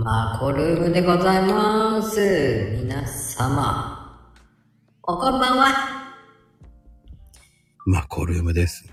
[0.00, 2.78] マコルームでございます。
[2.84, 4.30] 皆様、
[5.02, 6.14] おこんばんは。
[7.84, 8.88] マコルームです。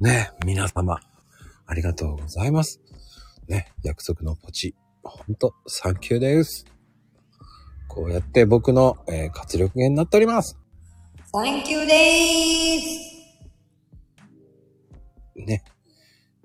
[0.00, 1.00] ね、皆様、
[1.66, 2.82] ありがとうございます。
[3.48, 6.66] ね、約束のポチ、ほんと、サンキューです。
[7.88, 10.58] こうやって僕の、えー活力源になっております。
[11.32, 12.80] サンキューでー
[15.36, 15.46] す。
[15.46, 15.64] ね。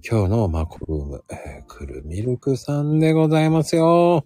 [0.06, 4.26] 今日のマコルーム、えー、くるミルクさんでございますよ。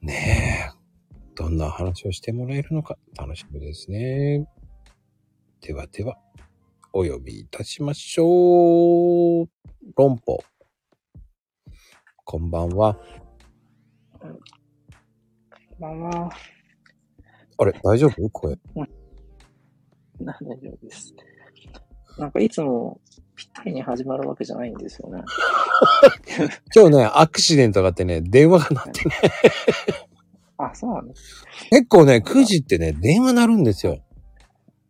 [0.00, 0.78] ねえ。
[1.34, 4.48] どんな話をしてもらえるのか楽しみですね。
[5.60, 6.16] ではでは、
[6.94, 9.48] お呼びいたしましょう。
[9.94, 10.38] 論法。
[12.24, 12.96] こんばんは。
[14.18, 14.38] こん
[15.78, 16.30] ばんは。
[17.58, 18.30] あれ、大丈夫？
[18.30, 18.58] 声。
[20.20, 21.14] な大丈夫です。
[22.18, 23.00] なんかいつも
[23.36, 25.22] ぴったりに始まるわけじゃないんですよね。
[26.74, 29.14] 今日ね、アクシデントがあってね、電話が鳴ってね。
[30.58, 31.44] あ、そうなんです。
[31.70, 33.98] 結構ね、9時ってね、電話鳴るんですよ。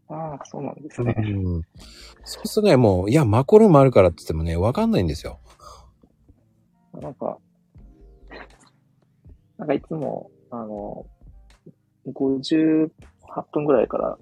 [0.09, 1.13] あそうなんですうね。
[1.13, 1.63] ん。
[2.25, 5.39] そうするとね、もう、いや、マコルームあるからって言ってもね、わかんないんですよ。
[6.95, 7.39] なんか、
[9.59, 11.05] なんかいつも、あの、
[12.07, 12.89] 58
[13.53, 14.19] 分ぐらいから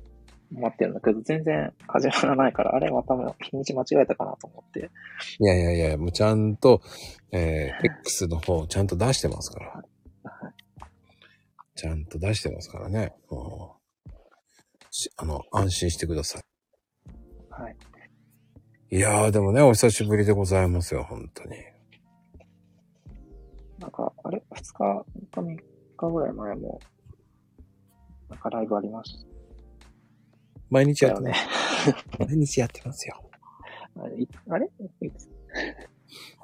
[0.53, 4.91] 待ってるんだけど、全然始まらないから、あれまた日にち間違えたかなと思って。
[5.41, 6.81] いやいやいや、もうちゃんと、
[7.33, 9.83] えー、X の方、ちゃんと出してますから。
[11.75, 13.13] ちゃんと出してますからね。
[15.17, 16.41] あの、安心してくださ
[17.51, 17.77] はい。
[18.91, 18.97] い。
[18.97, 21.57] いやー、でもね、お久しぶりでございますよ、本当に。
[23.79, 25.57] なんか、あれ ?2 日、3日、3
[25.97, 26.81] 日ぐらい前も、
[28.31, 29.27] なんかライブありまし
[30.71, 32.19] 毎日やってねす。。
[32.19, 33.23] 毎日やってますよ。
[34.49, 34.69] あれ？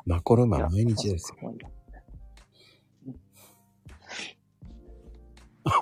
[0.06, 1.52] マコルームは毎日ですよ。
[1.52, 1.70] よ。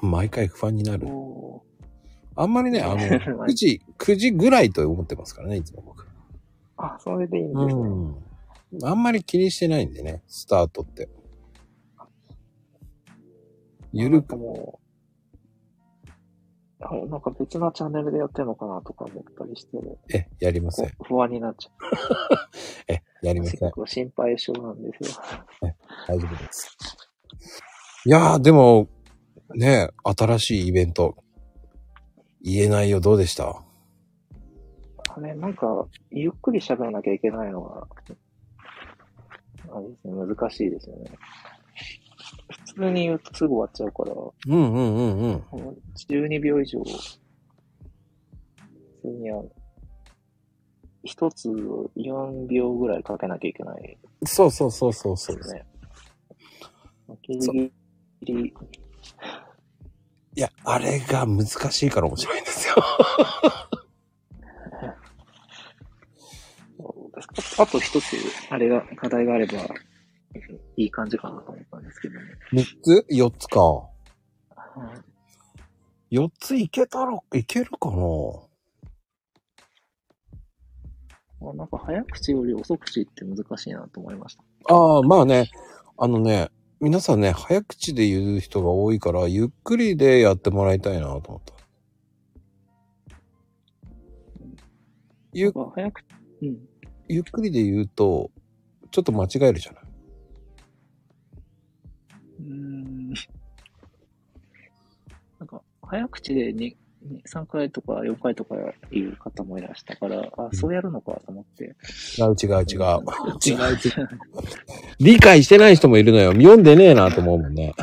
[0.03, 1.07] 毎回不安になる。
[1.09, 1.63] お
[2.37, 6.07] あんまりね、あの、 ー9時、9時ぐらいと思ってますからね、いつも僕。
[6.77, 7.73] あ、それでいいんですね。
[7.73, 8.85] うん。
[8.85, 11.09] あんまり気にしてないんでね、スタートって。
[13.93, 14.80] ゆるく、も
[16.81, 19.79] う、あなんか別なチャンネルでやってるのかなとか思ったりして、
[20.15, 20.91] え、やりません。
[21.05, 21.71] 不安になっちゃ
[22.93, 23.43] え、やりう。
[23.43, 23.61] ません。
[23.61, 25.23] 結構心配性なんですよ。
[26.09, 26.77] 大丈夫です。
[28.07, 28.89] いやー、でも、
[29.55, 31.17] ね、新しいイベント、
[32.43, 33.63] 言えないよ、どうでした？
[35.15, 37.87] あれ、なんか、ゆっくり喋らなきゃいけないのが、
[39.73, 41.11] あれですね、難しいですよね。
[42.75, 45.35] 普通に言うとすぐ終わっちゃうから、もうんうんうんうん。
[45.35, 45.77] う
[46.09, 46.89] 12秒以上、普
[49.03, 49.47] 通にあの、
[51.03, 53.99] 一つ4秒ぐらいかけなきゃいけない。
[54.25, 55.67] そうそうそうそうそうですね。
[57.23, 57.73] ギリ
[58.23, 58.55] ギリ、
[60.37, 62.77] いや、あれが難しいから面白いんですよ。
[67.59, 68.17] あと一つ、
[68.49, 69.53] あれが、課題があれば、
[70.77, 72.27] いい感じかなと思ったんですけどね。
[72.53, 73.61] 3つ ?4 つか。
[73.63, 73.89] は
[74.97, 75.01] い
[76.13, 77.97] 4ついけたら、いけるかな
[81.43, 84.43] あなんか早口より遅口って難しいなと思いました。
[84.75, 85.51] ああ、まあね、
[85.97, 91.55] あのね、皆さんね、早口で言う人が多いから、ゆっくりでやってもらいたいなと思った。
[95.33, 96.03] ゆなんか早く、
[96.43, 96.59] うん。
[97.09, 98.33] ゆっくりで言うと、
[98.91, 99.80] ちょっと間違えるじゃない？
[102.41, 103.15] うーん。
[105.39, 106.75] なんか、早口で2、
[107.27, 108.55] 3回とか4回とか
[108.91, 111.77] 言う方もいらしたから、あ、そうやるのかと思って。
[112.19, 113.05] 違う違う違う。
[113.47, 114.09] 違う違う違う。
[114.99, 116.33] 理解してない人もいるのよ。
[116.33, 117.75] 読んでねえなと思うもんね。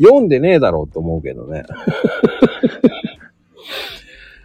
[0.00, 1.64] 読んでねえだろうと思うけどね。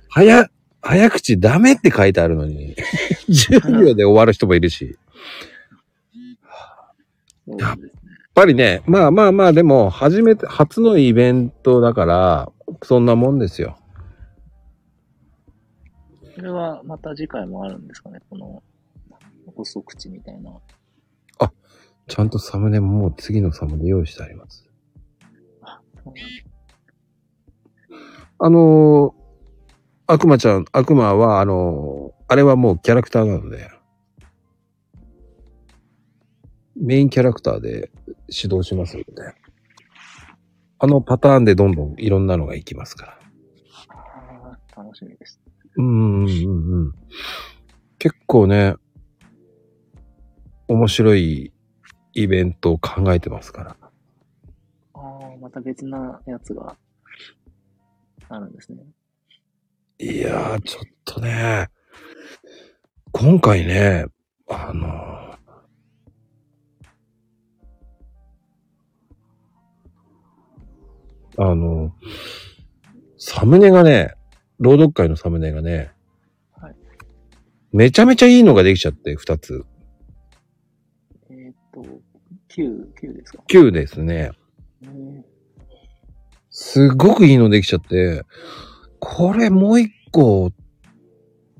[0.09, 0.49] 早、
[0.81, 2.75] 早口ダメって書いてあるのに、
[3.27, 4.97] 10秒で終わる人もいるし。
[7.57, 7.77] やっ
[8.33, 12.51] ぱりね、まあまあまあ、でも、初めて、初のイベントだから、
[12.83, 13.77] そんなもんですよ。
[16.35, 18.19] それはまた次回もあるんですかね？
[18.29, 18.63] この、
[19.55, 20.51] 遅口みたいな。
[22.07, 24.69] ちゃんとサムネももう次のサムネ用意してあります。
[26.03, 26.21] そうなんだ
[28.39, 33.69] あのー、悪魔ちゃん、悪魔は、あのー、あれはもうキャラクターなので、
[36.81, 37.91] メインキャラクターで
[38.27, 39.35] 指導しますので、
[40.79, 43.21] あのパターンでどんどんいろんなのがいきますから。
[44.75, 45.39] 楽しみです。
[45.77, 46.93] うんうんうんうん。
[47.99, 48.73] 結構ね、
[50.67, 51.53] 面白い
[52.13, 53.77] イベントを考えてますから。
[54.95, 56.75] ああ、また別なやつが
[58.27, 58.79] あるんですね。
[59.99, 61.67] いやー、ちょっとね、
[63.11, 64.07] 今回ね、
[64.49, 65.30] あの、
[71.37, 71.93] あの、
[73.17, 74.15] サムネがね、
[74.59, 75.91] 朗読会のサムネがね、
[76.53, 76.75] はい。
[77.71, 79.65] めちゃめちゃいいのができちゃって、二つ。
[81.29, 81.81] えーっと、
[82.49, 84.31] 9、9ですか？9ですね。
[84.83, 85.31] えー
[86.53, 88.23] すごくいいのできちゃって、
[88.99, 90.51] これもう一個、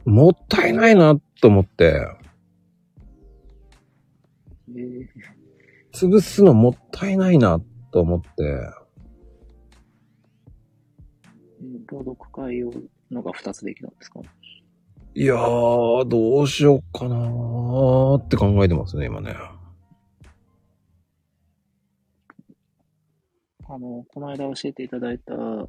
[0.04, 2.06] もったいないなと思って、
[4.70, 5.08] えー。
[5.94, 8.30] 潰すのもったいないなと思って、
[11.92, 12.72] えー朗読会を
[13.12, 14.22] のが2つできたんですか？
[15.14, 19.36] いやー、どうしようかなーって考えてますね、今ね。
[23.68, 25.68] あの、この間教えていただいた、あの、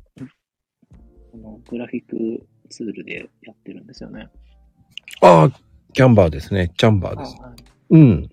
[1.69, 4.29] グラフィックツールでやってるんですよね。
[5.21, 5.53] あー、
[5.93, 6.73] キャンバーですね。
[6.77, 7.37] チャンバーです。
[7.41, 7.55] はい
[7.91, 8.29] うん。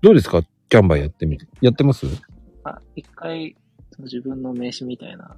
[0.00, 0.42] どうですか？
[0.70, 1.46] キャンバーやってみて。
[1.60, 2.06] やってます？
[2.64, 3.56] あ、一回、
[3.92, 5.36] その自分の名刺みたいな、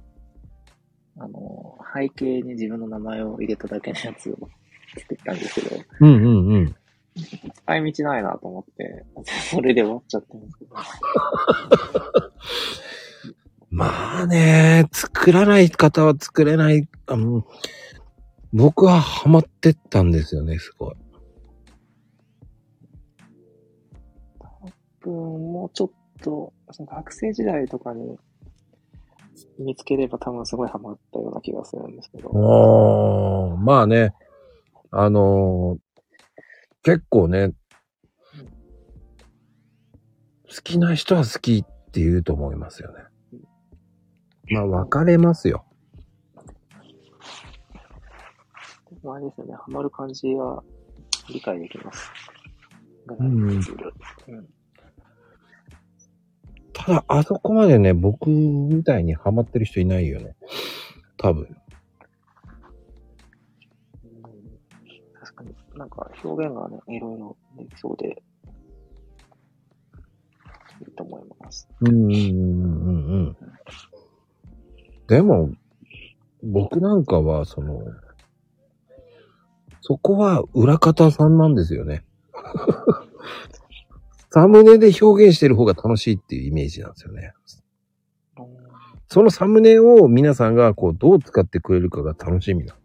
[1.17, 4.49] あの、背景に自分の名前を入れただけのやつを
[4.97, 6.75] 作ったんですけど、うんうんうん。
[7.15, 9.05] 使い道ないなと思って、
[9.51, 10.75] それで終わっちゃったんですけど。
[13.69, 16.87] まあね、作らない方は作れない。
[17.07, 17.45] あの
[18.53, 20.95] 僕はハマってったんですよね、すごい。
[25.01, 28.17] 僕もちょっと、その学生時代とかに
[29.59, 32.29] 見つければ多分すごいハマったような気がするんですけど。
[32.29, 34.13] おー、まあね、
[34.91, 35.83] あのー
[36.83, 37.53] 結構ね、
[40.43, 43.05] 好きな人は好きって言うと思いますよね。
[44.51, 45.65] まあ分かれますよ。
[48.91, 50.61] でもあれですよね、ハマる感じは
[51.29, 52.11] 理解できます。
[53.07, 53.61] うんうん
[56.85, 60.35] ただ、あそこまでね、僕みたいにハマってる人いないよね。
[61.17, 61.43] 多分。
[64.03, 64.21] うん
[65.13, 68.21] 確かになんか表現がね、いろいろできそうで、
[70.81, 71.69] いいと思います。
[71.79, 73.37] うんうんうんうんうん。
[75.07, 75.51] でも、
[76.43, 77.81] 僕なんかは、その、
[79.79, 82.03] そこは裏方さんなんですよね。
[84.33, 87.33] サムネで表現してる方が楽しいっていうイメージなんですよね。
[89.07, 92.75] そのサムネを皆さんがこうどう使ってくれるかが楽しみな。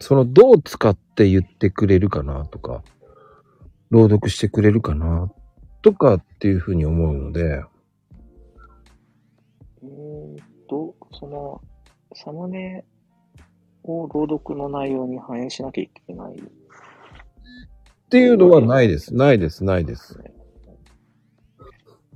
[0.00, 2.82] そのどう使って言ってくれるかなとか、
[3.90, 5.30] 朗読してくれるかな
[5.80, 7.62] とかっていうふうに思うので、
[9.84, 11.60] えーっと、その、
[12.14, 12.84] サムネ
[13.84, 16.59] を朗読の内容に反映しなきゃいけない。
[18.10, 19.14] っていうのはないです。
[19.14, 19.62] ないです。
[19.64, 20.18] ないです。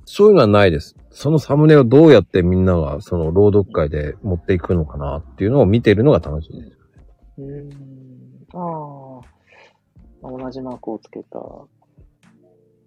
[0.03, 0.97] そういうのはないです。
[1.11, 6.77] そのサムネをどうやってみんながその朗読会で持っていくのかなっていうのを見てるのが楽しいです。
[7.37, 7.71] うーん。
[8.51, 10.29] ああ。
[10.29, 11.39] 同じマークをつけた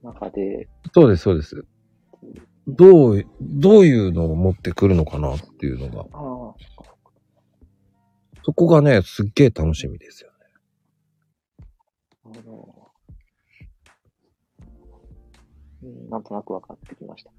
[0.03, 1.65] 中で、そうです、そうです。
[2.67, 6.55] どう、どういうのを持ってくるのかなっていうのが、ああ、
[8.45, 10.31] そこがね、すっげえ楽しみですよ
[12.27, 12.35] ね。
[12.35, 12.68] なる
[15.83, 17.31] うん、なんとなく分かってきました。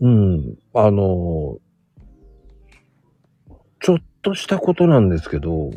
[0.00, 0.58] うん。
[0.74, 1.58] あの、
[3.80, 5.70] ちょっとしたことなんですけど、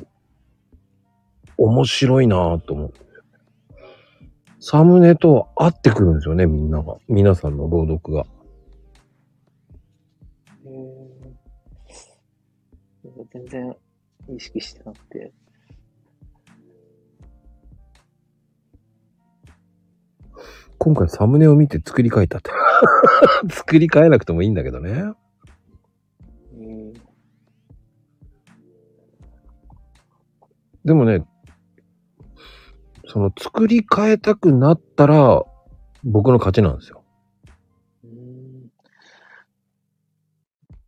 [1.58, 3.00] 面白いなぁと思って。
[4.62, 6.98] サムネと合ってくるんですよね、みんなが。
[7.08, 8.26] 皆さんの朗読が。
[13.32, 13.76] 全然
[14.28, 15.32] 意識してなくて。
[20.80, 22.52] 今回サムネを見て作り変えたって。
[23.52, 25.14] 作り変えなくてもいいんだけどね。
[30.86, 31.26] でもね、
[33.08, 35.44] その作り変えたくなったら、
[36.04, 37.04] 僕の勝ちなんですよ。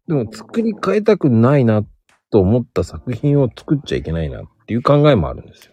[0.07, 1.83] でも作り変えたくないな
[2.31, 5.70] と思った作品を作っちゃいけないなっていう考えもあるんですよ。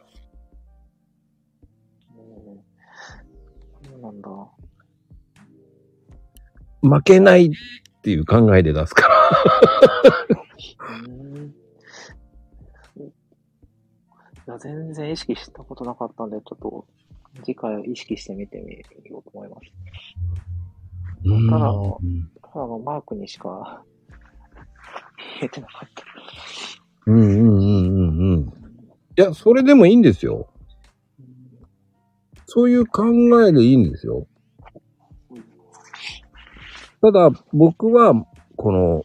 [6.83, 7.51] 負けないっ
[8.03, 9.15] ていう考えで出すから。
[11.07, 11.55] うん。
[12.99, 13.11] い
[14.47, 16.87] や、全然意識したことなかったんで、ちょっと、
[17.45, 19.61] 次回意識して見てみようと思います。
[21.25, 23.83] うんただうんただのマークにしか
[25.41, 26.03] 見えてなかった。
[27.07, 28.49] うんうんうんうんうん。
[28.49, 28.51] い
[29.17, 30.49] や、それでもいいんですよ。
[32.47, 33.05] そういう考
[33.47, 34.27] えでいいんですよ。
[37.01, 38.15] ただ、僕は、
[38.57, 39.05] この、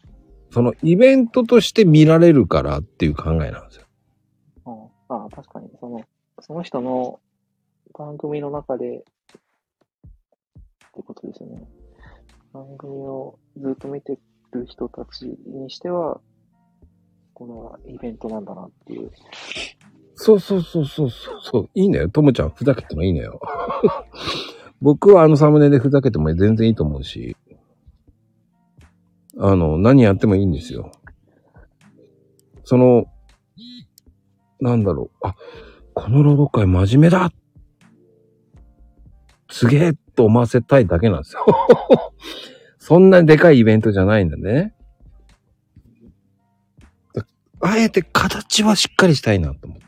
[0.51, 3.85] そのイベントとして見られるからっていう考えなんですよ。
[4.65, 6.01] うん、ああ、確かに、その、
[6.39, 7.19] その人の
[7.97, 9.01] 番組の中で、っ
[10.93, 11.67] てことですよね。
[12.51, 14.19] 番組をずっと見て
[14.51, 16.21] る人たちにしては、
[17.33, 19.12] このイベントなんだなっていう。
[20.15, 21.69] そうそうそうそうそうそう。
[21.73, 22.09] いいのよ。
[22.09, 23.41] ともちゃんふざけてもいいのよ。
[24.81, 27.35] 僕はあのサムネでふざけても全然いいと思うし、
[29.37, 30.91] あの、何やってもいいんですよ。
[32.63, 33.05] その、
[34.59, 35.27] なんだろう。
[35.27, 35.35] あ、
[35.93, 37.31] この労働会真面目だ
[39.49, 41.45] すげえと思わせたいだけなんですよ。
[42.79, 44.73] そんなにでかいイベントじゃないんだね。
[47.13, 47.25] だ
[47.61, 49.79] あえて形はしっかりしたいなと思う。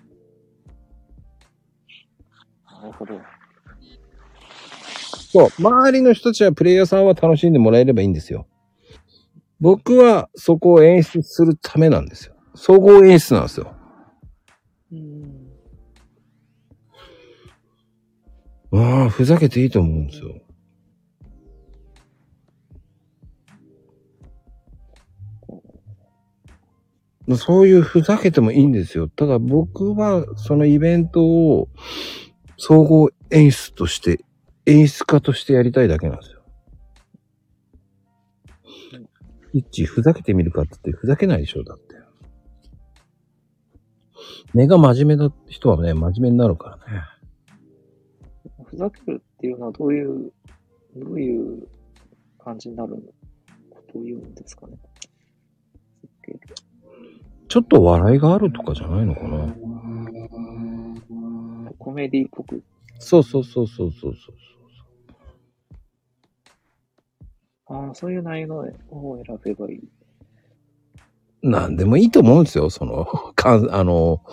[2.81, 3.19] なるほど。
[5.31, 8.47] そう、周りの人たちはプレイヤーさんは楽しんでもらえればいいんですよ。
[9.59, 12.35] 僕はそこを演出するためなんですよ。
[12.55, 13.73] 総合演出なんですよ。
[14.91, 15.45] うん。
[18.73, 20.41] ああ、ふざけていいと思うんですよ。
[27.37, 29.07] そういうふざけてもいいんですよ。
[29.07, 31.69] ただ僕はそのイベントを
[32.57, 34.23] 総合演出として、
[34.67, 36.34] 演出家としてやりたいだけなんですよ。
[39.57, 41.95] 一致ふざけてみるかって言ってふざけないでしょ、だって。
[44.53, 47.03] 根が真面目な人はね、真面目になるからね。
[48.65, 50.33] ふざけるっていうのはどういう、
[50.97, 51.69] どういう
[52.37, 52.97] 感じになる
[53.69, 54.77] ことを言うんですかね。
[57.47, 59.55] ちょっと笑いがあるとかじゃないのかな。
[61.79, 62.61] コメディっぽく。
[62.99, 64.35] そうそうそうそうそうそう。
[67.67, 68.57] ああ、そういう内容
[68.89, 69.89] を選べばいい。
[71.41, 73.05] なんでもいいと思うんですよ、その、
[73.35, 74.23] かん、あの、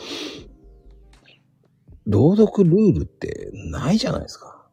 [2.07, 4.67] 朗読ルールってないじゃないですか。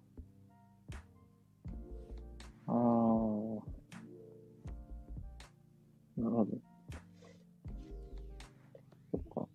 [2.67, 2.75] ああ。
[6.17, 6.57] なるほど。
[9.11, 9.47] そっか。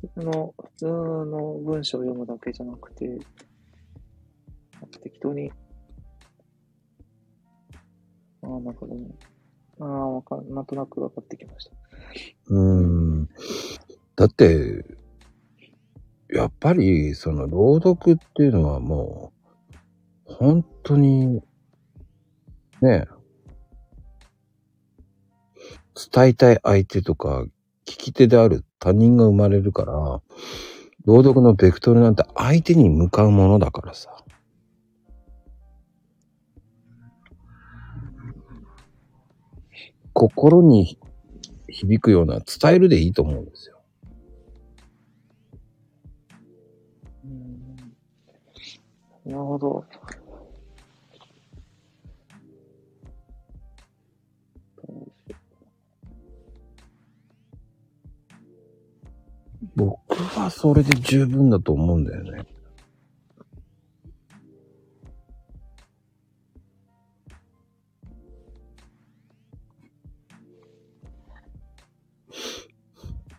[0.00, 3.18] 普通の、普通の文章を読むだけじゃなくて、
[5.02, 5.52] 適当に、
[8.60, 9.06] あ、なるほどね。
[9.80, 11.72] ああ、わか、なんとなく分かってきました。
[12.48, 13.28] うん。
[14.16, 14.84] だって、
[16.32, 19.32] やっぱり、その、朗読っていうのはも
[20.28, 21.42] う、本当に、
[22.80, 23.06] ね、
[26.12, 27.44] 伝えたい相手とか、
[27.86, 29.92] 聞き手である他人が生まれるから、
[31.04, 34.10] 朗読のベクトルなんて相手に向かうものだからさ。
[40.12, 40.98] 心に
[41.68, 43.80] 響くような伝えるでいいと思うんですよ。
[47.24, 47.76] うん。
[49.24, 49.84] なるほど。
[59.76, 62.44] 僕はそれで十分だと思うんだよね。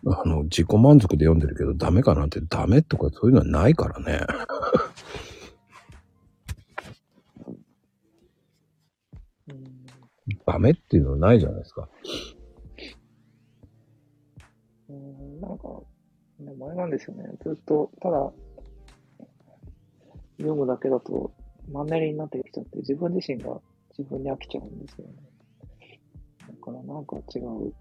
[0.06, 4.26] あの、自己満足で読んでるけどダメかなってダメとかそういうのはないからね。
[9.48, 9.72] うん
[10.46, 11.88] ダメっていうのはないじゃないですか。
[14.88, 15.82] うんなんか、
[16.40, 17.24] でもあれなんですよね。
[17.42, 18.32] ずっと、ただ、
[20.38, 21.32] 読むだけだと、
[21.70, 23.60] マンネリになってきちゃって、自分自身が
[23.96, 25.14] 自分に飽きちゃうんですよね。
[26.40, 27.72] だからなんか違う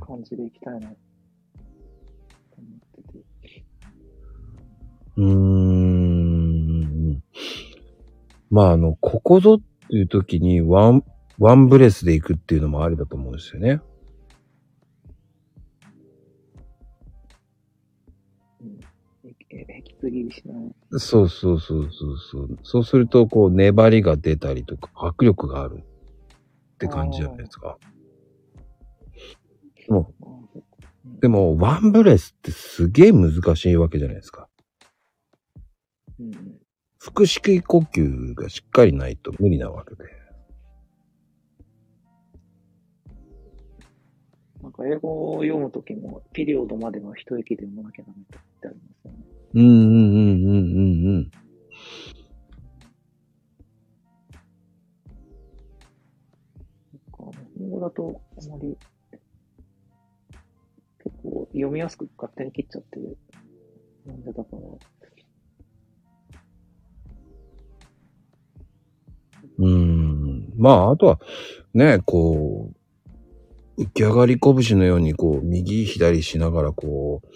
[0.00, 1.03] 感じでいきたいな、と思
[8.50, 11.04] まあ、あの、ここぞっていう時にワン、
[11.38, 13.80] ワンブレスで行くっていうのもありだと思うんですよね。
[20.98, 22.58] そうそうそうそうそう。
[22.62, 27.78] そうすると、こう、粘りが出たりとか、迫力があるって感じじゃないですか。
[29.88, 34.48] もあーそっかう、でも、ワンブレスってすげえ難しいわけじゃないですか。
[36.18, 36.63] うん。
[37.06, 40.04] 腹式呼吸がしっかりないと無理なわけで。
[44.62, 49.18] なんか英語を読むときも、ピリオドまでの一息で読まなきゃダメってありますよね。
[49.52, 51.20] うんうんうんうんうんうん。
[51.20, 51.30] なん
[57.12, 58.78] か日本語だとあまり、
[61.02, 62.98] 結構読みやすく勝手に切っちゃって、
[64.06, 64.58] 読んでたから、
[69.58, 70.52] うん。
[70.56, 71.20] まあ、あとは、
[71.74, 72.72] ね、こ
[73.76, 77.28] う、浮き上がり拳のように、こう、右左しながら、こう、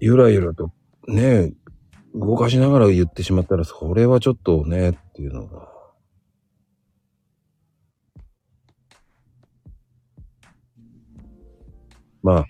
[0.00, 0.70] ゆらゆらと、
[1.08, 1.52] ね、
[2.14, 5.68] 動かしながら言ってしまったら、それはちょっとね、っていうのが。
[12.22, 12.46] まあ、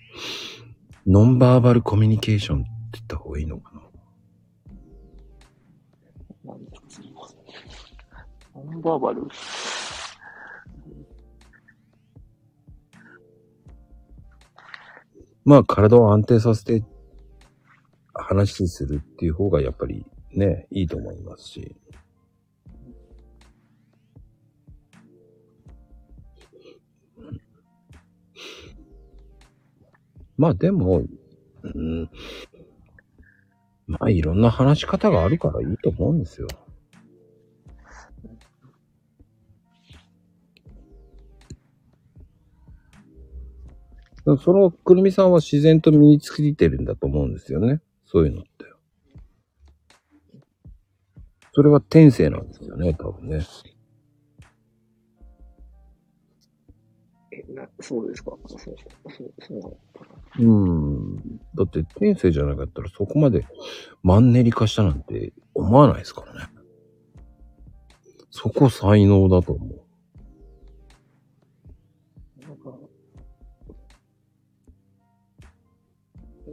[1.06, 3.73] ノンバーバルコミュニケーションって言った方がいいのかな。
[8.64, 9.22] ンバーバル
[15.44, 16.82] まあ、体を安定させて
[18.14, 21.76] 話にするっていう方がやっぱりね、いいと思いますし。
[30.36, 31.04] まあでも、
[31.62, 32.10] うん、
[33.86, 36.48] まあいろんな話し方があるからいいと思うんですよ。
[44.24, 47.80] そのくるみさんは自然と身についてるんだと思うんですよね。
[48.06, 48.50] そういうのって。
[51.52, 53.44] それは天性なんですよね、多分ね。
[57.30, 58.32] え、な、そうですか？
[58.46, 59.78] そう、そう、そ
[60.38, 61.16] ううん。
[61.54, 63.46] だって天性じゃなかったらそこまで
[64.02, 66.48] マンネリ化したなんて思わないですからね。
[68.30, 69.83] そこ才能だと思う。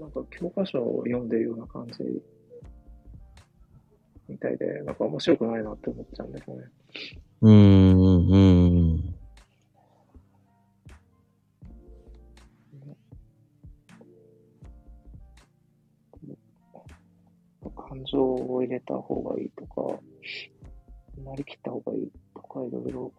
[0.02, 2.04] なんか教科書を読んでるような感じ
[4.28, 6.64] みたいで、なんか面白くないなって思っちゃうんですよね。
[7.42, 9.16] うーん、うーん。
[17.76, 20.00] 感情を入れた方がいいとか、
[21.24, 23.14] なりきった方がいいとか、いろいろ。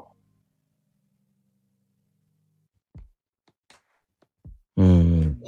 [4.79, 5.43] うん。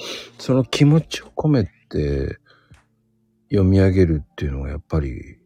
[0.46, 2.36] その気持ちを込めて
[3.50, 5.38] 読み上げるっていうのがやっぱり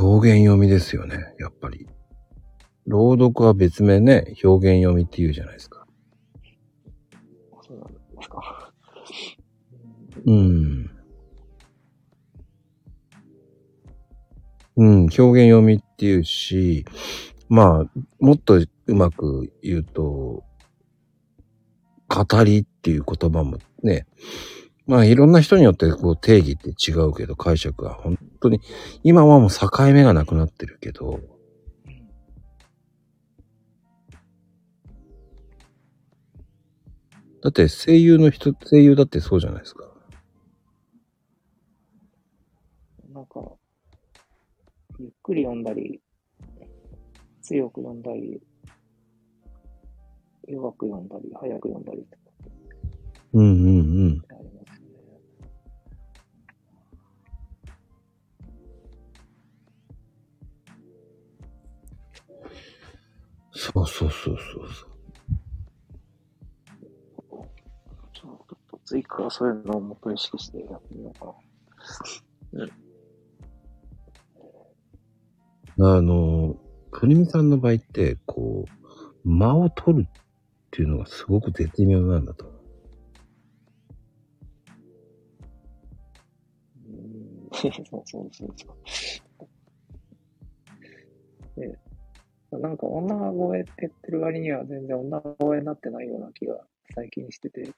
[0.00, 1.86] 表現読みですよね、やっぱり。
[2.88, 5.86] 朗読は別名ね、表現読みって言うじゃないですか。
[7.64, 8.72] そうなんですか。
[10.26, 10.90] うん。
[14.74, 16.84] うん、表現読みっていうし、
[17.48, 20.42] まあ、もっとうまく言うと、
[22.08, 24.06] 語りっていう言葉もね、
[24.88, 28.60] まあいろんな人によってこう定義って違うけど解釈が本当に、
[29.04, 31.20] 今はもう境目がなくなってるけど、
[37.40, 39.84] だって声優の人、声優だってそうじゃないですか。
[43.12, 43.52] なんか、
[44.98, 46.00] ゆっくり読んだり、
[47.42, 48.42] 強く読んだり、
[50.48, 52.21] 弱く読んだり、早く読んだりって
[53.34, 53.50] うんうんう
[54.08, 54.22] ん。
[63.52, 64.90] そうそうそうそうそう。
[68.12, 68.36] ちょっ
[68.70, 71.34] と次からそういうのをもっと意識してやってみようか
[72.52, 72.66] な。
[75.96, 76.56] あの、
[76.90, 78.66] くるみさんの場合って、こ
[79.24, 80.10] う、間を取るっ
[80.70, 82.51] ていうのがすごく絶妙なんだと
[87.62, 88.50] そ うそうそうそう。
[91.60, 91.78] で、
[92.58, 97.72] なんか女声って言ってる割には全然女声になってないような気が最近してて、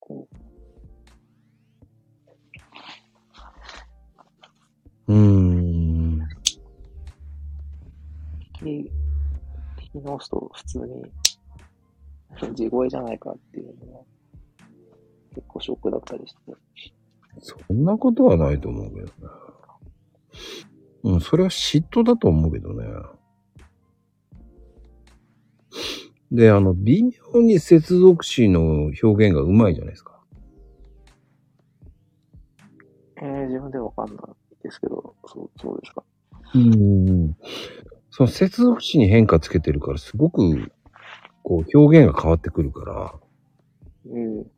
[0.00, 0.28] こ
[5.06, 6.20] うーん。
[6.20, 6.24] う、
[8.60, 8.92] 聞き、
[9.78, 14.04] 聞き直すと普通に地声じゃないかっていうのが
[15.34, 16.52] 結構ショックだったりして。
[17.40, 19.12] そんなことはないと思うけどね。
[21.04, 22.86] うん、それは嫉妬だと思うけどね。
[26.32, 30.20] で、あの、微妙に接続詞の表現がうまいじゃないですか。
[33.18, 36.02] えー、自分ではわかんないですけど、そう、そうですか。
[36.54, 37.36] うん。
[38.10, 40.72] その接続詞に変化つけてるから、すごく、
[41.42, 43.14] こう、表現が変わってくるから、
[44.06, 44.53] ええ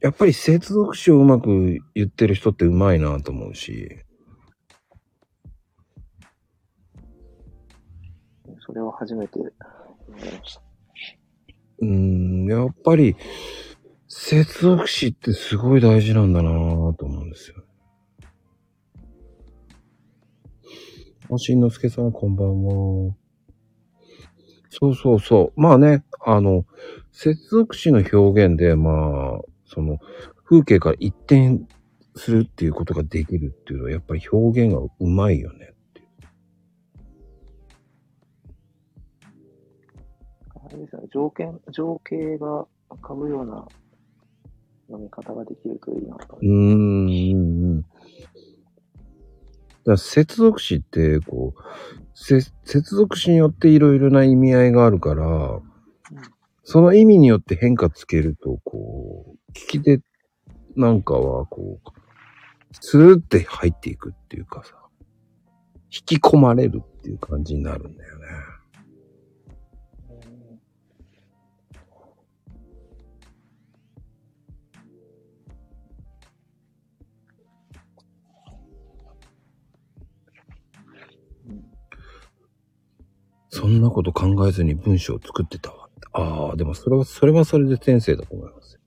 [0.00, 3.98] やっぱり接続詞をうまく言ってる人ってうまいなと思うし、
[8.60, 9.52] それは初めて思い
[10.24, 10.62] ました。
[11.80, 13.16] うーん、やっぱり、
[14.08, 17.56] 接続詞ってすごい大事なんだなぁと思うんですよ。
[21.32, 23.14] あ、しんのすけさん、こんばんは。
[24.70, 25.60] そうそうそう。
[25.60, 26.64] まあね、あの、
[27.12, 29.40] 接続詞の表現で、まあ、
[29.72, 29.98] その、
[30.44, 31.60] 風景から一転
[32.16, 36.06] するっていうことができるっていうのは、やっぱり表現がうまいよねっていう。
[40.66, 43.66] あれですね、条件、情景が浮かぶような
[44.88, 47.84] 読み方ができるといいなと思ういーん。
[49.84, 51.60] だ接続詞って、こう、
[52.14, 55.60] せ接続詞によっていろいろな意味合いがあるから、
[56.64, 60.00] その意味によって変化つけると、こう、聞聞き手
[60.76, 61.90] なんかは、こう、
[62.80, 64.74] スーって入っていくっていうかさ、
[65.92, 68.26] 引き込まれるっていう感じになるんだよね。
[83.48, 85.88] そんなこと考えずに文章を作ってたわ。
[86.12, 88.80] ああ、でもそれは、それはそれで先生だと思います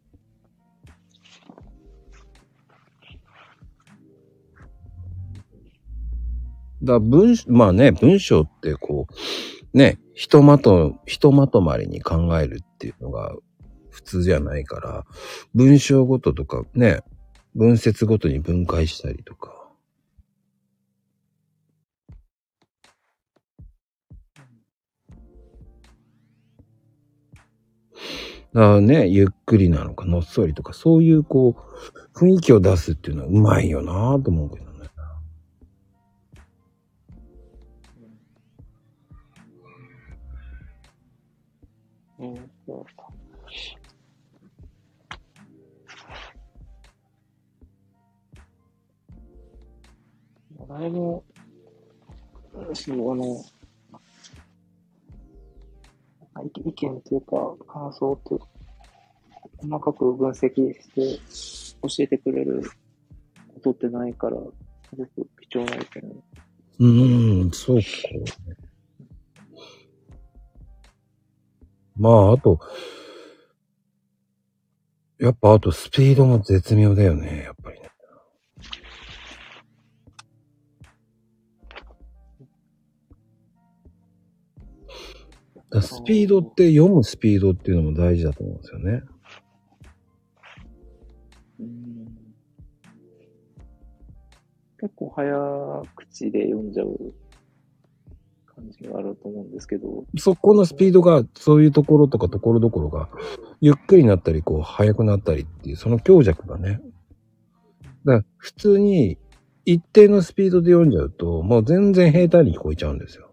[6.83, 9.07] だ文、まあね、文章ってこ
[9.73, 13.35] う、ね、ひとまと、ひとまとまりに考えるっていうのが
[13.89, 15.05] 普通じゃないから、
[15.55, 17.01] 文章ごととかね、
[17.55, 19.51] 文節ごとに分解したりとか。
[28.53, 34.72] だね、ゆっくりなのか、のっそりとか、そういうこう、雰囲気を出すっていうのはうまいよなぁと思うけど
[50.67, 51.23] 誰も、
[52.73, 53.43] そう、あの、
[56.65, 58.39] 意見というか、感想と、
[59.57, 61.19] 細かく分析して
[61.81, 62.63] 教えてくれる
[63.53, 66.23] ことってないから、すごく貴重な意見。
[66.79, 67.85] うん、そうか。
[71.95, 72.59] まあ、あと、
[75.19, 77.82] やっぱあとスピードも絶妙だよね、やっぱり。
[85.73, 89.03] だスピードって読むスピードっていうのも大事だと思うんですよね。
[91.59, 91.93] うん
[94.79, 97.13] 結構早口で読んじゃう
[98.53, 103.09] 感じがあると思うんですけど、そこのスピードが、そういうところとかところどころが、
[103.61, 106.81] ゆっくりになったり、こう、速くなったりっていう、その強弱がね。
[108.03, 109.17] だから、普通に、
[109.65, 113.32] 一定のスピードで読んじゃうと、もう全然平坦に聞こえちゃうんですよ。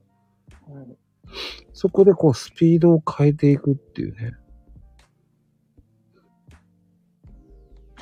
[1.72, 4.32] そこでこう、スピードを変えていくっていうね。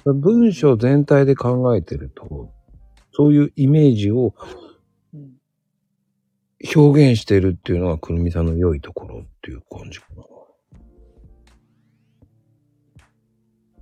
[0.05, 2.53] 文章全体で考えてると、
[3.13, 4.35] そういうイメージを
[6.75, 10.25] 表現してるっていうのが、くるみさんの良いところっていう感じかな。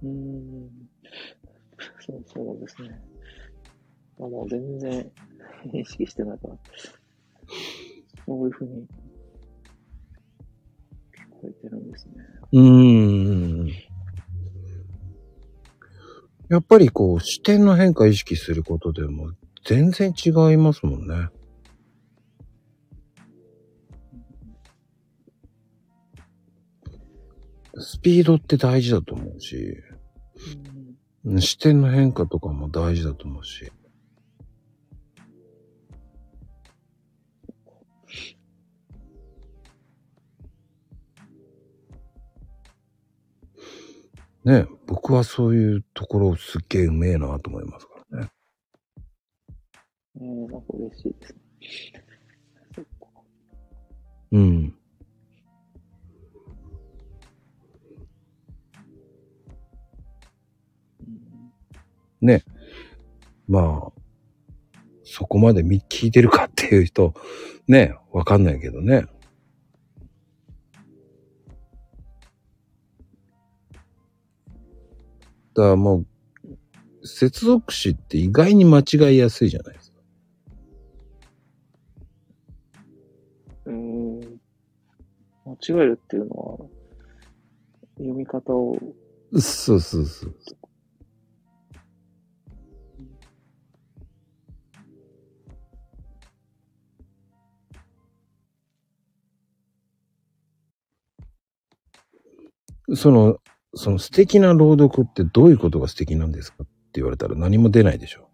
[0.02, 0.68] うん
[2.00, 3.00] そうそうですね。
[4.18, 5.10] あもう全然
[5.72, 6.56] 意識してないから、
[8.24, 8.86] そういうふうに
[11.46, 12.14] 聞こえてるんですね。
[12.52, 13.68] うーん。
[16.48, 19.32] やっぱりこう、視点の変化意識することでも
[19.64, 21.28] 全然違いますもんね。
[27.78, 29.56] スピードって大事だと思うし、
[31.24, 33.72] うん視点の変化とかも大事だと思うし。
[44.46, 48.30] ね、僕はそういうところすっげえうめえなと思いますからね。
[50.20, 51.34] ん嬉しいです。
[54.30, 54.74] うん。
[62.20, 62.44] ね。
[63.48, 64.00] まあ、
[65.02, 67.14] そこまで聞いてるかっていう人、
[67.66, 69.06] ね、わかんないけどね。
[75.56, 76.04] だからも
[77.02, 79.98] う、接続詞って意外に間違いやすいじゃないですか。
[83.64, 84.20] うーん。
[85.46, 86.58] 間違えるっていうのは、
[87.96, 88.78] 読み方を、
[89.40, 90.36] そうそうそう。
[102.94, 103.38] その、
[103.76, 108.28] その素敵な朗読ってどういうことが素敵なんですかって言われたら何も出ないでしょ。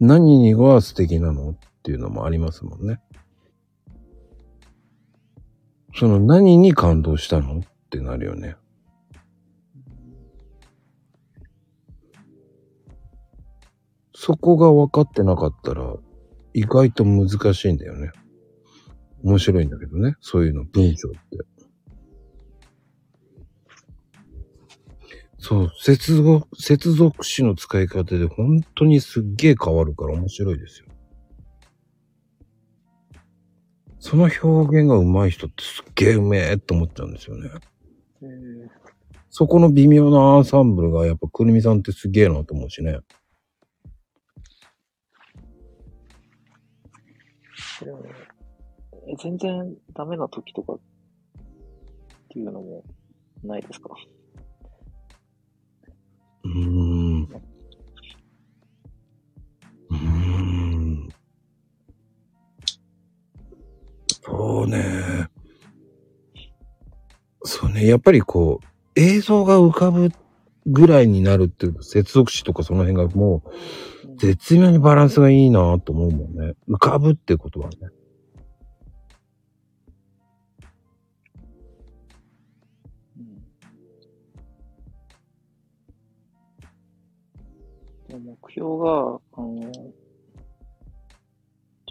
[0.00, 2.98] 何が素敵なのっていうのもありますもんね。
[5.94, 8.56] その何に感動したのってなるよね。
[14.14, 15.94] そこが分かってなかったら
[16.54, 18.12] 意外と難しいんだよね。
[19.24, 20.16] 面白いんだけどね。
[20.20, 21.18] そういうの、文章って。
[25.38, 30.86] そう、接続、接続詞の使い方で本当にすっげえ変わるから面白いですよ。
[33.98, 37.50] その表現が上手い人ってすっげえうめえって思っちゃうんですよね。
[38.22, 38.84] えー
[39.36, 43.00] そこの微妙なアンサンブルがやっぱくるみさんってすげえなと思うしね。
[49.16, 50.78] 全然ダメな時とかっ
[52.30, 52.84] ていうのも
[53.42, 53.90] ないですか？
[56.44, 57.22] うーん。
[57.22, 61.08] うーん。
[64.22, 65.28] そうね。
[67.44, 67.86] そうね。
[67.86, 68.66] やっぱりこう、
[69.00, 70.10] 映像が浮かぶ
[70.66, 76.54] ぐらいになるっていう、接続詞とかその辺がもう、絶妙にバランスがいいなと思うもんね。
[76.68, 77.76] 浮かぶってことはね。
[88.54, 89.72] 標が、あの、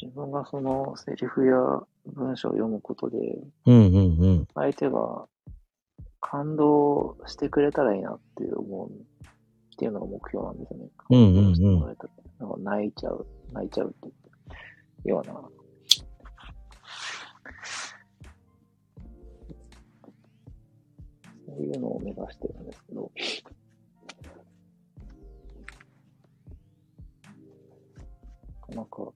[0.02, 1.56] 自分がそのセリフや
[2.06, 3.18] 文章を読むことで、
[3.66, 4.48] うんうんうん。
[4.56, 5.28] 相手が
[6.20, 8.94] 感動してくれたらいいなって思う、っ
[9.78, 10.90] ていうのが目標なんですよね。
[10.98, 14.12] 感動してもらえたらなんか泣いちゃう、泣いちゃうってい
[15.06, 15.34] うような。
[21.46, 23.12] そういうのを目指してるんですけど、
[28.76, 29.14] なかなか、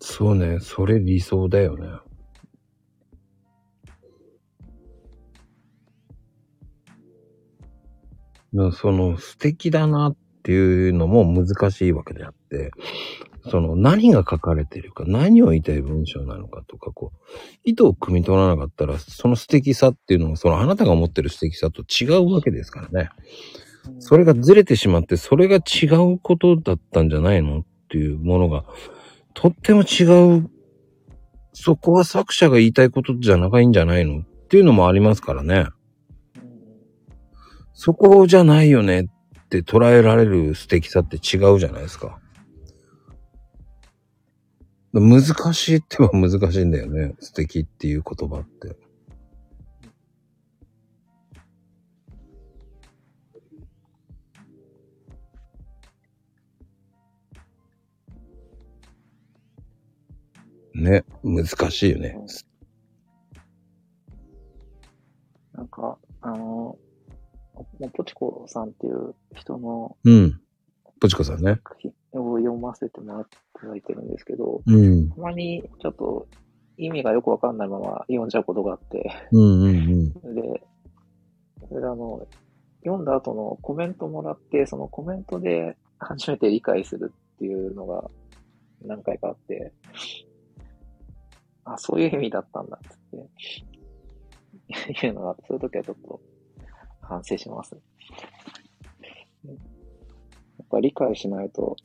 [0.00, 0.60] そうね。
[0.60, 1.88] それ理想だよね。
[8.72, 12.70] その素敵だなっていうのも難しいわけであって、
[13.48, 17.18] その何が書かれてるか、何を言いたい文章なのかとか、こう、
[17.64, 23.10] 意図を汲み取らなかったら、その素敵さっていうのが、そのあなたが持ってる素敵さと違うわけですからね。
[24.00, 28.64] それがずれてしまって、それが違うことだったんじゃないのっていうものが、
[29.34, 30.04] とっても違
[30.38, 30.50] う、
[31.52, 35.66] そこは作者が言いたいことじゃないんじゃないのっていうのもありますからね。
[37.74, 42.18] そこじゃないよねって捉えられる素敵さって違うじゃないですか。
[44.92, 45.22] 難
[45.52, 47.14] しいっては難しいんだよね。
[47.20, 48.76] 素敵っていう言葉って。
[60.74, 62.18] ね、難しいよね。
[65.54, 66.76] なんか、あの、
[67.94, 70.40] ポチコさんっていう人のうん。
[71.00, 71.52] ポチコさんね。
[71.52, 73.26] 作品を読ませてもらっ
[73.60, 75.10] てはいてるんですけど、うん。
[75.10, 76.28] たまにちょっと
[76.76, 80.34] 意味がよくわかんないまま読んじゃうことがあって、うんうんうん。
[80.34, 80.62] で、
[81.68, 82.26] それであの、
[82.84, 88.10] 読んだ後のコメントもらって、そのコメントで初めて理解するっていうのが
[88.84, 89.72] 何回かあって、
[91.64, 92.90] あ、そういう意味だったんだっ
[95.00, 96.20] て、いうのがあって、そういう時はちょっと
[97.02, 97.76] 反省します。
[99.44, 99.52] や
[100.62, 101.76] っぱ理解しないと、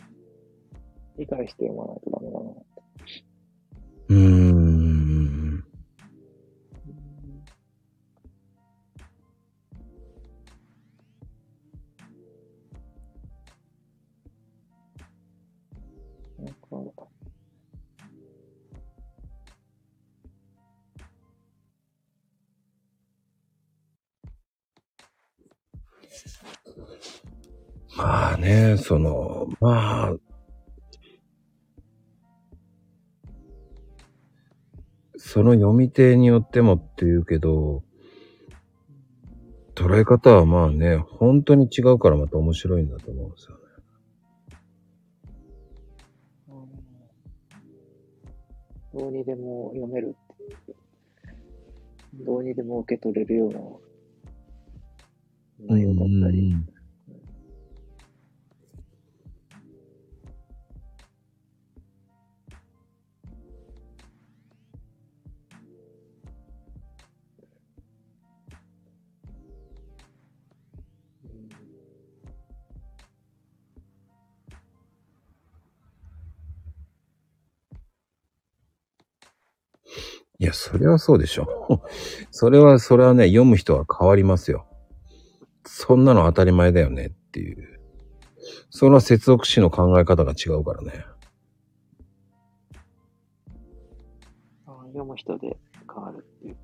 [1.22, 2.50] 理解して読まないとダメだな。
[4.10, 4.92] うーん。
[27.96, 30.31] まあね、その、まあ、
[35.32, 37.84] その読み手によってもって言うけど、
[39.76, 43.62] 捉え方はまあね、本当に違うからまた面白いんだと思うんですよね。
[48.94, 50.18] どうにでも読める。
[52.26, 53.52] どうにでも受け取れるよう
[55.70, 56.54] な内容だったり。
[80.52, 81.82] や、それはそうでしょ。
[82.30, 84.68] それは、それはね、読む人は変わりますよ。
[85.66, 87.80] そんなの当たり前だよねっていう。
[88.70, 91.06] それは接続詞の考え方が違うからね。
[94.66, 95.58] あ読む人で
[95.94, 96.58] 変わるっていう。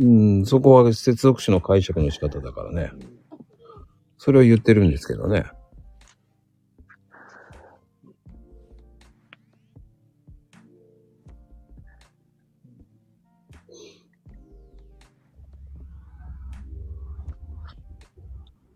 [0.00, 2.92] うん、そこは接続詞の解釈の仕方だからね。
[4.16, 5.44] それを言ってるんですけどね。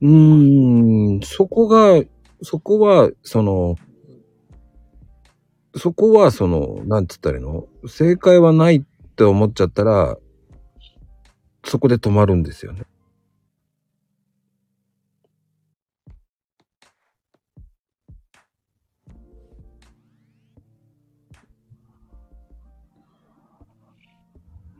[0.03, 2.03] うーん、そこが、
[2.43, 3.77] そこは、その、
[5.77, 7.67] そこは、その、なんつったらいいの？
[7.87, 8.83] 正解はないっ
[9.17, 10.17] て思っちゃったら、
[11.65, 12.83] そこで止まるんですよね。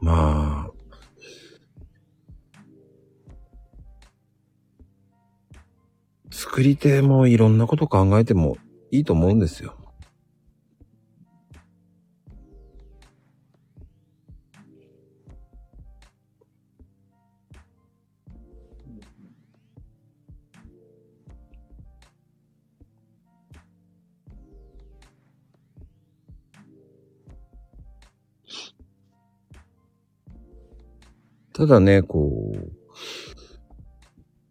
[0.01, 0.54] まあ、
[6.35, 8.57] 作り手もいろんなこと考えても
[8.91, 9.77] いいと思うんですよ。
[31.53, 32.74] ただね、こう、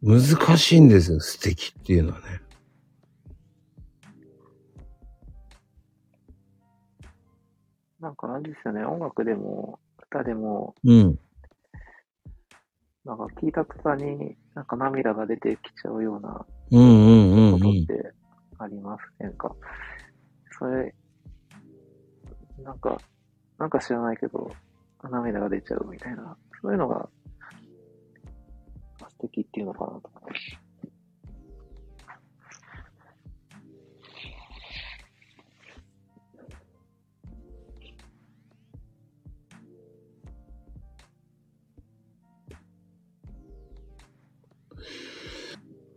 [0.04, 2.26] 難しいんですよ、素敵っていうのはね。
[8.02, 11.18] なんかあれですよね、音楽でも、歌でも、うん。
[13.06, 17.60] なんか聞いた途端になんか涙が出てきちゃうようなうんうんうんうん。
[17.60, 18.14] ことって
[18.60, 19.56] ありませんか、
[20.60, 20.94] それ、
[22.62, 22.98] なんか、
[23.58, 24.52] なんか知らないけど、
[25.10, 27.10] 涙が出ちゃうみたいな、そういうのが
[29.10, 30.10] 素敵っていうのかなと。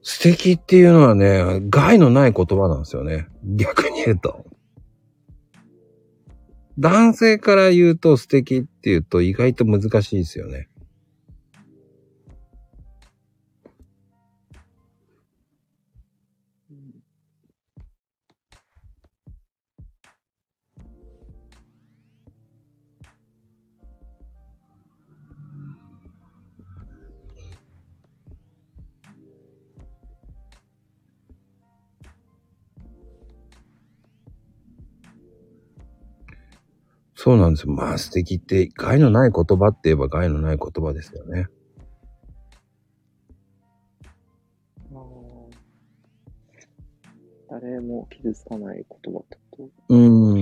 [0.03, 3.29] 素敵っていうのはね、害のない言葉なんですよね。
[3.43, 4.47] 逆に言うと。
[6.79, 10.69] 男性から言うと素敵って言うと意外と難しいですよね。
[37.27, 37.73] そうなんですよ。
[37.73, 41.49] まあ素敵って害のない言葉って言えば害のない言葉ですよね。
[47.51, 49.95] 誰も傷つかない言葉ってこと？
[49.95, 50.39] うんうん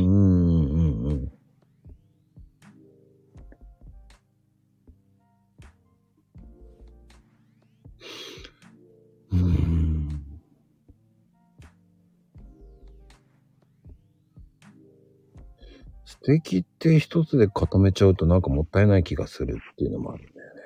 [16.05, 20.61] 素敵って一つで固めちゃうとなんかもったいない気がするっていうのもあるんだよね。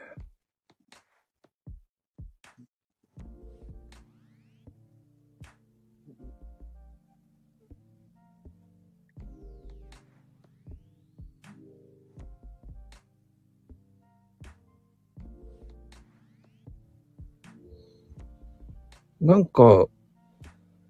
[19.21, 19.89] なんか、う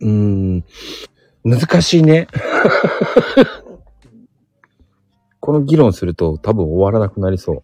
[0.01, 0.65] ーん、
[1.45, 2.29] 難しいね。
[5.49, 7.63] この議論すると多分終わらなくなりそう。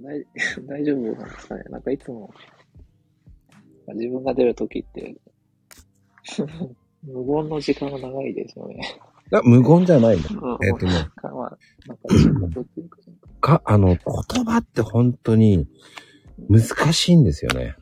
[0.00, 0.24] 大
[0.68, 2.32] 大丈夫なんですかねなんかいつも、
[3.94, 5.16] 自分が出るときって、
[7.02, 9.00] 無言の時間が長いですよね。
[9.32, 10.56] あ無言じゃないの。
[10.56, 12.98] うんえっ、とね、かまあ、なんか深刻っていうか、
[13.40, 15.66] か、あの、言葉って本当に
[16.48, 17.74] 難しいんですよね。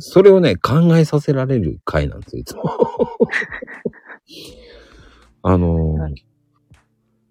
[0.00, 2.64] それをね、考えさせられる回なんですよ、いつも。
[5.42, 6.24] あのはい、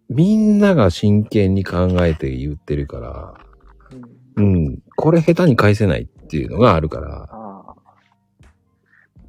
[0.09, 3.33] みんなが真剣に考えて言ってるから、
[4.35, 7.75] うん、うん、これ下手に返せないっていうのがあるから、あ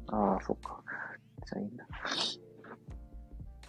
[0.07, 0.15] あ。
[0.15, 0.81] ああ、そっか。
[1.45, 1.85] じゃあいいんだ。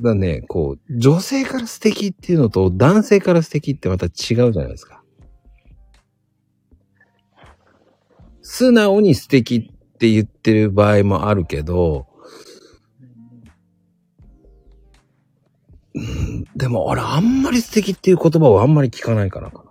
[0.01, 5.03] だね、こう、女性から素敵っていうのと男性から素敵ってまた違うじゃないですか。
[8.41, 12.10] 素直に素敵って言ってる場合もあるけど、
[16.55, 19.71] でもあれあんまり素敵っていう言葉をあんまり聞かないからかな。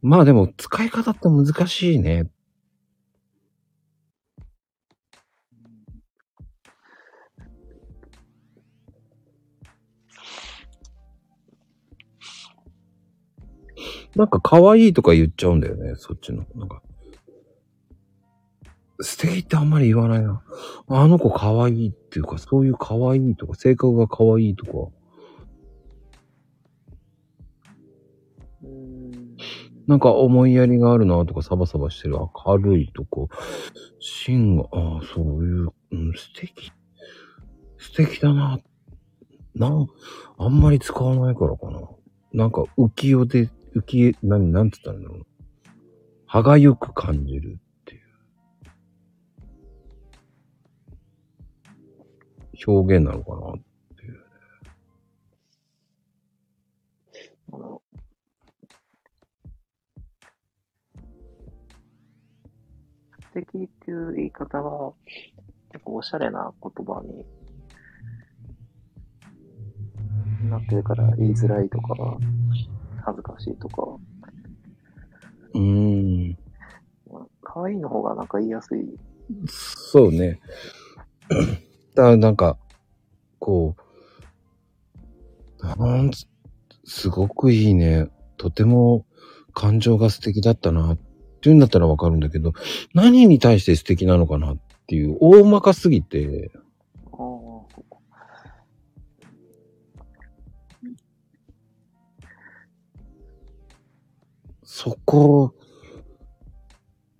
[0.00, 2.30] まあでも使い方って難しいね。
[14.18, 16.44] なんか可愛いとか言っちゃうんだよね、そっちの。
[16.56, 16.82] なんか。
[19.00, 20.42] 素敵ってあんまり言わないな。
[20.88, 24.92] あの子可愛いっていうか、そういう可愛いとか、性格が可愛いとか。
[28.64, 29.36] うん。
[29.86, 33.32] なんか思いやりがあるなとか、サバサバしてる、明るいとか、
[34.00, 36.72] 芯が、ああ、そういう、うん、素敵。
[37.78, 38.58] 素敵だな。
[39.54, 39.86] なん、
[40.38, 41.82] あんまり使わないからかな。
[42.32, 43.48] なんか浮世で、
[43.80, 45.26] 浮世、なん、なんつったらいいんだろう。
[46.26, 48.02] 歯がゆく感じるっていう。
[52.66, 53.52] 表現なのかなっ
[53.96, 54.24] ていう。
[57.52, 57.82] あの、
[63.20, 64.92] 素敵っていう言い方は、
[65.72, 67.24] 結構おしゃれな言葉に
[70.50, 72.18] なってるから言いづらいとか、
[73.08, 73.82] 恥ずかしいとか、
[75.54, 76.38] うーん。
[77.10, 78.80] まあ可愛いの方がなんか言いやすい。
[79.46, 80.40] そうね。
[81.94, 82.58] だからなんか、
[83.38, 83.76] こ
[85.60, 86.26] う、なんつ、
[86.84, 88.08] すごくいいね。
[88.36, 89.04] とても
[89.52, 90.98] 感情が素敵だったなっ
[91.40, 92.52] ていうんだったらわかるんだけど、
[92.94, 96.50] 何に対して素敵なのかなっていう、大まかすぎて、
[104.80, 105.54] そこ、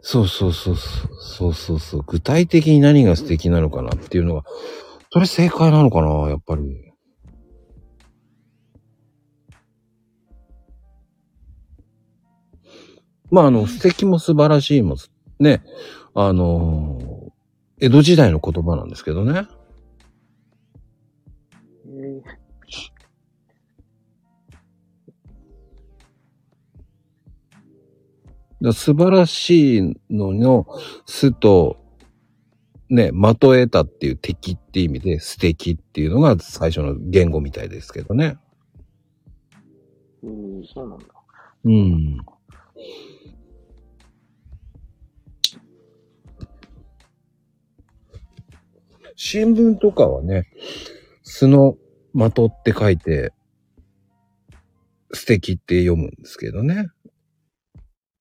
[0.01, 4.45] そうそうそうそう、そうそうそう、具体的に何が素敵なのかなっていうのが、
[5.11, 6.93] それ正解なのかな、やっぱり。
[13.29, 14.97] まあ、あの、素敵も素晴らしいも、
[15.41, 15.65] ね、
[16.15, 17.29] あのー
[17.81, 19.49] 江戸時代の言葉なんですけどね。
[28.61, 30.67] だ素晴らしいのの、
[31.07, 31.77] 素と、
[32.91, 38.39] ね、的得たっていう敵って意味で素敵っていうのが最初の言語みたいですけどね。
[40.25, 41.05] ー、うん、そうなんだ。
[41.65, 42.19] うん。
[49.21, 50.47] 新聞とかはね、
[51.23, 51.77] 素の
[52.15, 53.33] 的って書いて、
[55.13, 56.89] 素敵って読むんですけどね。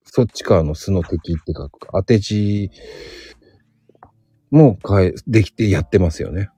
[0.10, 1.90] そっち側の素の敵って書くか。
[1.94, 2.72] 当て字
[4.50, 6.50] も変え、できてやってますよね。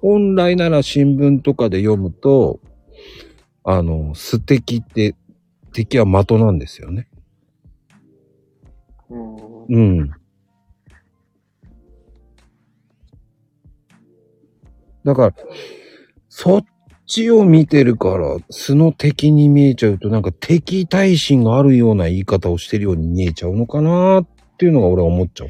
[0.00, 2.60] 本来なら新聞とかで読むと、
[3.64, 5.16] あの、素敵って、
[5.72, 7.08] 敵は的なんですよね。
[9.68, 10.10] うん、
[15.06, 15.34] だから、
[16.28, 16.64] そっ
[17.06, 24.26] ちを見てるから、素の敵に見えちゃうと、なんか敵対心があるような言い方をしてるように見えちゃうのかなっ
[24.58, 25.48] ていうのが俺は思っちゃう。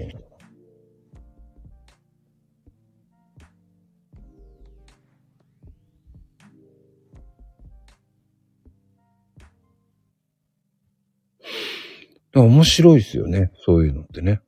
[12.35, 13.51] 面白いですよね。
[13.65, 14.43] そういうのってね。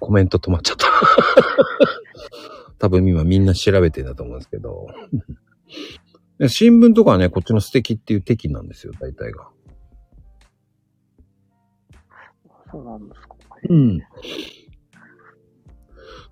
[0.00, 0.86] コメント止まっちゃった。
[2.78, 4.88] 多分今みんな調べてんだと思うんですけど。
[6.38, 9.48] で 新聞とかはね、こっちの素敵っていう敵なんですよ、大体が。
[12.70, 13.36] そうなんですか。
[13.68, 14.00] うん。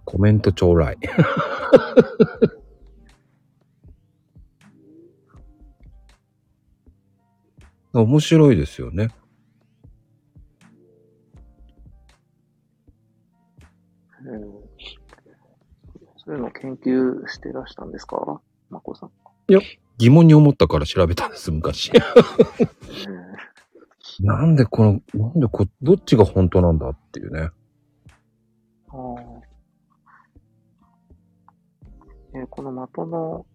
[0.04, 0.98] コメントちょうだい。
[7.92, 9.10] 面白いですよね。
[16.30, 18.40] そういうのを研究してらしたんですか？
[18.70, 19.10] まこさん。
[19.98, 21.90] 疑問に思ったから調べたんです、昔。
[21.92, 22.00] うん
[24.24, 27.50] なんでこの、なんでこ、どっちが本当なんだっていうね。
[28.88, 29.40] あー
[32.34, 33.46] えーこの的の、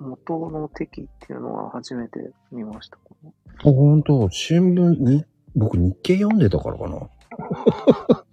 [0.00, 2.96] 元の敵っていうのは初めて見ました。
[2.96, 3.00] あ、
[3.62, 5.24] 本当新聞に、
[5.54, 6.98] 僕日経読んでたからかな。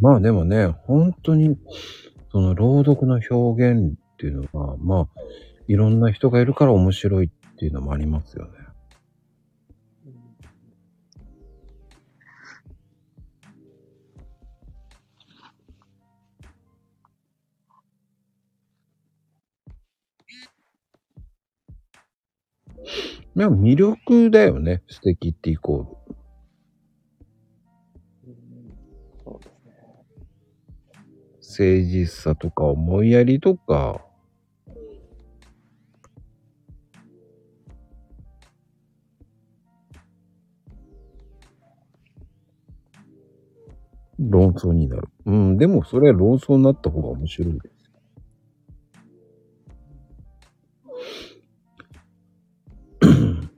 [0.00, 1.56] まあでもね、本当に、
[2.30, 5.08] その朗読の表現っていうのは、まあ、
[5.68, 8.50] いろんな人がいるから面白いっていうのもありますよね。
[23.34, 24.82] まあ魅力だよね。
[24.88, 26.03] 素敵ってイコール。
[31.56, 34.04] 誠実さとか思いやりとか、
[44.18, 45.08] 論争になる。
[45.26, 47.92] うん、でもそれは論争になった方が面白いですよ。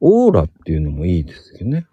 [0.00, 1.86] オーラっていうのもいいですけどね。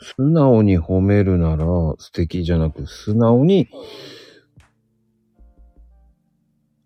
[0.00, 1.64] 素直に褒めるなら
[1.98, 3.68] 素敵じゃなく、素直に、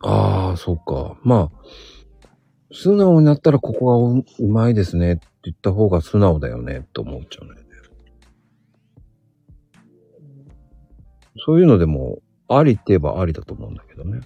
[0.01, 1.17] ああ、そうか。
[1.23, 1.61] まあ、
[2.73, 7.69] 素直になったらここがううまいですねって言った方が素直だよねって思っちゃうね。
[11.45, 12.19] そういうのでも、
[12.49, 14.21] ありって言えばありだと思うんだけどね。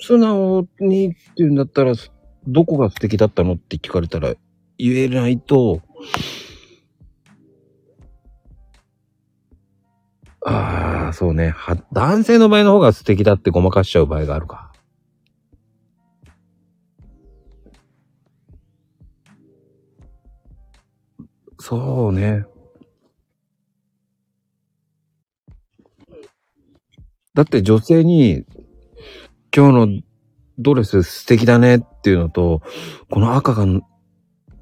[0.00, 1.92] 素直にって言うんだったら、
[2.46, 4.34] どこが素敵だったのって聞かれたら
[4.78, 5.82] 言えないと、
[10.42, 11.50] ああ、そうね。
[11.50, 14.72] は、男性の場合の方が素敵だってごまかしちゃう場合があるか。
[21.58, 22.44] そうね。
[27.34, 28.44] だって女性に、
[29.54, 30.02] 今日の
[30.58, 32.62] ドレス素敵だねっていうのと、
[33.10, 33.66] この赤が、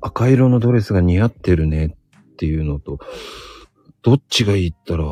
[0.00, 2.98] 赤色のドレスが似合ってるねっていうのと、
[4.02, 5.04] どっちがいいったら、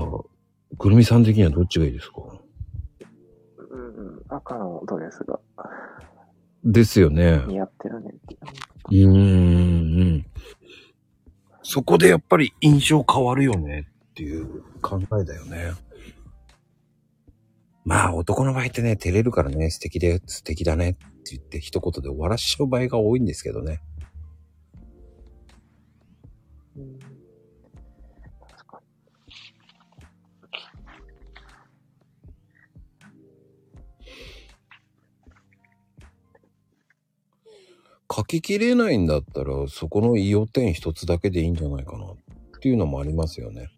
[0.78, 2.16] くるみさん的にはどっちがいいですか？
[3.58, 5.40] うん、赤のドレスが
[6.64, 7.42] ですよね。
[7.46, 8.36] 似合ってるねって
[8.96, 10.26] うん。
[11.62, 15.72] そこでやっぱり印象変わるよねっていう考えだよね。
[17.86, 20.98] まあ男の場合ってね、照れるからね、素敵で、素敵だねって
[21.36, 23.80] 言って一言で終わらしちゃう場合が多いんですけどね。
[38.12, 42.16] 書ききれないんだったら、そこの要点一つだけでいいんじゃないかなっ
[42.60, 43.68] ていうのもありますよね。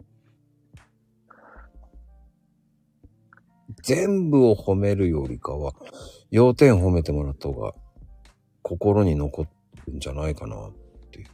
[3.82, 5.74] 全部を褒めるよりかは、
[6.30, 7.74] 要点褒めてもらった方が
[8.62, 9.46] 心に残
[9.86, 10.72] るんじゃないかなっ
[11.10, 11.28] ていう。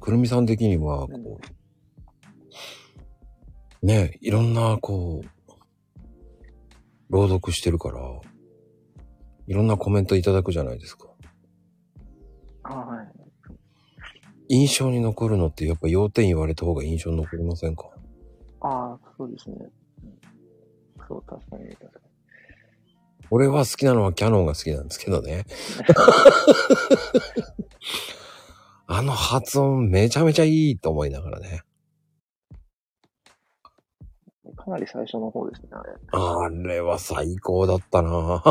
[0.00, 1.40] くるみさん的には、こ
[3.82, 5.28] う、ねいろんな、こう、
[7.10, 8.00] 朗読してるから、
[9.46, 11.08] いろんなコメントいただくじゃないですか。
[12.62, 13.23] はい。
[14.48, 17.88] 印象に残るのってやっぱ要点言われた方が印象に残りませんか？
[18.60, 19.56] ああ、そうですね。
[19.58, 20.14] うん
[21.06, 22.00] そう、確かに、確か
[23.30, 25.44] 俺は好きなのはキャノンが好きなんですけどね。
[28.86, 31.62] あの発音めちゃめちゃいいと思いながらね。
[34.56, 35.92] かなり最初の方ですね、あれ。
[36.12, 38.42] あれは最高だったな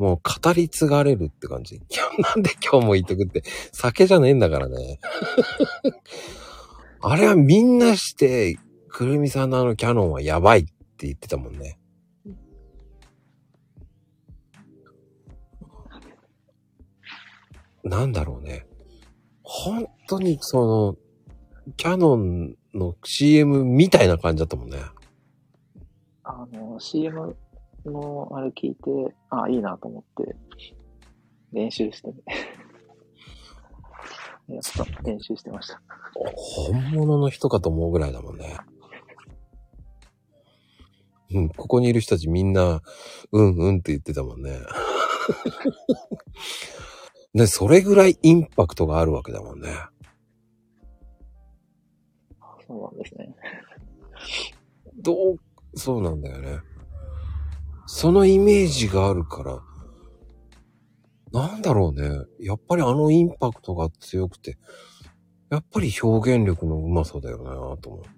[0.00, 1.76] もう語り継がれるって感じ。
[1.76, 4.98] いや、なんで今日も言っとくって、酒じゃねえんだからね。
[7.02, 11.78] あれはみんなして、くるみさんのあのキャノンはやばいって言ってたもんね。
[17.84, 18.66] なんだろうね。
[19.42, 20.96] 本当にそ
[21.66, 24.78] の、キャノンの CM みたいな感じだったもんね。
[26.24, 27.36] あの、CM
[27.84, 30.36] のあれ聞いて、あいいなと思って、
[31.52, 32.14] 練習してね。
[34.48, 35.80] やっぱ練習してました。
[36.36, 38.56] 本物の人かと思うぐらいだもんね。
[41.32, 42.82] うん、ここにいる人たちみんな、
[43.30, 44.58] うんうんって言ってたもんね。
[47.32, 49.70] ね、それぐらいインパクトがあるわけだもんね。
[52.66, 53.34] そうなんですね。
[54.96, 55.36] どう、
[55.74, 56.58] そうなんだよね。
[57.92, 59.60] そのイメージがあるから、
[61.32, 62.08] なんだろうね。
[62.38, 64.58] やっぱりあのインパクトが強くて、
[65.50, 68.16] やっぱり表現力のうまさだよなと思うんだね。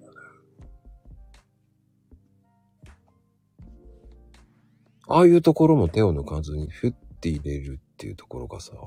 [5.09, 6.93] ああいうところも手を抜かずにフッ
[7.23, 8.87] て入れるっていうところがさ、あ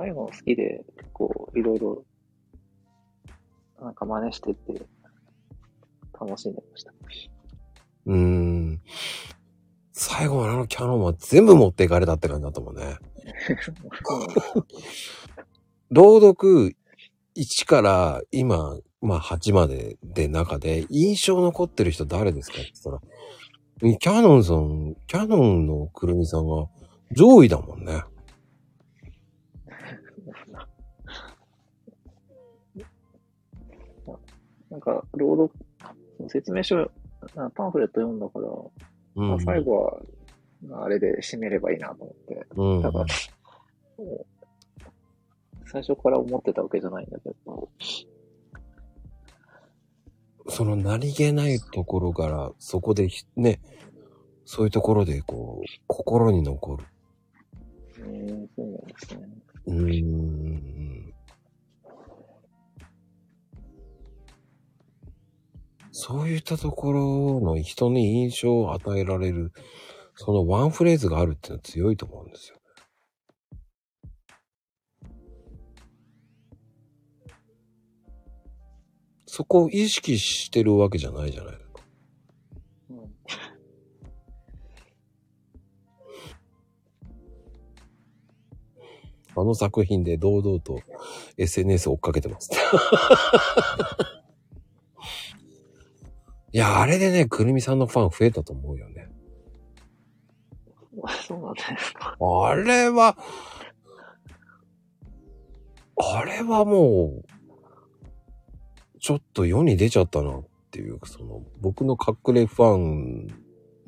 [0.00, 2.04] あいうの好きで、結構いろいろ、
[3.82, 4.86] なんか真似してて、
[6.18, 6.94] 楽しんでました。
[8.06, 8.80] うーん。
[9.92, 12.98] 最後のあのキャノンは全部持っていかれたって感じだったもんね。
[15.90, 16.76] 朗読
[17.36, 23.00] 1から今、まあ8までで中で印象残ってる人誰ですかって言ったら、
[23.98, 26.68] キャノンさん、キャノンのくるみさんが
[27.12, 28.02] 上位だもんね。
[34.70, 35.50] なんか、朗
[36.18, 36.88] 読、説明書、な
[37.54, 38.48] パンフレット読んだから、
[39.16, 39.28] うん。
[39.28, 40.02] まあ、最後
[40.70, 42.46] は、あれで締めればいいなと思って。
[42.56, 42.82] うん。
[42.82, 43.04] だから、
[45.66, 47.68] 最初から思ってたわけじゃないんだけど、
[50.48, 53.60] その何気ないところから、そこでひね、
[54.44, 56.84] そういうところでこう、心に残る。
[57.98, 59.28] えー、そうなんですね。
[59.66, 60.83] うーん。
[65.96, 69.52] そういったところの人に印象を与えられる、
[70.16, 72.56] そのワンフレーズがあるっていうのは強いと思うんですよ。
[79.24, 81.82] そこを意識してるわけじゃないじゃないですか。
[82.90, 83.14] うん
[89.36, 90.80] あの作品で堂々と
[91.36, 92.50] SNS 追っかけてます。
[96.54, 99.08] いや、あれでね、くるみさんのファン増えたと思うよね。
[101.26, 102.16] そうなんですか。
[102.20, 103.18] あれは、
[105.96, 107.24] あれはもう、
[109.00, 113.26] ちょっと世に出ちゃったなっていう、その、僕の隠れファン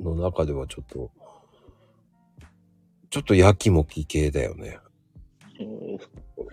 [0.00, 1.12] の中ではちょっと、
[3.10, 4.80] ちょっとやきもき系だよね。
[5.60, 5.98] えー、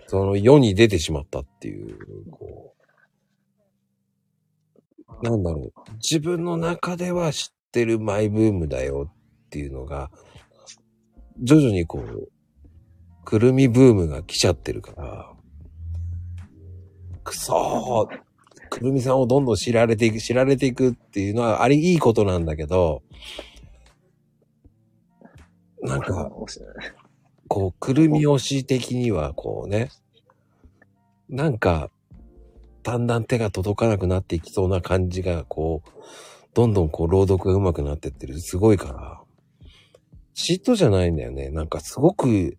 [0.06, 2.83] その世に出てしまったっていう、こう、
[5.22, 5.72] なんだろう。
[5.94, 10.10] 自分の中では知ってるマイブームだよっていうのが、
[11.42, 12.28] 徐々にこう、
[13.24, 15.32] くるみブームが来ちゃってるから、
[17.24, 18.24] くそー
[18.70, 23.02] くるみさんをどんどん知られていく、知られていくっていうのはあり、いいことなんだけど、
[25.80, 26.30] なんか、
[27.48, 29.90] こう、くるみ推し的には、こうね、
[31.28, 31.90] なんか、
[32.84, 35.90] だんだん手が届かなくなっていきそうな感じが、こう、
[36.52, 38.38] どんどんこう、朗読が上手くなってってる。
[38.38, 39.20] すごいから。
[40.34, 41.48] 嫉妬じゃないんだよね。
[41.48, 42.58] なんかすごく、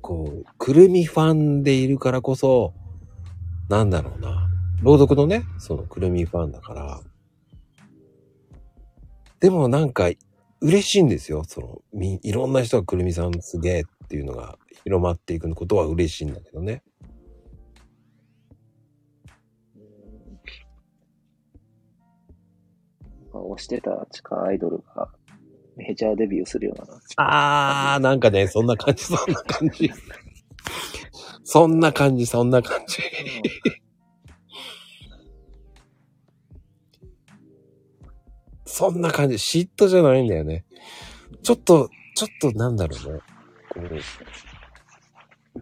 [0.00, 2.72] こう、くるみファンでいるからこそ、
[3.68, 4.48] なんだろうな。
[4.82, 7.00] 朗読のね、そのくるみファンだから。
[9.40, 10.10] でもなんか、
[10.62, 11.44] 嬉しいんですよ。
[11.46, 16.82] その、み、いろんな人がくるみさんすげえっていうのが広まっていくことは嬉しいんだけどね。
[23.40, 25.08] 推してた地下アイドルが
[25.76, 26.86] メジャーデビューするような。
[27.16, 29.92] あー、なんかね、そんな感じ、そんな感じ。
[31.44, 33.02] そんな感じ、そんな感じ。
[38.64, 39.36] そんな感じ。
[39.36, 40.64] 嫉妬じゃないんだよね。
[41.42, 43.20] ちょっと、ちょっとなんだろうね。
[43.68, 43.88] こう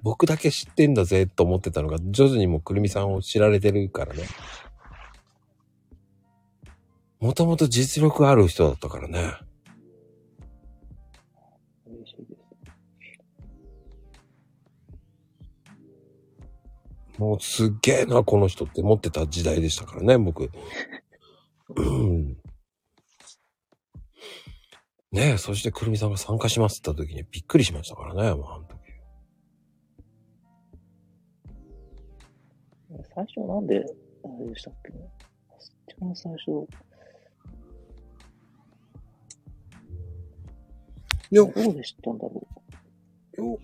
[0.02, 4.24] 僕だけ知ってんだぜと思ってたのが、徐々にもくるみさんを知られてるからね。
[7.22, 9.32] もともと実力ある人だったからね。
[11.86, 12.34] 嬉しいで
[17.14, 17.20] す。
[17.20, 20.50] もうすっげえな、この人って思ってた時代でしたからね、僕。
[25.12, 28.80] ねえ、そしてくるみさんが参加しますって言った時にびっくりしましたからね、もうあの時。
[33.14, 33.80] 最初なんで、あ
[34.40, 34.90] れでしたっけ。
[35.86, 36.66] 一番最初、
[41.36, 42.46] や、どうで知ったんだろ
[43.38, 43.58] よ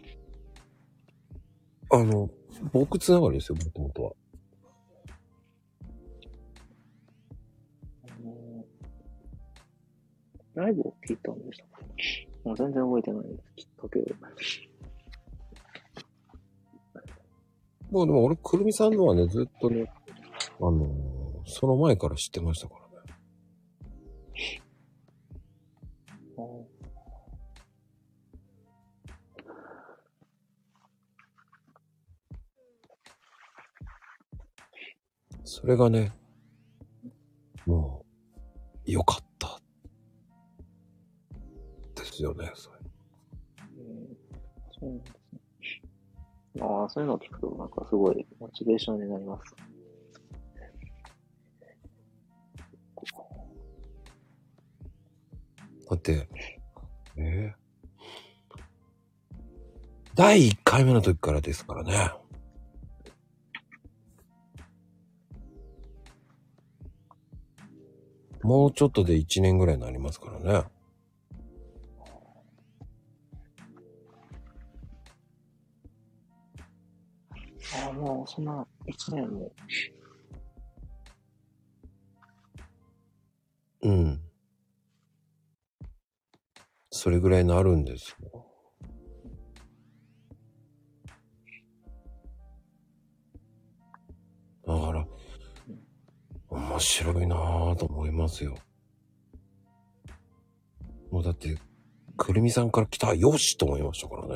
[1.91, 2.31] あの、
[2.73, 4.13] 僕つながりですよ、もともとは。
[10.55, 12.29] ライブを聞いたんでしたっけ？
[12.45, 13.27] もう全然覚えてない。
[13.55, 14.05] きっかけを。
[17.91, 19.91] まあでも俺、くるみさんのはね、ずっとね、
[20.61, 21.19] あのー
[21.51, 22.88] その前から知ってましたから
[35.51, 36.13] それがね、
[37.65, 38.05] も
[38.87, 39.59] う、良かった。
[41.95, 42.77] ですよね、それ。
[43.79, 46.63] えーそうですね。
[46.63, 49.57] ああ、そういうのを聞くと、なんかすごいモチベーションになります。
[55.89, 56.29] だって、
[57.17, 57.59] えー
[60.15, 62.13] 第1回目の時からですからね。
[68.49, 70.65] もうちょっとで1年ぐらいになりますからね。
[77.75, 79.53] ああ、もうそんな一年も。
[83.83, 84.21] うん。
[86.89, 88.47] それぐらいになるんですよ。
[96.79, 98.55] 面白いなぁと思いますよ。
[101.11, 101.59] もうだって、
[102.17, 104.35] くるみさんから来た、よしと思いましたからね。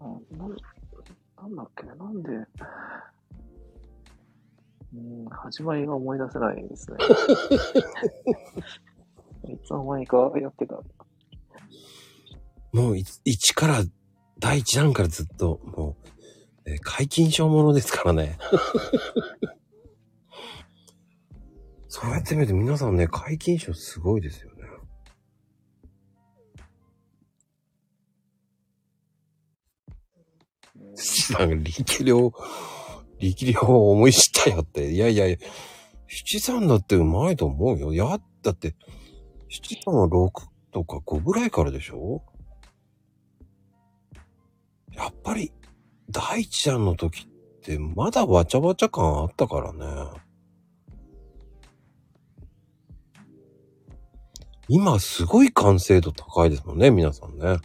[0.00, 0.04] あ
[0.38, 0.56] なん
[1.36, 2.30] なんだっけなんで、
[4.94, 6.96] うん、始まりが思い出せないですね。
[9.52, 10.80] いつの間にかやってた。
[12.72, 13.82] もうい、一から、
[14.38, 16.17] 第一弾からずっと、もう、
[16.68, 18.38] えー解禁賞ものですからね。
[21.88, 24.58] そうやって見ると皆さんね、解禁賞すごいですよね。
[31.38, 32.32] なんか力量、
[33.18, 34.90] 力量を思い知ったよって。
[34.92, 35.36] いやいやいや、
[36.08, 37.94] 七三だってうまいと思うよ。
[37.94, 38.74] や、だって、
[39.48, 40.30] 七三は6
[40.72, 42.22] とか5ぐらいからでしょ？
[44.92, 45.52] やっぱり、
[46.10, 49.84] 大ちゃんの時ってまだわちゃわちゃ感あったからね。
[54.68, 57.58] 今すごい完成度高いですもんね、皆さんね。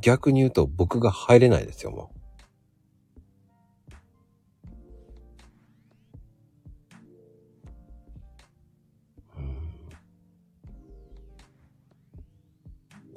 [0.00, 2.13] 逆に言うと僕が入れないですよ、もう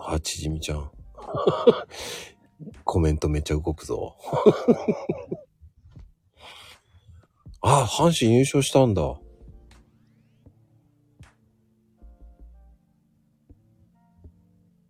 [0.09, 0.89] あ、ちじみちゃん。
[2.85, 4.15] コメントめっちゃ動くぞ。
[7.59, 9.19] あ、阪神優勝したんだ。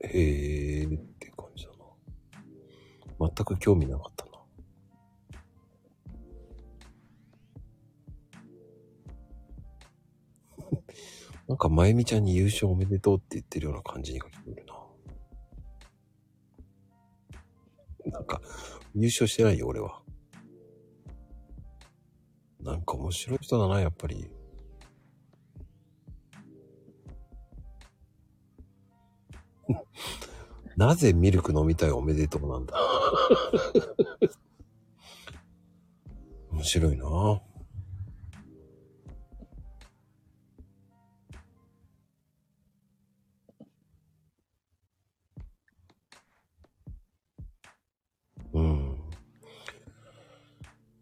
[0.01, 3.27] へえーって感じだな。
[3.35, 4.31] 全く興味なかったな。
[11.47, 14.66] なんか、まゆみちゃんに優勝おめでとうって言ってるような感じに聞こえる
[18.17, 18.23] な。
[18.23, 18.41] んか、
[18.95, 20.01] 優勝してないよ、俺は。
[22.59, 24.29] なんか面白い人だな、やっぱり。
[30.75, 32.75] なぜミルク飲みたいおめでとうなんだ。
[36.51, 37.41] 面白いな。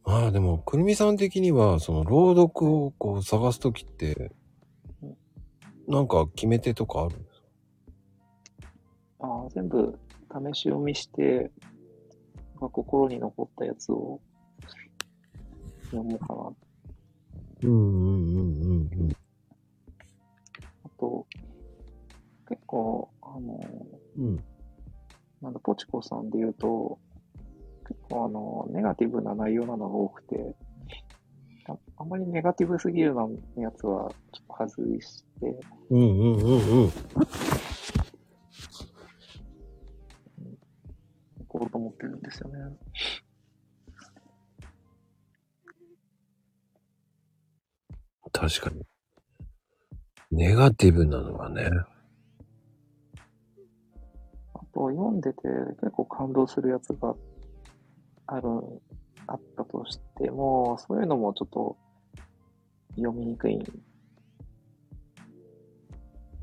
[0.05, 4.31] まあでも、くるみさん的には、その朗読をこう探すときって
[5.01, 5.17] うん、
[5.87, 7.47] なんか決め手とかあるんですか？
[9.21, 9.97] ああ、全部
[10.53, 11.51] 試し読みして、
[12.61, 14.21] まあ心に残ったやつを
[15.85, 16.53] 読もうかな。
[17.63, 19.11] うんうんうんうんうん。
[20.83, 21.25] あと、
[22.47, 23.59] 結構、あの、
[24.17, 24.43] うん。
[25.41, 26.99] なんだ、ポチコさんで言うと、
[28.11, 30.55] あの、ネガティブな内容なのが多くて、
[31.67, 33.23] ああまりネガティブすぎるな
[33.57, 36.87] やつはちょっと外して、うんうんうんうん。
[36.87, 36.91] い
[41.47, 42.55] こうと思ってるんですよね。
[48.31, 48.83] 確かに。
[50.31, 51.69] ネガティブなのはね。
[54.53, 55.41] あと、読んでて
[55.79, 57.15] 結構感動するやつがあ
[58.27, 58.49] る、
[59.27, 61.77] あったとしても、そういうのもちょっと
[62.95, 63.71] 読みにくいって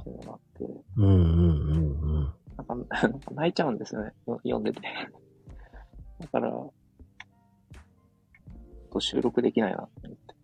[0.08, 0.64] いうのがあって、
[0.96, 2.34] うんうんうんうん。
[2.56, 2.74] なんか
[3.08, 4.80] なんか泣いちゃうんですよね、よ読んでて。
[6.20, 6.52] だから、
[8.90, 10.34] と収録できないなって思って。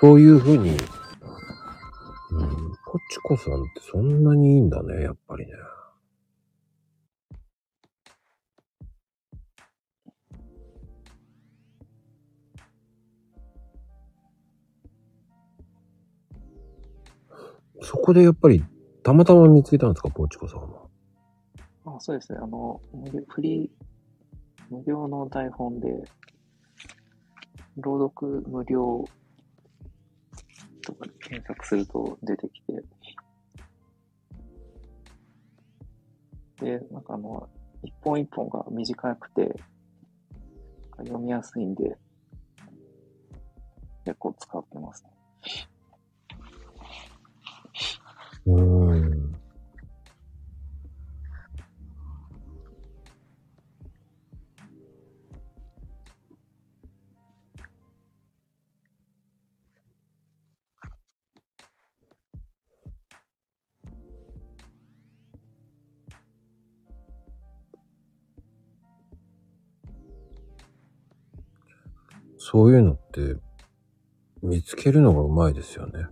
[0.00, 0.84] そういうふうに、うん、ポ
[3.10, 5.52] チコさんってそんなにいいんだね、やっぱりね。
[17.82, 18.64] そこでやっぱり、
[19.02, 20.86] たまたま見つけたんですか、ポチコさんは？
[21.86, 22.38] あ、そうですね。
[22.40, 26.04] あの、無料フリー、無料の台本で、
[27.78, 29.04] 朗読無料
[30.88, 32.82] とかで検索すると出てきて、
[36.60, 37.46] で、なんかあの、
[37.84, 39.54] 一本一本が短くて、
[40.96, 41.98] 読みやすいんで、
[44.06, 45.10] 結構使ってますね。
[48.46, 48.87] うん。
[72.58, 73.36] そういうのって、
[74.42, 76.08] 見つけるのがうまいですよね。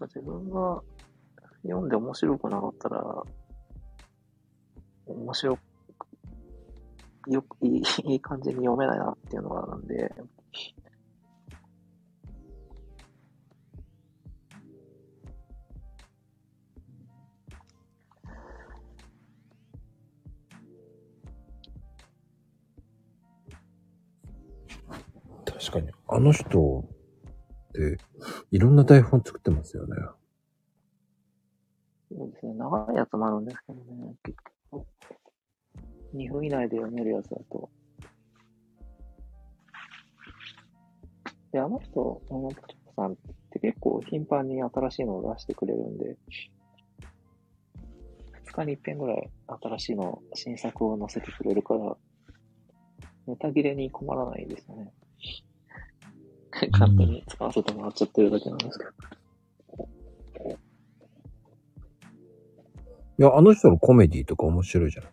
[0.00, 0.82] 自分が
[1.62, 3.22] 読んで面白くなかったら、
[5.06, 5.60] 面白く、
[7.30, 10.12] よく、いい、いい感じに読めないなっていうのがあるんで、
[25.68, 25.92] 確かに。
[26.08, 26.84] あの人
[27.68, 27.98] って、
[28.50, 29.96] いろんな台本作ってますよね。
[32.10, 34.38] そうですね、長いやつもあるんですけどね、結
[34.70, 34.86] 構。
[36.14, 37.68] 2分以内で読めるやつだと。
[41.52, 43.16] で、あの人、あの、ポチコさんっ
[43.50, 46.16] て結構頻繁に新しいのを出してくれるんで、
[48.46, 49.30] 2日に一遍ぐらい
[49.62, 51.94] 新しいの、新作を載せてくれるから、
[53.26, 54.94] ネタ切れに困らないですよね。
[56.72, 58.90] 簡単に使わせてもらっちゃってるだけなんですけど。
[63.20, 65.12] いや、あの人のコメディとか面白いじゃない。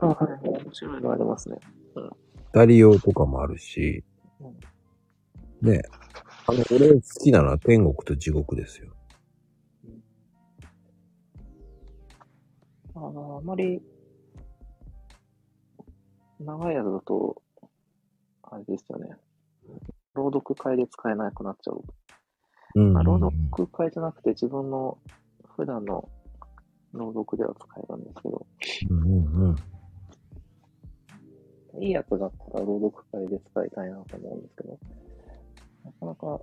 [0.00, 0.48] あ、はい。
[0.48, 1.58] 面白いのありますね。
[2.54, 4.04] 二人用とかもあるし、
[5.60, 5.82] ね
[6.46, 8.94] あの、俺好きなのは天国と地獄ですよ。
[12.94, 13.82] あのあまり、
[16.40, 17.42] 長いやつだと、
[18.42, 19.16] あれですよね。
[20.18, 21.82] 朗読会で使えなくなっちゃう。
[22.74, 24.98] うんまあ、朗読会じゃなくて自分の
[25.56, 26.08] 普段の
[26.92, 28.46] 朗読では使えるんですけど、
[28.90, 29.56] うんうん
[31.74, 31.82] うん。
[31.82, 34.78] いいやつだったら朗読会で使いたいなと思うんですけど、
[35.84, 36.40] なかなか、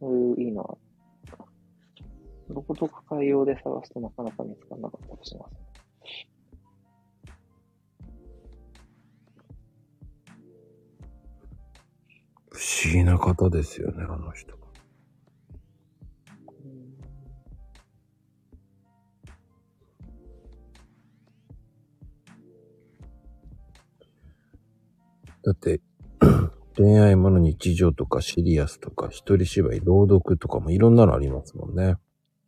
[0.00, 0.78] そういういいのは、
[2.48, 5.65] 朗読会用で探すとなかなか見つからなかったりします。
[12.56, 14.56] 不思議な方ですよね、あの人。
[25.44, 25.82] だって、
[26.78, 31.96] 恋愛もの日常とかシリアスとか一人芝居、朗読とかもいろんなのありますもんね。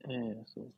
[0.09, 0.78] ええそう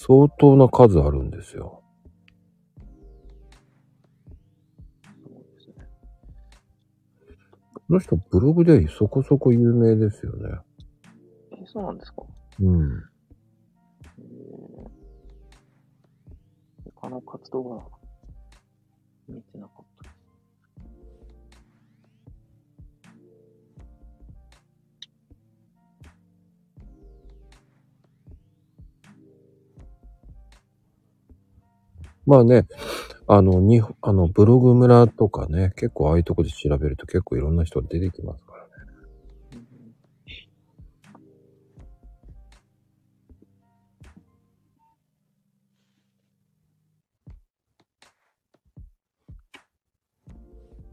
[0.00, 1.82] 相当な数あるんですよ。
[5.24, 5.88] そうですね。
[7.74, 10.50] この人ブログでそこそこ有名ですよね。
[11.60, 12.22] え、そうなんですか？
[12.60, 13.02] うん。
[14.18, 14.88] えー
[17.00, 17.84] 他の活動が
[19.28, 19.84] 見てなかっ
[32.28, 32.66] まあね、
[33.26, 38.70] あの、に、あの、ブログ村とかね、結構ああいうとこで調べると結構いろんな人が出てきますからね。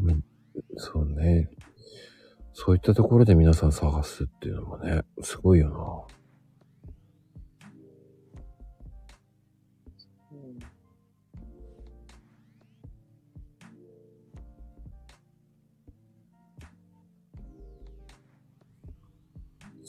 [0.02, 0.24] うん
[0.78, 1.50] そうね。
[2.54, 6.25] そういったところで皆さん探すっていうのもね、すごいよう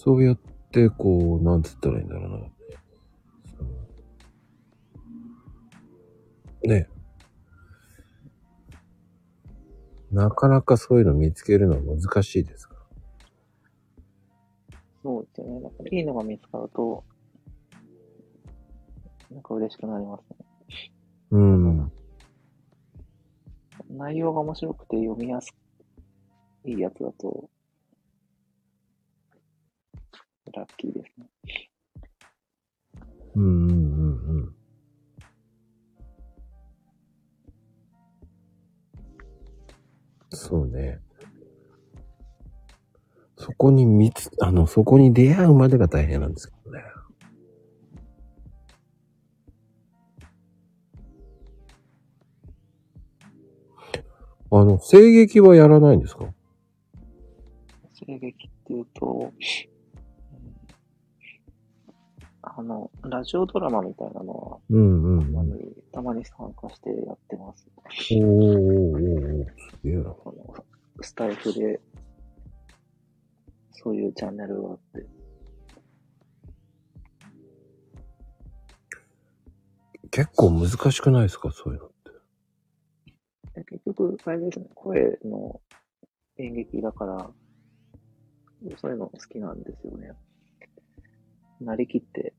[0.07, 0.39] そうやっ
[0.71, 2.31] て、こう、なんつったらいいんだろう
[6.69, 6.75] な。
[6.77, 6.89] ね。
[10.13, 12.77] なかなかそういうの見つけるのは難しいですか？
[12.77, 12.81] ら。
[15.03, 15.61] そうですよね。
[15.61, 17.03] なんかいいのが見つかると、
[19.33, 20.37] なんか嬉しくなりますね。
[21.33, 21.93] うん。
[23.91, 25.53] 内容が面白くて読みやす
[26.65, 27.51] いいやつだと、
[30.53, 31.27] ラッキーですね。
[33.35, 34.57] うんうんうんうん。
[40.31, 41.01] そうね。
[43.37, 46.83] そこに見つ、あの、そこに出会うまでが大変なんですけどね。
[54.51, 56.33] あの、声劇はやらないんですか？
[58.07, 59.33] 声劇っていうと、
[62.59, 65.27] あの、ラジオドラマみたいなのは、うんうんうん。
[65.27, 65.53] たまに、
[65.93, 67.69] たまに参加してやってます。
[67.77, 70.05] おーおーおすげえな。
[70.05, 70.55] その
[71.03, 71.79] スタイフで、
[73.73, 75.07] そういうチャンネルがあって、
[80.11, 81.51] 結構難しくないですか？
[81.53, 83.61] そういうのって。
[83.61, 85.61] で結局、あれですね、声の
[86.39, 87.31] 演劇だから、
[88.79, 90.13] そういうの好きなんですよね。
[91.61, 92.35] なりきって、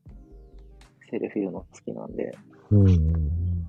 [1.10, 2.36] セリフ言うの好きなんで、
[2.70, 2.94] うんうんうん。
[2.94, 3.68] うん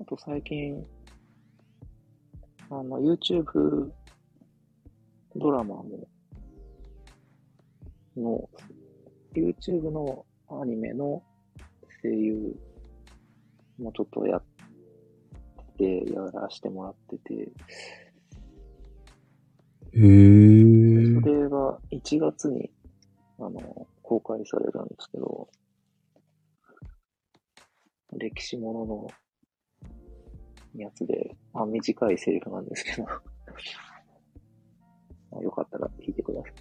[0.00, 0.84] あと最近、
[2.68, 3.90] あの、YouTube
[5.34, 6.06] ドラマも、
[8.16, 8.48] の、
[9.34, 11.22] YouTube のアニメの
[12.02, 12.54] 声優
[13.78, 14.42] もちょっとやっ
[15.76, 17.52] て、やらせてもらってて、
[19.96, 20.00] へえ。
[21.20, 22.72] それが1月に、
[23.38, 25.48] あの、公開されるんですけど、
[28.16, 29.06] 歴史ものの
[30.76, 33.04] やつで、まあ短いセリフなんですけど、
[35.30, 36.52] まあよかったら聞いてください。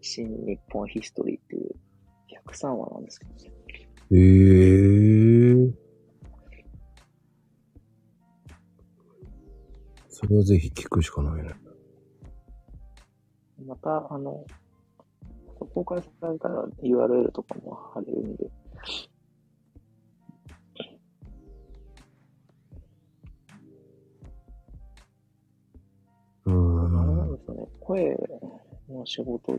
[0.00, 1.74] 新日本ヒストリーっていう
[2.46, 3.36] 103話なんですけど、へ
[4.10, 5.74] え。
[10.08, 11.54] それはぜひ聞くしかないね。
[13.66, 14.44] また、あの、
[15.58, 18.50] 公開されたら URL とかも貼れるんで、
[26.46, 26.50] う
[26.96, 27.36] あれなんん。
[27.36, 28.16] ですよね、声
[28.88, 29.58] の仕事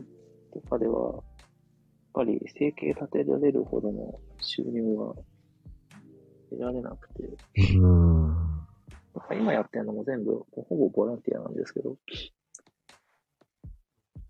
[0.52, 1.22] とかでは、やっ
[2.14, 5.14] ぱり生計立てられるほどの収入が
[6.50, 7.24] 得られなくて、
[7.74, 8.36] うん。
[9.32, 11.96] 今やってるのも全部ほぼボランティアなんですけど、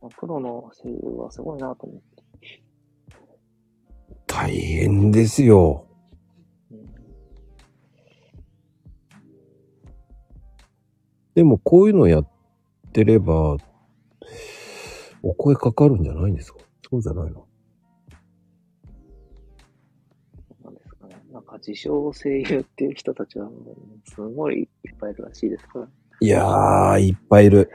[0.01, 2.01] まあプロの声優はすごいなと思っ
[2.41, 2.63] て、
[4.27, 5.87] 大変ですよ。
[6.71, 6.87] うん。
[11.35, 12.29] でもこういうのやっ
[12.93, 13.57] てれば、
[15.23, 16.61] お声かかるんじゃないんですか？
[16.89, 17.46] そうじゃないの？
[21.57, 23.49] か自称声優っていう人たちは
[24.05, 25.89] すごいいっぱいいるらしいですから。
[26.21, 27.71] いやー、いっぱいいる。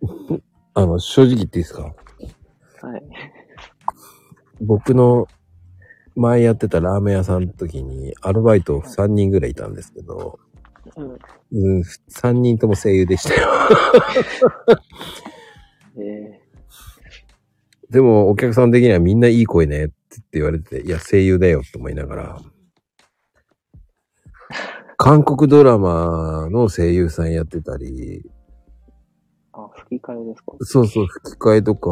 [0.74, 1.82] あの、正直言っていいですか？
[1.82, 3.02] はい。
[4.60, 5.26] 僕の
[6.14, 10.38] 前やってたラーメン屋さんの時にアルバイト3人ぐらいいたんですけど、
[10.96, 11.18] うん。
[11.52, 13.48] うん、3人とも声優でしたよ。
[15.98, 16.40] え
[17.90, 19.94] でもお客さん的にはみんないい声ねって
[20.32, 22.40] 言われてて、いや声優だよって思いながら、
[24.96, 28.28] 韓国ドラマの声優さんやってたり、ー、
[29.52, 30.52] あ、吹き替えですか？
[30.60, 31.90] そうそう、吹き替えとか、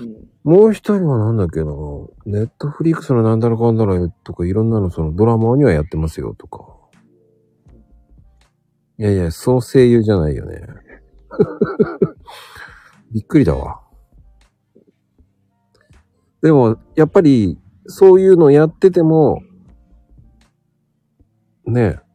[0.00, 0.28] うん。
[0.44, 1.66] もう一人はなんだっけな、
[2.26, 6.64] ネットフリックスのなんだらかんだらとかいろんなのそのドラマにはやってますよとか。
[8.98, 10.62] いやいや、そう声優じゃないよね。
[13.12, 13.80] びっくりだわ。
[16.40, 19.42] でも、やっぱり、そういうのやってても、
[21.66, 22.08] ねえ。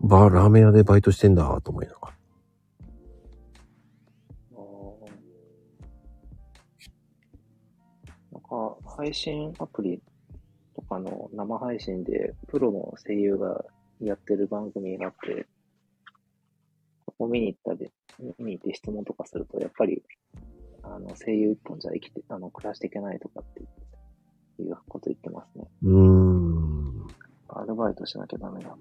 [0.00, 2.12] バー、ラーメン屋でバイトしてんだ、と思いながら。
[8.32, 10.02] なんか、配信アプリ
[10.76, 13.64] とかの生配信で、プロの声優が
[14.00, 15.46] やってる番組があって、
[17.06, 18.01] ここ見に行ったり、見
[18.38, 20.02] に行って質問とかすると、やっぱり、
[20.82, 23.60] あの、声優一本じゃ生きて、あの、暮らしていけないとかって
[24.62, 25.64] いうこと言ってますね。
[25.82, 27.06] うーん。
[27.48, 28.76] アルバイトしなきゃダメだ。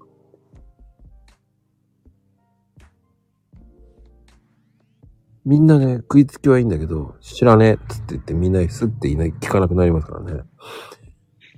[5.43, 10.43] みんなね、食いつきはいいんだけど、知らねえっつって言ってみんなすっていない、聞かなくなりますからね。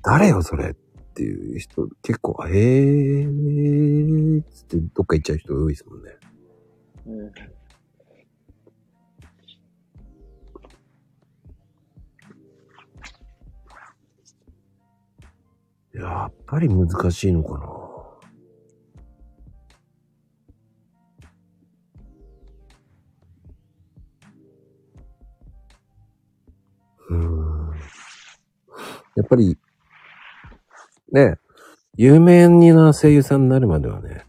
[0.04, 0.74] 誰よ、それっ
[1.14, 6.12] ていう人、結構、えーっつってどっか行っちゃう人多いですもんね。
[7.08, 7.32] うん。
[15.94, 17.84] やっぱり難しいのかな。
[27.10, 27.72] うーん。
[29.16, 29.58] やっぱり、
[31.12, 31.38] ね、
[31.96, 34.26] 有名な声優さんになるまではね、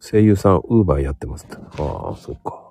[0.00, 1.56] 声優さん、ウーバーやってますって。
[1.56, 2.63] ああ、そっか。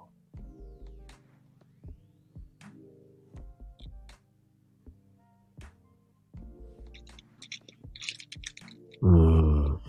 [9.04, 9.80] うーん。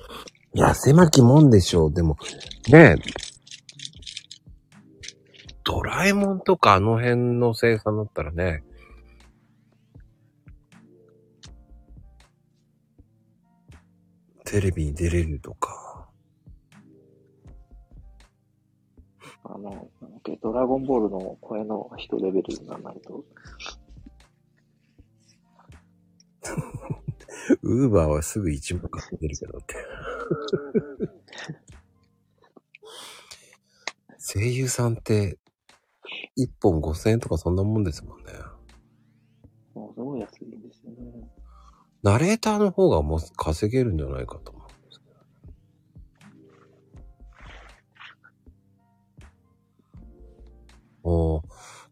[0.55, 1.95] いや、狭きもんでしょう。
[1.95, 2.17] でも、
[2.69, 3.25] ねえ。
[5.63, 8.65] ドラえもんとかあの辺の生産だったらね。
[14.45, 16.09] テレビに出れるとか。
[19.45, 19.89] あの、
[20.43, 23.25] ドラゴンボールの声の人レベルにならないと、
[27.63, 29.75] ウーバーはすぐ一万買ってるけどって。
[34.19, 35.39] 声優さんって、
[36.37, 38.33] 一本五千円とかそんなもんですもんね。
[39.75, 41.29] もうすごい安いですよね。
[42.03, 45.07] ナレーターの方がもう稼げるんじゃないかと思うんですけ
[51.03, 51.41] ど。
[51.41, 51.43] あ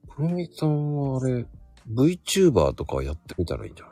[0.08, 1.46] あ、くるみさんはあれ、
[1.90, 3.90] VTuber とかやってみたらいいんじゃな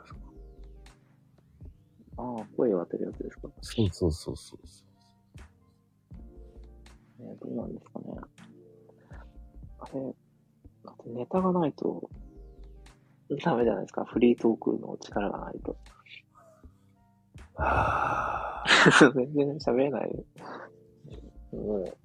[2.23, 3.49] ああ、声を当てるやつですか？
[3.61, 4.57] そうそうそうそ
[7.19, 7.23] う。
[7.23, 8.05] ね、どうなんですかね？
[9.79, 10.01] あれ、
[10.85, 12.09] だってネタがないと、
[13.43, 14.05] ダメじゃないですか？
[14.05, 15.75] フリートークの力がないと。
[17.55, 18.65] はあ。
[19.15, 20.25] 全然喋れない。
[21.51, 21.97] もう、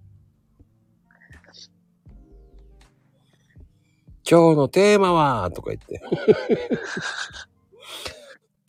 [4.29, 6.01] 今日のテーマはとか言って。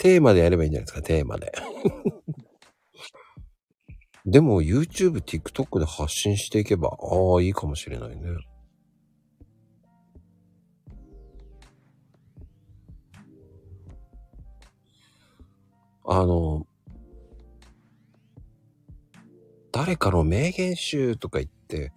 [0.08, 1.52] テーマでやればいいんじゃないですか、テーマで。
[4.26, 8.22] でも YouTube、TikTok で発信していけば、ああ、いいかもしれないね。
[16.06, 16.66] あの、
[19.74, 21.92] 誰かの名言集とか言って、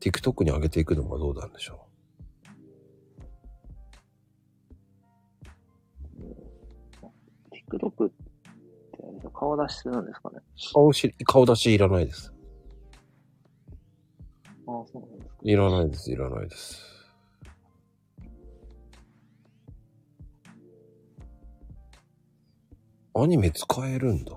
[0.00, 1.87] TikTok に上げていくのがどうなんでしょ
[7.68, 8.16] TikTok って
[9.34, 10.38] 顔出しするんですかね？
[10.38, 10.74] う。
[10.74, 12.32] 顔し、顔出しいらないです。
[14.66, 15.36] ああ、そうなんですか。
[15.42, 16.82] いらないです、いらないです。
[23.14, 24.32] アニメ使えるんだ。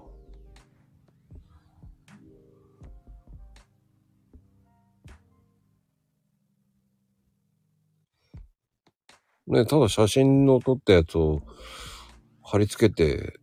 [9.48, 11.42] ね、ただ写真の撮ったやつを
[12.52, 13.40] 貼り付けて、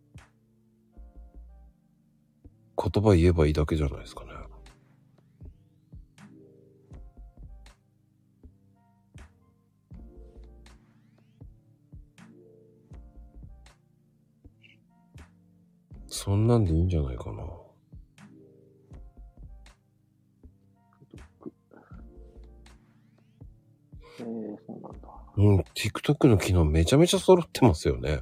[2.76, 4.32] 言葉言えばいいだけじゃないですかね。
[16.08, 17.44] そんなんでいいんじゃないかな。
[24.20, 25.08] えー、そうなんだ。
[25.38, 28.20] うん、TikTok の機能めちゃめちゃ揃ってますよね。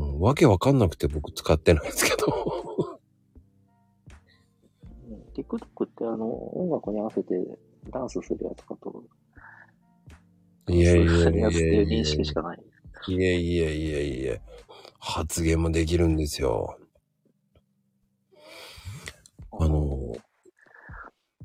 [0.00, 2.26] うん、わけわかんなくて僕使ってないですけど。
[2.84, 3.00] うん
[5.40, 6.26] TikTok ってあの、
[6.58, 7.34] 音楽に合わせて
[7.90, 9.02] ダンスするやつかと。
[10.68, 12.58] いやいやいやいするやつっていう認やい識しかない。
[13.08, 14.38] やいやいやいやいや。
[14.98, 16.78] 発言もできるんですよ。
[19.52, 20.12] あの、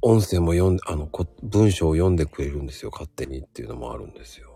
[0.02, 4.55] 音声も読んで、あの、こ文章を読んでくれるんですよ、勝手にっていうのもあるんですよ。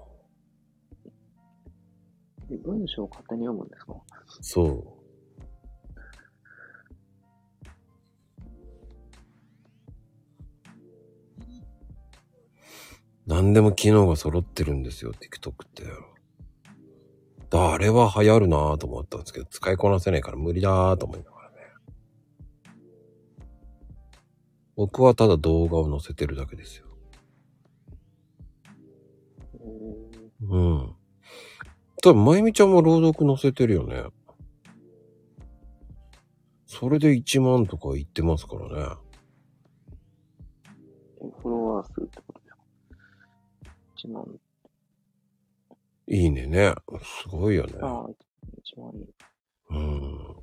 [2.51, 3.93] え文章を勝手に読むんですか？
[4.41, 4.99] そう。
[13.27, 15.84] 何でも機能が揃ってるんですよ、TikTok って。
[17.51, 21.57] だあれは流行るなぁと思ったんですけど、使いこなせないから無理だーと思いながらね。
[24.76, 26.88] 僕はただ動画を載せてるだけですよ。
[29.53, 30.95] えーうん。
[32.01, 34.03] ただ、まゆみちゃんも朗読載せてるよね。
[36.65, 38.95] それで1万とか言ってますからね。
[41.21, 42.57] えフォロワー数ってことですか？
[43.97, 44.26] 一万、
[46.07, 46.73] いいねね。
[47.21, 47.73] すごいよね。
[47.81, 48.09] ああ、
[48.63, 49.05] 一万いい。
[49.71, 50.35] うん。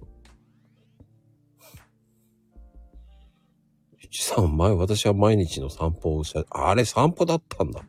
[4.00, 7.82] 一さん、前、私は毎日の散歩をした、あれ散歩だったんだ。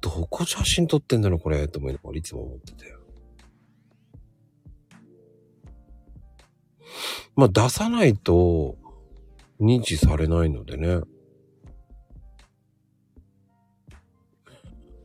[0.00, 2.94] どこ写真撮ってんだろ、これ、と思いながらいつも思ってて。
[7.36, 8.76] まあ、出さないと
[9.60, 11.00] 認知されないのでね。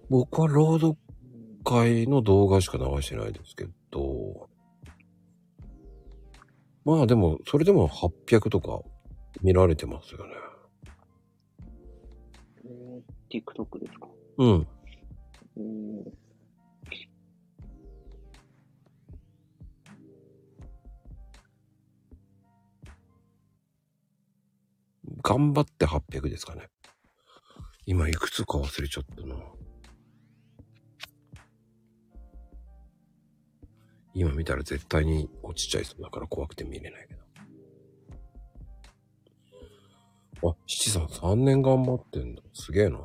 [0.09, 0.97] 僕は朗読
[1.63, 4.49] 会の動画しか流してないですけど、
[6.83, 8.81] まあでも、それでも800とか
[9.41, 10.33] 見られてますよね。
[12.65, 14.07] えー、TikTok ですか？
[14.37, 14.67] うん。
[15.57, 16.11] えー、
[25.21, 26.69] 頑張って800ですかね。
[27.85, 29.35] 今いくつか忘れちゃったな。
[34.13, 37.13] 今見たら絶対に落ちちゃいそうだから怖くて見れないけ
[40.41, 40.51] ど。
[40.51, 42.41] あ、七さん3年頑張ってんだ。
[42.53, 42.99] すげえな。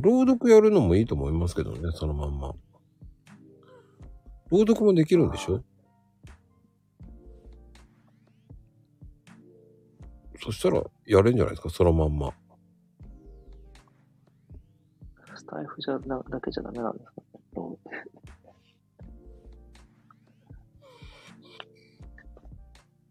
[0.00, 2.54] 朗読やるのもいいと思いますけどね、そのまんま。
[4.50, 5.62] 朗読もできるんでしょ？
[10.42, 12.32] そしたらやれんじゃないですか、そのまんま。
[15.34, 17.22] スタイフじゃなだけじゃダメなんですか？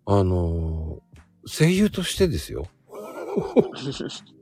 [0.07, 1.05] あのー
[1.47, 2.67] 声優としてですよ。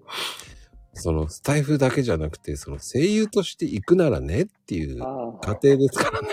[1.03, 6.29] そのスタイフだけじゃなくて、その声優として行くならねっていうあ過程ですからね。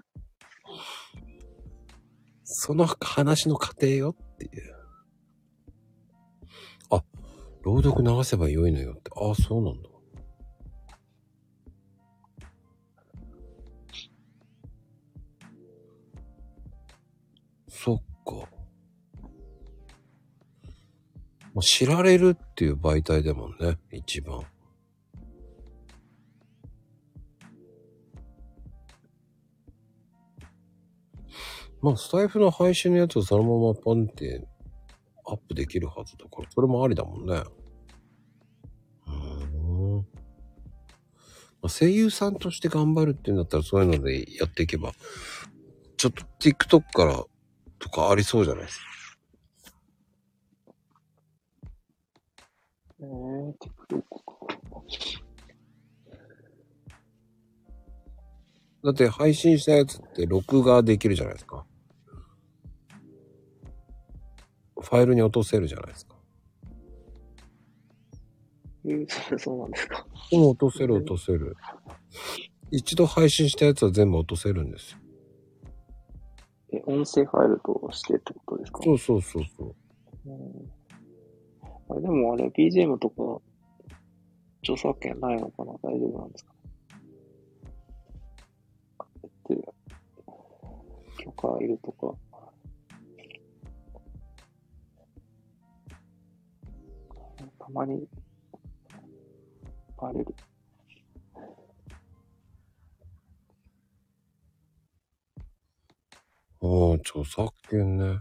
[2.42, 4.74] その話の過程よっていう。
[6.90, 7.04] あ、
[7.62, 9.12] 朗読流せばよいのよって。
[9.14, 9.88] ああ、そうなんだ。
[21.54, 24.44] まあ知られるっていう媒体だもね、一番。
[31.84, 34.48] まあ、スタイフの配信のやつをそのままポンって
[35.26, 37.42] アップできるはずだから、それもありだもんね。
[39.06, 39.96] うん。
[39.98, 40.04] ま
[41.64, 44.94] あ、声優さんとして頑張るっていうんだったらそういうのでやっていけば、
[45.98, 47.22] ちょっと TikTok から
[47.78, 48.93] とかありそうじゃないですか。
[53.04, 54.04] えー、TikTok か。
[58.82, 61.64] だって配信したやつって録画できるじゃないですか。
[64.80, 66.14] ファイルに落とせるじゃないですか。
[68.86, 70.06] えー、そうそうなんですか。
[70.30, 71.56] でも落とせる落とせる。
[72.70, 74.98] 一度配信したやつは全部落とせるんですよ。
[76.74, 78.82] え、音声ファイルとしてってことですか？
[78.82, 79.74] そうそうそうそう。
[80.26, 80.70] うん
[81.88, 83.40] あれでもあれ、BGM とか
[84.62, 85.72] 著作権ないのかな？
[85.82, 86.54] 大丈夫なんですか？
[89.26, 89.74] って、
[91.22, 92.14] 許可いるとか。
[97.58, 98.08] たまに、
[99.96, 100.34] バレる。
[106.60, 108.20] おー、著作権ね。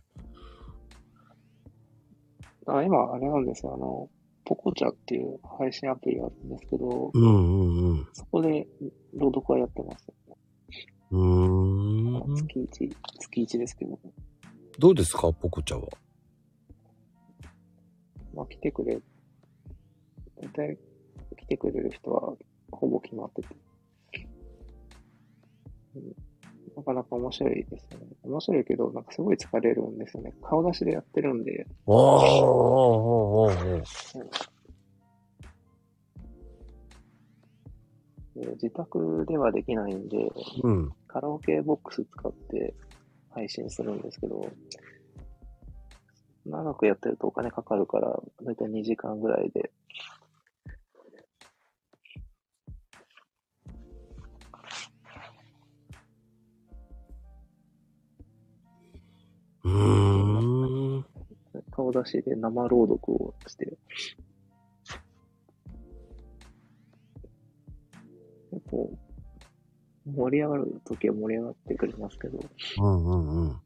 [2.68, 3.74] あ今、あれなんですよ。
[3.74, 4.10] あの、
[4.46, 8.08] ポコチャっていう配信アプリがあるんですけど、うんうんうん。
[8.14, 8.68] そこで
[9.14, 10.08] 朗読はやってます。
[11.12, 12.36] うーん。
[12.36, 14.00] 月1、月1ですけど、
[14.80, 15.88] どうですかポコちゃんは？
[18.34, 19.00] まあ来てくれ、
[20.42, 20.78] 大体
[21.38, 22.36] 来てくれる人は
[22.72, 23.56] ほぼ決まってて、
[25.96, 26.16] うん
[26.76, 28.08] なかなか面白いですよね。
[28.24, 30.34] 面白いけど、なんかすごい疲れるんですよね。
[30.42, 34.54] 顔出しでやってるんで、おーおーおーおー
[38.36, 40.32] で自宅ではできないんで、
[40.64, 40.92] うん。
[41.08, 42.74] カラオケボックス使って
[43.30, 44.50] 配信するんですけど、
[46.46, 49.72] 長くやってるとお金かかるから、だいたい2時間ぐらいで、
[59.78, 61.06] ん。
[61.72, 63.78] 顔出しで生朗読をして、
[68.52, 68.98] 結構、
[70.06, 72.40] 盛り上がるときは盛り上がってくれますけど、
[72.80, 73.50] うんうんうん。
[73.50, 73.60] うん。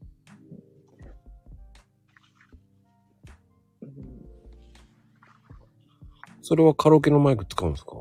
[6.41, 7.97] それはカラオケのマイク使うんですか？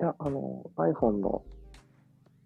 [0.00, 1.44] いや、あの、iPhone の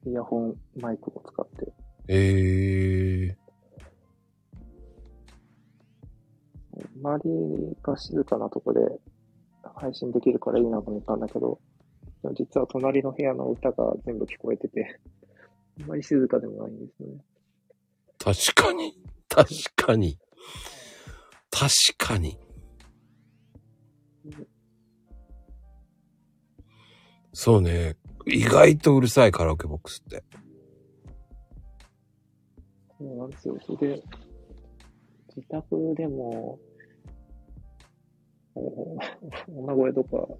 [0.06, 1.72] イヤホンマイクを使って、
[2.08, 3.36] ええ
[7.02, 8.80] 周りが静かなとこで
[9.76, 11.58] 配信できるからいいなと思ったんだけど、
[12.34, 15.00] 実は隣の部屋の歌が全部聞こえてて、
[15.80, 17.24] あんまり静かでもないんですよね。
[18.18, 18.94] 確かに。
[19.28, 20.18] 確かに。
[21.50, 22.38] 確かに。
[27.32, 27.96] そうね。
[28.26, 30.22] 意外とうるさいカラオケボックスって。
[32.98, 33.56] そうなんですよ。
[33.64, 34.02] それで、
[35.34, 36.69] 自宅でも、お
[38.54, 40.38] 女声とか、こ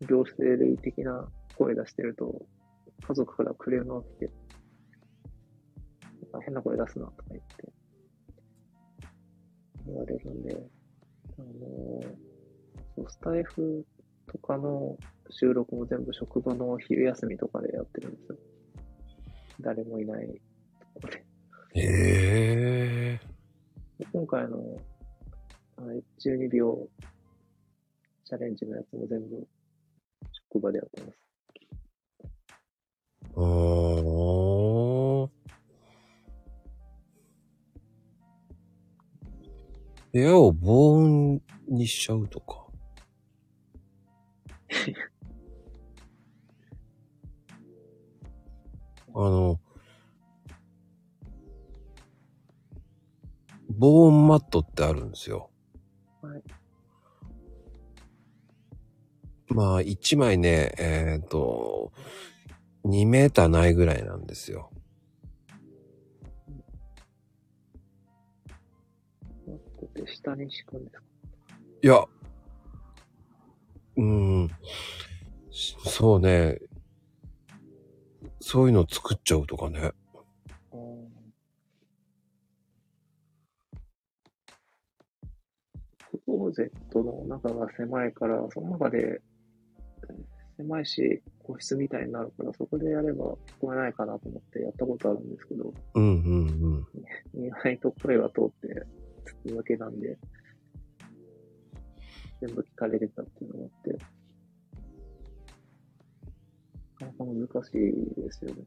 [0.00, 2.42] う、両声類的な声出してると、
[3.06, 4.30] 家族からクレームが来て、
[6.44, 7.72] 変な声出すなとか言って、
[9.86, 10.56] 言われるんで、
[11.38, 12.00] あの、
[12.96, 13.84] そうスタイフ
[14.30, 14.96] とかの
[15.30, 18.38] 収録も全部職場の昼休みとかでやってるんですよ。
[19.60, 20.32] 誰もいないと
[20.94, 21.24] ころで。
[21.74, 23.20] え
[24.00, 24.58] え今回の、
[25.82, 26.86] あれ12秒
[28.24, 29.48] チャレンジのやつも全部
[30.50, 31.18] 職場でやってます。
[33.34, 35.30] あー
[40.12, 42.66] 部屋を防音にしちゃうとか。
[49.14, 49.60] あの、
[53.70, 55.49] 防音マットってあるんですよ。
[56.22, 56.42] はい。
[59.48, 61.92] まあ、1枚ね、えっ、と、
[62.84, 64.70] 2メーターないぐらいなんですよ。
[70.06, 71.02] 下に敷くんですか？
[71.82, 72.04] いや、
[73.96, 74.48] うーん、
[75.50, 76.58] しそうね、
[78.40, 79.92] そういうの作っちゃうとかね。
[86.30, 89.20] クローゼットの中が狭いから、その中で、
[90.56, 96.86] 狭いし、個室みたいになるから、そこでやれば聞こえないかなと思ってやったことあるんですけど、うんうん
[97.34, 97.46] うん。
[97.46, 98.86] 意外と声が通って、
[99.44, 100.18] 筒抜けなんで、
[102.40, 103.90] 全部聞かれてたっていうのがあって、
[107.00, 108.62] なかなか難しいですよね。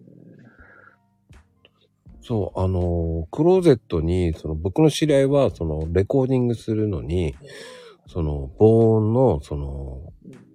[2.23, 7.35] そう、あの、クローゼットに、その、僕の知り合いは、その、レコーディングするのに、
[8.07, 10.53] その、防音の、その、うん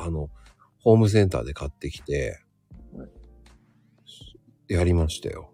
[0.00, 0.30] あの、
[0.78, 2.40] ホームセンターで買ってきて
[2.96, 3.04] は
[4.68, 5.52] い、やりましたよ。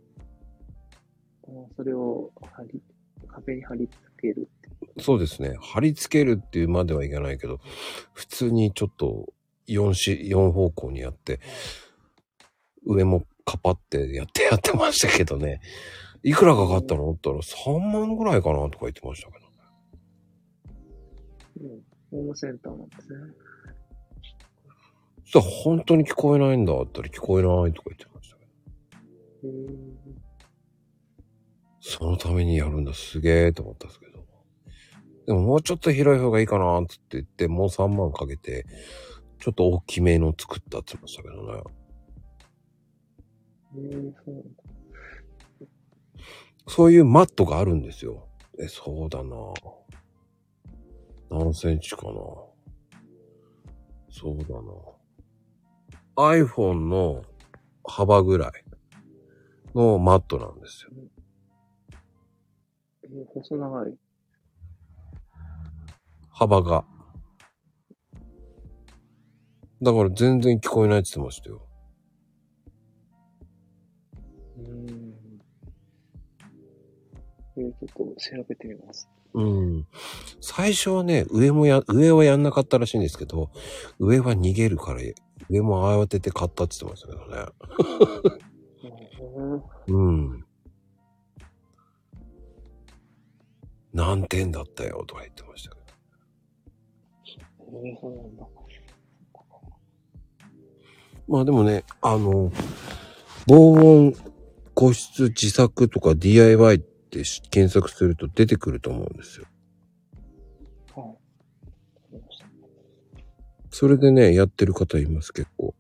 [1.48, 2.82] あそれを貼り、
[3.26, 5.56] 壁に貼り付けるってそうですね。
[5.60, 7.58] 貼り付けるっていうまではいかないけど、
[8.12, 9.32] 普通にちょっと
[9.66, 11.40] 4し、4方向にやって、
[12.84, 15.60] 上もカパってやってやってましたけどね。
[16.22, 17.10] いくらかかったの？
[17.12, 19.44] ったら3万ぐらいかなとか言ってましたけど。
[21.60, 21.80] うん
[22.10, 23.18] ホームセンターなんですね。
[25.24, 29.52] そしたら本当に聞こえないんだったら聞こえないとか言ってましたけど。
[31.80, 34.24] そのためにやるんだ、すげえと思ったんですけど。
[35.26, 38.64] でももうちょっと広い方がいいかなって言って、もう3万かけて、
[39.40, 41.62] ちょっと大きめの作ったって言ってましたけどね。
[43.76, 44.12] えー、
[46.68, 48.28] そういうマットがあるんですよ。
[48.58, 49.36] え、そうだな
[51.30, 52.12] 何センチかな
[54.10, 57.24] そうだな iPhone の
[57.84, 58.52] 幅ぐらい
[59.74, 60.90] のマットなんですよ。
[63.02, 63.94] えー、細長い。
[66.30, 66.84] 幅が。
[69.82, 71.63] だから全然聞こえないって言ってましたよ。
[77.56, 79.08] えー、ちょっと調べてみます。
[79.34, 79.86] うん。
[80.40, 83.50] 最初はね、上もや、上はやんなかったらしいんですけど、
[83.98, 85.00] 上は逃げるから、
[85.48, 87.46] 上も慌てて買ったって言ってましたけどね。
[89.36, 90.44] うんうん。
[93.92, 95.84] 何点だったよとか言ってましたけど。
[97.84, 98.46] えー、そうなんだ。
[101.26, 102.52] まあでもね、あの、
[103.46, 104.14] 防音
[104.74, 109.46] 個室自作とか DIY ってし検索すると出てくると思うんですよ。
[110.96, 111.24] はい。
[113.70, 115.74] それでね、やってる方います結構。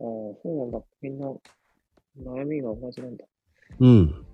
[0.00, 0.82] ああ、そうなんだ。
[1.00, 1.32] みんな、
[2.18, 3.24] 悩みが同じなんだ。
[3.80, 4.26] うん。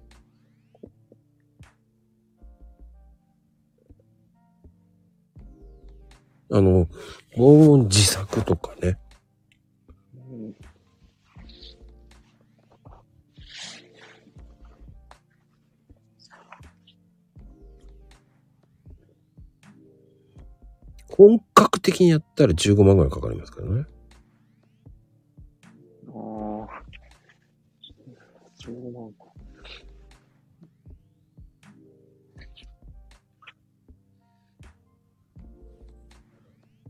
[6.50, 6.86] あの、
[7.36, 8.98] 防音自作とかね。
[21.16, 23.84] 本格的にやったら15万ぐらいかかりますからね。
[26.08, 26.82] ああ。
[28.54, 29.32] そうなんだ。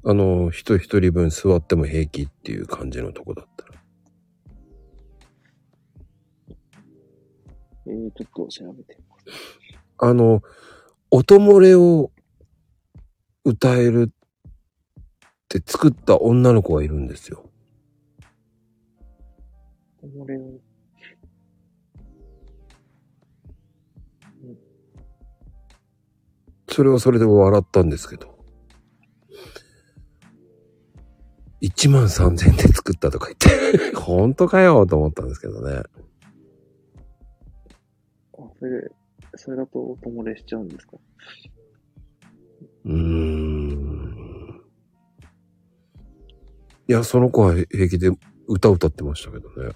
[0.04, 3.72] あの、人一人分座っても平気っていう感じのとこだったら。
[7.86, 9.24] えー、ちょっと調べてみます。
[9.98, 10.42] あの、
[11.10, 12.10] 音漏れを
[13.44, 14.12] 歌えるっ
[15.48, 17.50] て作った女の子がいるんですよ。
[20.00, 20.60] これを、
[26.68, 28.32] それはそれで笑ったんですけど。
[31.60, 35.82] 1万3000円で作ったとか言って、 本当かよと思ったんですけどね。
[38.38, 38.90] あ、それで、
[39.36, 40.96] それだと音漏れしちゃうんですか？
[42.84, 44.60] うーん。
[46.88, 48.10] いや、その子は平気で
[48.48, 49.74] 歌歌ってましたけどね。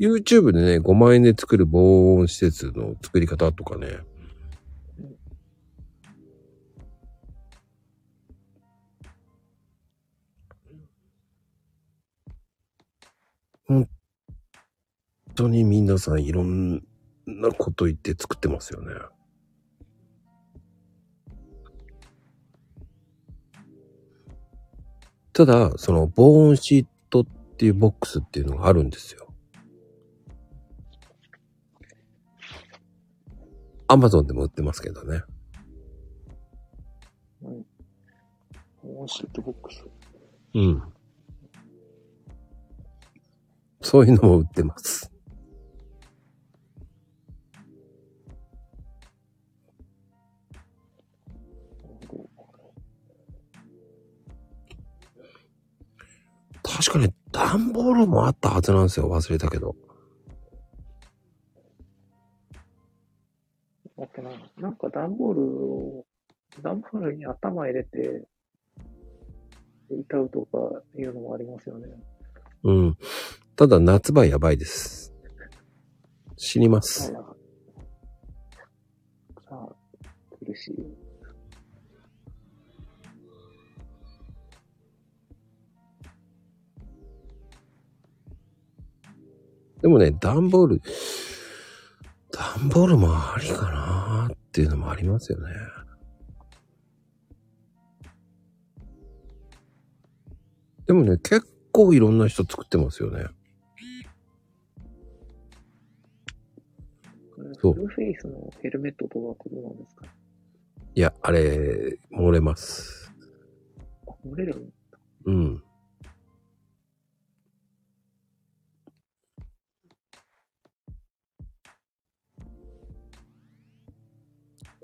[0.00, 4.00] YouTube でね、5万円で作る防音施設の作り方とかね。
[13.66, 13.88] 本
[15.34, 16.82] 当に皆さんいろん
[17.26, 18.92] なこと言って作ってますよね。
[25.32, 27.26] ただ、その防音シートっ
[27.56, 29.26] ていうボックスっていうのがあるんですよ。
[33.88, 35.22] アマゾンでも売ってますけどね。
[37.42, 37.66] うん。
[38.84, 39.84] オンシートボックス？
[40.54, 40.82] うん。
[43.80, 45.10] そういうのも売ってます。
[56.64, 59.08] 確かね、段ボールもあったはずなんですよ。
[59.08, 59.76] 忘れたけど。
[63.98, 66.06] あとな、なんか段ボールを、
[66.62, 68.26] 段ボールに頭入れて、
[69.90, 71.86] 歌うとかいうのもありますよね。
[72.64, 72.96] うん。
[73.56, 75.14] ただ夏場やばいです。
[76.36, 77.14] 死にまあす。
[79.50, 79.68] あ、
[80.44, 81.03] 苦しい。
[89.84, 90.82] でもね、段ボール、
[92.30, 95.50] 段ボールもありかなーっていうのもありますよね。
[100.86, 103.26] でもね、結構いろんな人作ってますよね。
[107.60, 110.06] そうフルフェイスのヘルメットとはどうなんですか
[110.94, 113.12] いや、あれ、漏れます。
[114.06, 114.62] あ、漏れるの
[115.26, 115.63] うん。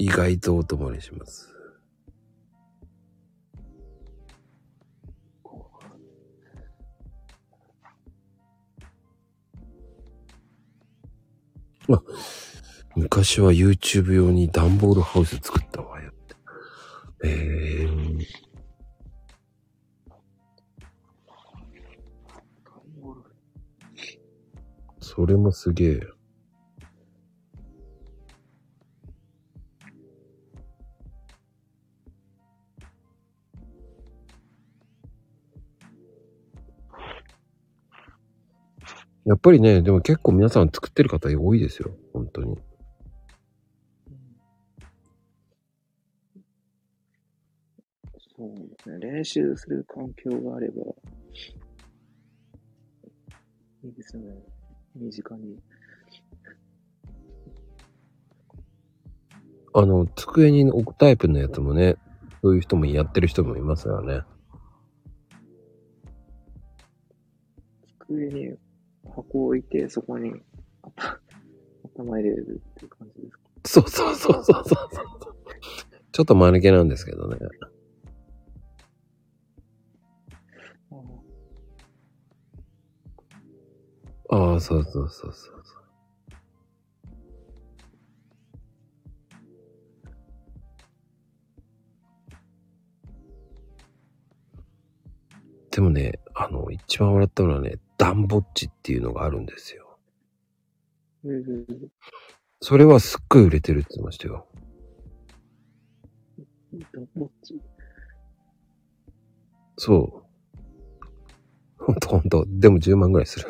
[0.00, 1.46] 意外と音漏れします。
[11.90, 12.02] あ、
[12.96, 16.34] 昔は YouTube 用に段ボールハウス作ったわよって。
[17.24, 18.24] えー、
[24.98, 26.19] それもすげえ。
[39.24, 41.90] やっぱりね、でも結構皆さん作ってる方多いですよ。
[42.12, 42.56] 本当に。
[48.36, 48.98] そうですね。
[48.98, 50.82] 練習する環境があれば、
[53.84, 54.34] いいですよね。
[54.96, 55.58] 身近に。
[59.74, 61.96] あの、机に置くタイプのやつもね、
[62.42, 64.22] そういう人もやってる人もいますよね。
[68.08, 68.56] 机に
[69.22, 70.34] 箱を置いて、そこに
[70.82, 71.18] 頭
[71.96, 73.42] 頭入れるっていう感じですか？
[73.64, 74.88] そうそうそうそうそう。
[76.12, 77.38] ちょっと間抜けなんですけどね。
[84.32, 85.60] ああ、そうそうそうそうそう。
[95.72, 99.98] でもね、あの、一番笑ったのはね、ダンボッチっていうのがあるんですよ。
[101.22, 101.66] うんうん
[102.62, 104.46] それはすっごい売れてるって言ってましたよ。
[106.92, 107.58] ダンボッチ。
[109.78, 110.22] そ
[111.78, 111.84] う。
[111.84, 112.44] ほんとほんと。
[112.46, 113.46] でも10万ぐらいする。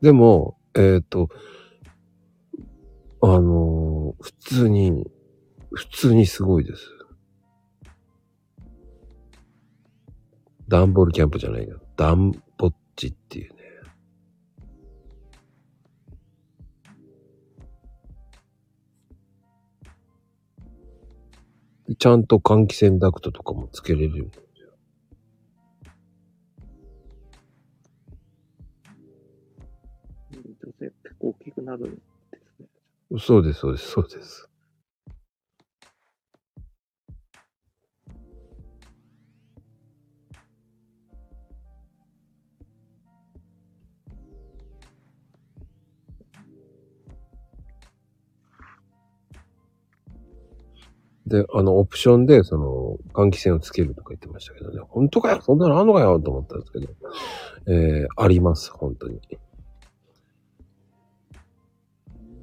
[0.00, 1.28] でも、えっ、と、
[3.22, 5.06] あのー普通に、
[5.70, 6.93] 普通にすごいです。
[10.74, 11.80] ダンボールキャンプじゃないよ。
[11.96, 13.60] ダンボッチっていうね。
[21.96, 24.14] ちゃんと換気扇ダクトとかもつけれる。
[24.14, 24.30] うん
[30.60, 32.00] 女性結構大きくなるんで
[32.58, 32.68] すね。
[33.20, 34.50] そうです、そうです、そうです。
[51.26, 54.80] で、あの、オプションで、その、換気扇をつけるとか言ってましたけどね。
[54.88, 55.40] 本当かよ？
[55.40, 56.20] そんなのあんのかよ？
[56.20, 56.88] と思ったんですけど。
[57.66, 59.20] えー、あります、本当に。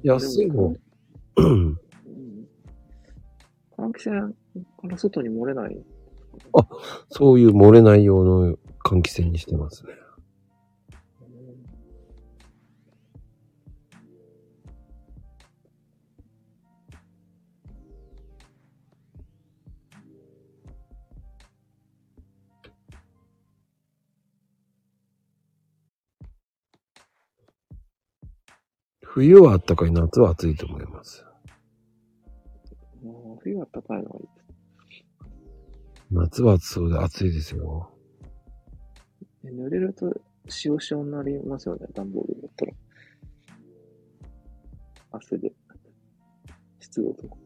[0.02, 0.74] 安いの？
[1.36, 1.78] うんうん
[3.78, 4.34] 換気扇
[4.80, 5.76] から外に漏れない。
[7.08, 9.92] そういう漏れない用の換気扇にしてますね。
[29.14, 31.26] 冬は暖かい、夏は暑いと思います。
[33.42, 34.42] 冬は暖かいのがいいです。
[36.10, 37.92] 夏は暑そうで暑いですよ。
[39.44, 40.06] え濡れると
[40.64, 42.72] 塩塩になりますよね、段ボールだったら。
[45.10, 45.52] 汗で。
[46.80, 47.36] 湿度とか。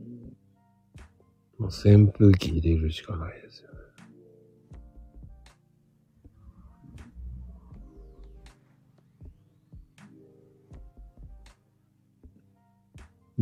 [0.00, 0.36] うん、
[1.58, 3.71] もう扇風機入れるしかないですよ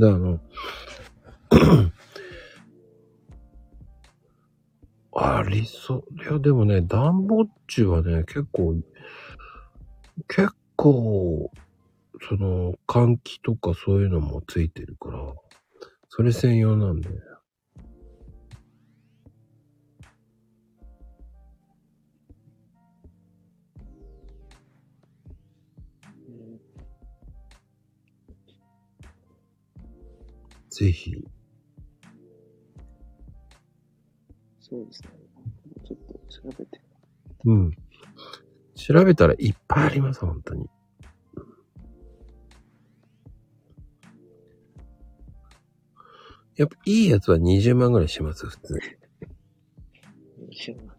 [0.01, 0.40] で、あの、
[5.14, 6.05] ありそう。
[6.14, 8.77] いや、でもね、ダンボッチはね、結構、
[10.27, 11.51] 結構、
[12.28, 15.18] その、換気とかそういうのもついてるから、
[16.09, 17.10] それ専用なんで。
[30.70, 31.24] ぜひ。
[34.60, 35.10] そうですね。
[35.84, 36.80] ちょっと調べて。
[37.44, 37.72] うん。
[38.74, 40.70] 調べたらいっぱいあります、本当に。
[46.56, 48.78] やっぱいいやつは20万ぐらいします、普通。
[50.51, 50.94] 一緒な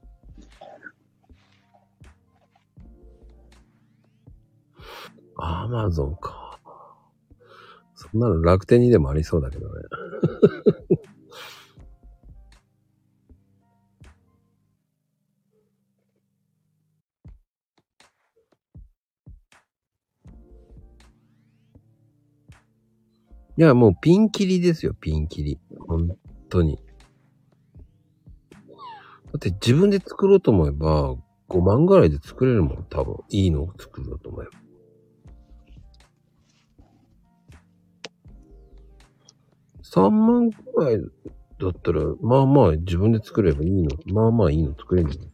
[5.38, 6.51] アマゾンか。
[8.02, 9.84] そんなの楽天にでもありそうだけどね。
[23.58, 25.60] いや、もうピンキリですよ、ピンキリ。
[25.88, 26.18] 本
[26.50, 26.80] 当に。
[29.26, 31.16] だって自分で作ろうと思えば、
[31.50, 33.18] 5万ぐらいで作れるもん、多分。
[33.30, 34.71] いいのを作ろうと思えば。
[39.94, 41.02] 3万ぐらい
[41.60, 45.32] だったら、まあまあ自分で作ればいいの、まあまあいいの作れるんですか？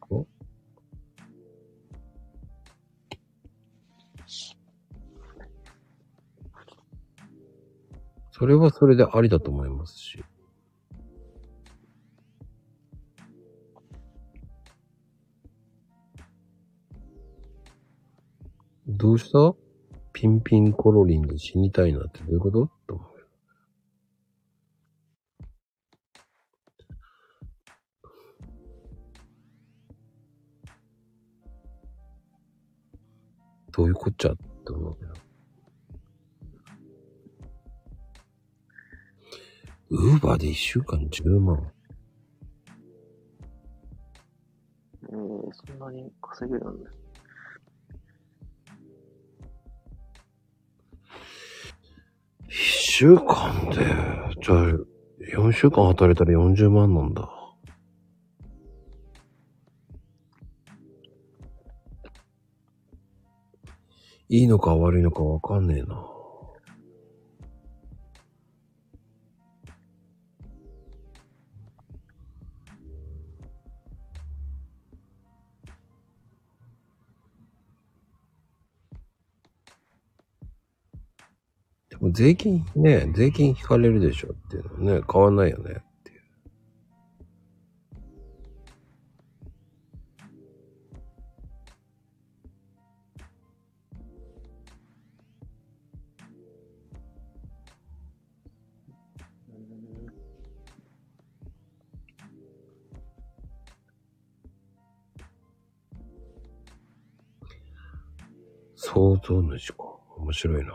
[8.31, 10.23] それはそれでありだと思いますし。
[18.87, 19.53] どうした？
[20.13, 22.69] ピンピンコロリンで死にたいなってどういうこと？
[22.87, 23.06] と思
[33.77, 35.13] どういうこっちゃって思うけど。
[39.89, 41.71] ウーバーで一週間10万。
[45.09, 45.15] えー、
[45.53, 46.89] そんなに稼げるんだ。
[52.49, 53.85] 一週間で、
[54.41, 54.65] じゃあ、
[55.37, 57.36] 4週間働いたら40万なんだ。
[64.29, 66.05] いいのか悪いのかわかんねえな。
[81.89, 85.86] でも税金ね、税金引かれるでしょっていうのはね、変わんないよね
[108.87, 109.83] 想像主か。
[110.17, 110.73] 面白いな。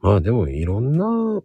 [0.00, 1.44] まあでもいろんな、う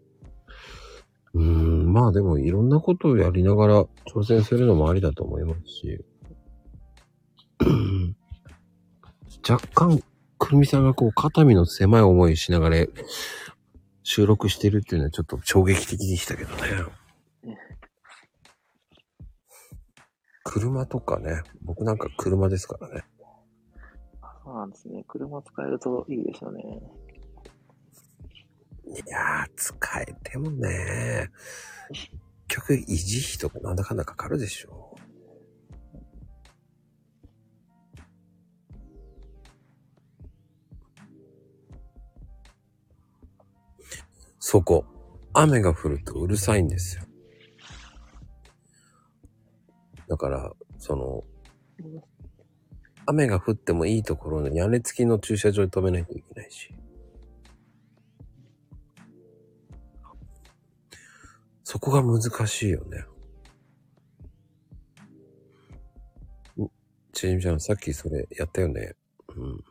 [1.36, 6.04] ーん、まあでもいろんなことをやりながら挑戦するのもありだと思いますし。
[7.60, 8.16] う ん
[9.48, 10.02] 若干、
[10.40, 12.86] くるみさんがこう肩身の狭い思いしながら
[14.02, 17.56] 収録してるっていうのはちょっと衝撃的でしたけどね。
[20.44, 23.04] 車とかね、僕なんか車ですからね。
[24.48, 25.04] そうなんですね。
[25.10, 26.64] 車使えるといいですよね。
[28.86, 31.30] いやー、使えてもね、
[31.92, 32.12] 結
[32.48, 34.96] 局維持費とかなんだかんだかかるでしょ。
[44.40, 44.86] そこ、
[45.34, 47.04] 雨が降るとうるさいんですよ。
[50.08, 51.26] だから、その、
[53.10, 56.74] 雨が降ってもいいところの屋根付きの駐車場に止めないといけないし。
[61.64, 63.06] そこが難しいよね。
[66.62, 66.70] ん
[67.14, 68.96] ちじみちゃん、さっきそれやったよね。
[69.36, 69.64] うん。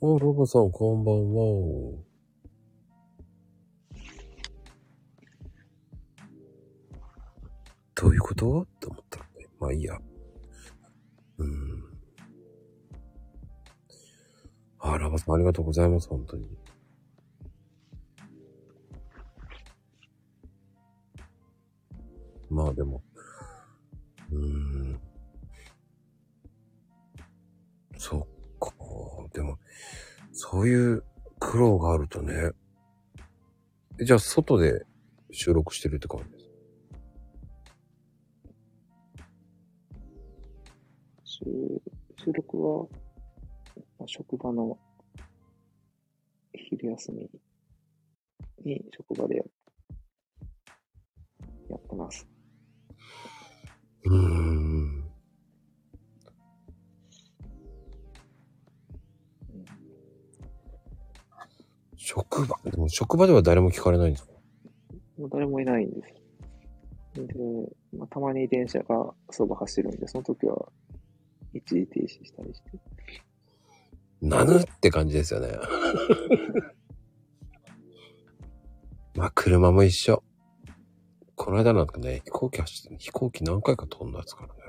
[0.00, 2.07] お、ロボさん、こんばんは。
[8.00, 8.62] どういうこと？
[8.62, 9.48] って思ったらね。
[9.58, 9.98] まあいいや。
[11.38, 11.84] うん。
[14.78, 16.46] あ、ラバさんありがとうございます、本当に。
[22.48, 23.02] まあでも、
[24.30, 24.38] うー
[24.94, 25.00] ん。
[27.96, 28.20] そっ
[28.60, 28.72] か。
[29.32, 29.58] でも、
[30.32, 31.04] そういう
[31.40, 32.52] 苦労があるとね。
[34.00, 34.86] えじゃあ、外で
[35.32, 36.37] 収録してるって感じ？
[41.38, 41.44] 収
[42.24, 42.86] 収録は、
[43.98, 44.76] まあ職場の
[46.52, 47.30] 昼休み
[48.64, 49.44] に職場でや
[51.70, 52.26] やってます。
[54.04, 55.04] うーん。
[61.96, 64.32] 職場、でも職場では誰も聞かれないんですか？
[65.18, 65.96] もう誰もいないんで
[67.14, 67.26] す。
[67.26, 67.34] で、
[67.96, 70.72] まあ、たまに電車がそば走るんで、その時は
[71.58, 72.70] 一時停止したりして。
[74.20, 75.52] なぬって感じですよね。
[79.14, 80.22] まあ、車も一緒。
[81.34, 84.60] この間なんかね、飛行機走って、飛行機何回か飛んだですからね。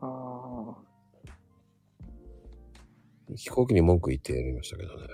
[0.00, 0.76] ああ、
[3.34, 5.06] 飛行機に文句言ってやりましたけどね。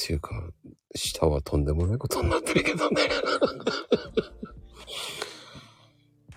[0.00, 0.50] っていうか、
[0.94, 3.02] 下はとんでもないことになってるけどね。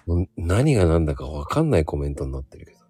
[0.05, 2.83] もう何が何だかわかんないコメントになってるけどね。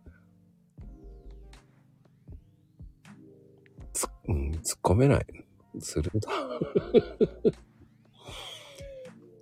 [3.93, 5.27] つ、うん、突っ込めない。
[5.79, 6.31] するだ。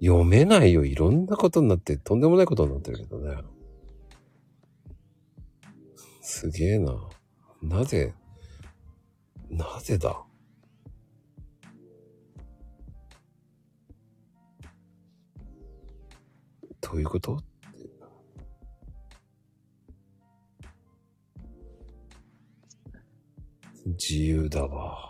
[0.02, 0.84] 読めないよ。
[0.84, 3.38] いろんなことになって、とんでもないことになってるけどね。
[6.20, 7.10] すげえな。
[7.62, 8.14] なぜ、
[9.50, 10.26] なぜだ？
[16.82, 17.40] どういうこと？
[23.86, 25.10] 自由だわ。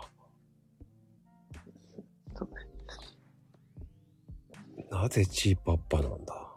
[4.90, 6.48] なぜチーパッパなんだ、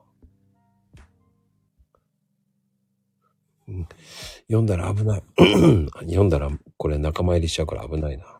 [4.48, 5.24] 読んだら危ない。
[6.06, 8.40] 読んだらこれ仲間入りしちゃうから危ないな。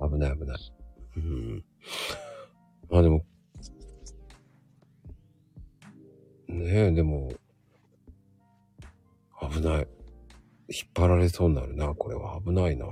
[0.00, 0.58] 危ない危ない。
[1.16, 1.64] うん。
[2.90, 3.24] まあでも、
[6.48, 7.30] ねえ、でも、
[9.40, 9.88] 危ない。
[10.70, 12.40] 引っ張られそうになるな、これは。
[12.44, 12.86] 危ないな。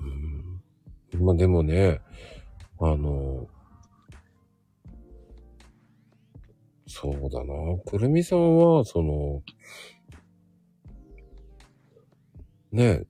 [0.00, 1.24] うん。
[1.24, 2.00] まあでもね、
[2.80, 3.48] あの、
[6.86, 7.54] そうだな。
[7.86, 9.42] くるみさんは、その、
[12.72, 13.06] ねえ、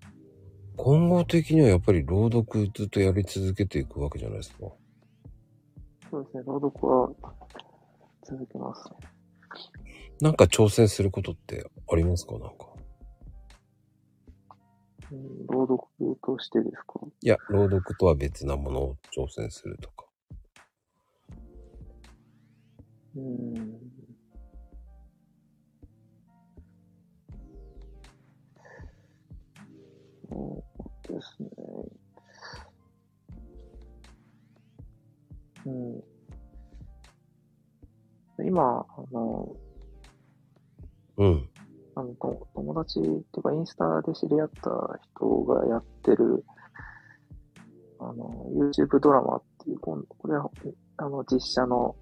[0.77, 4.78] 今後的にはやっぱり朗読ずっとやり続けていくわけじゃないですか。
[6.11, 7.11] そうですね、朗読は
[8.25, 8.97] 続けますね。
[10.21, 12.39] なんか挑戦することってありますか？
[12.39, 12.67] なんか。
[15.13, 17.01] うん朗読としてですか？
[17.21, 20.07] いや、朗読とは別なものを挑戦するとか。
[23.17, 23.55] うん。
[30.31, 30.65] そ
[31.09, 31.49] うですね。
[38.39, 38.47] うん。
[38.47, 39.57] 今、あの、
[41.17, 41.49] うん。
[41.95, 44.71] あの、と友達っていうか、インスタで知り合った
[45.17, 46.45] 人がやってる、
[47.99, 50.51] あの、YouTube ドラマっていう、これは、
[50.99, 51.97] あの、実写の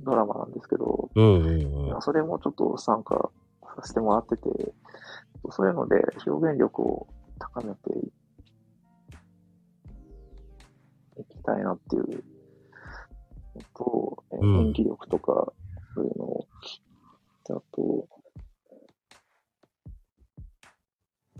[0.00, 2.02] ドラマなんですけど、うんうんうん。
[2.02, 3.30] それもちょっと参加
[3.76, 4.42] させてもらってて、
[5.50, 5.96] そういうので
[6.26, 7.06] 表現力を
[7.38, 8.12] 高めてい
[11.22, 12.24] きたいなっていう。
[13.54, 14.66] のと、えうん。
[14.66, 15.52] 演技力とか、
[15.94, 16.46] そういうのを、
[17.44, 18.08] あと、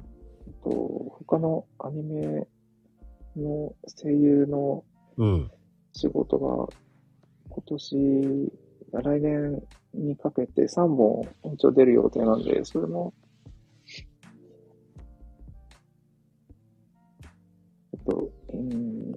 [0.02, 0.70] あと、
[1.26, 2.46] 他のアニメ
[3.36, 4.84] の声優の
[5.16, 5.50] うん。
[5.96, 6.66] 仕事が
[7.48, 8.52] 今年、
[8.92, 9.62] 来年
[9.94, 13.14] にかけて3本一応出る予定なんで、それも、
[13.86, 19.12] ちょっと、うん、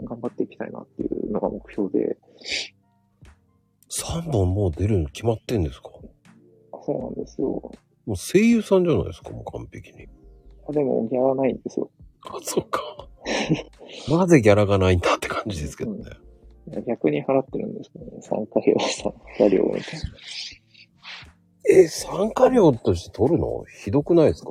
[0.00, 2.18] 頑張っていきたいなっていうのが目標で、
[3.90, 5.90] 3本もう出るの決まってんですか？
[6.84, 7.48] そうなんですよ。
[8.04, 9.30] もう声優さんじゃないですか？
[9.30, 10.06] もう完璧に。
[10.68, 11.90] あでも、ギャラないんですよ。
[12.28, 12.80] あ、そうか。
[14.08, 16.04] なぜギャラがないんだって感じですけどね。
[16.68, 18.12] いや逆に払ってるんですけどね。
[18.22, 20.06] 参加料、参加料みたいな。
[21.68, 23.64] え、参加料として取るの？
[23.82, 24.50] ひどくないですか？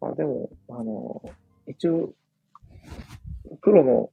[0.00, 1.22] あでも、あの、
[1.66, 2.10] 一応、
[3.68, 4.10] プロの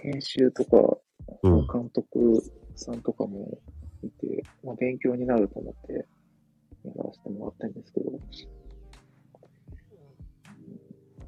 [0.00, 0.96] 編集とか、
[1.42, 1.66] うん。
[1.66, 2.40] 監督
[2.76, 3.58] さんとかも
[4.04, 8.12] いて、まあ、勉強になると思ってやらせてもらったんですけど、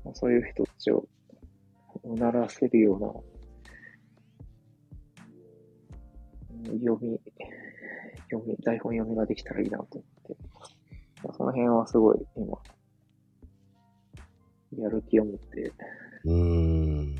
[0.04, 1.08] まあ、そういう人たちを
[2.04, 3.08] うならせるような
[6.70, 7.20] うん読み、
[8.30, 10.36] 読み、台本読みができたらいいなと思って、
[11.24, 12.56] まあ、その辺はすごい今、
[14.78, 15.72] やる気を持って、
[16.24, 17.16] うーん。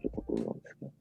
[0.00, 0.92] ちょっところなんですけど。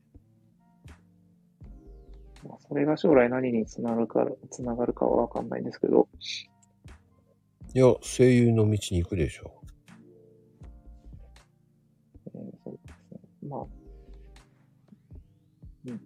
[2.50, 6.08] まあ、それが将来何につながるか、つながるかはわかんないんですけど、
[7.74, 9.62] いや、声優の道に行くでしょ。
[12.34, 13.50] えーそうですね。
[13.50, 13.66] まあ、
[15.86, 16.02] うん。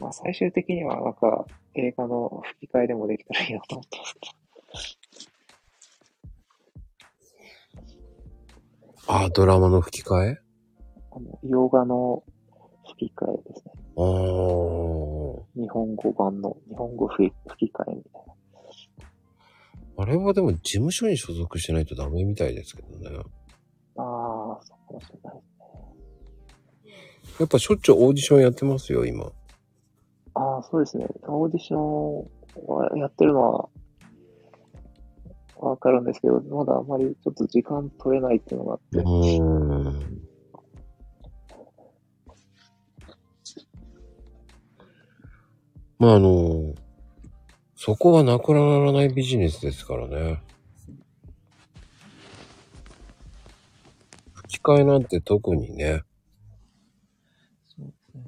[0.00, 4.41] まあ、最終的には、なんか、映画の吹き替えでもできたらいいなと思ってますけど。
[9.08, 10.38] あ、ドラマの吹き替え？
[11.10, 12.22] あの、洋画の
[12.96, 13.72] 吹き替えですね。
[13.96, 15.42] あー。
[15.54, 18.32] 日本語版の、日本語吹き吹き替えみたいな。
[19.98, 23.10] あれはでも事務所に所属してないとダメみたいですけどね。
[23.96, 25.40] ああ、そうかもしれない。
[27.40, 29.26] やっぱしょっちゅうオーディションやってますよ、今。
[30.34, 31.06] ああ、そうですね。
[31.28, 32.16] オーディション
[32.66, 33.68] はやってるのは、
[35.62, 40.22] わかるんですけど、まだあんまりちょっと時間取れないっていうのがあって、うーん。
[46.00, 46.74] まああの、
[47.76, 50.42] そこはなくならないビジネスですからね。
[54.32, 56.02] 吹き替えなんて特にね。
[57.76, 58.24] そうですね。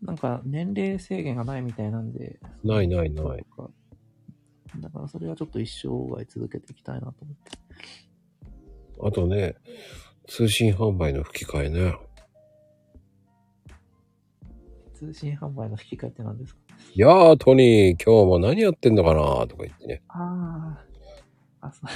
[0.00, 2.38] なんか、年齢制限がないみたいなんで。
[2.62, 3.44] ないないない。
[4.76, 7.58] だからそれはちょっと一生涯続けていきたいなと思って。
[9.00, 9.56] あとね、
[10.26, 11.94] 通信販売の吹き替えね。
[14.94, 16.60] 通信販売の引き換えって何ですか？
[16.94, 19.46] いやー、トニー、今日も何やってんのかな？
[19.46, 20.02] とか言ってね。
[20.08, 20.76] あ
[21.60, 21.66] あ。
[21.68, 21.90] あ、そう。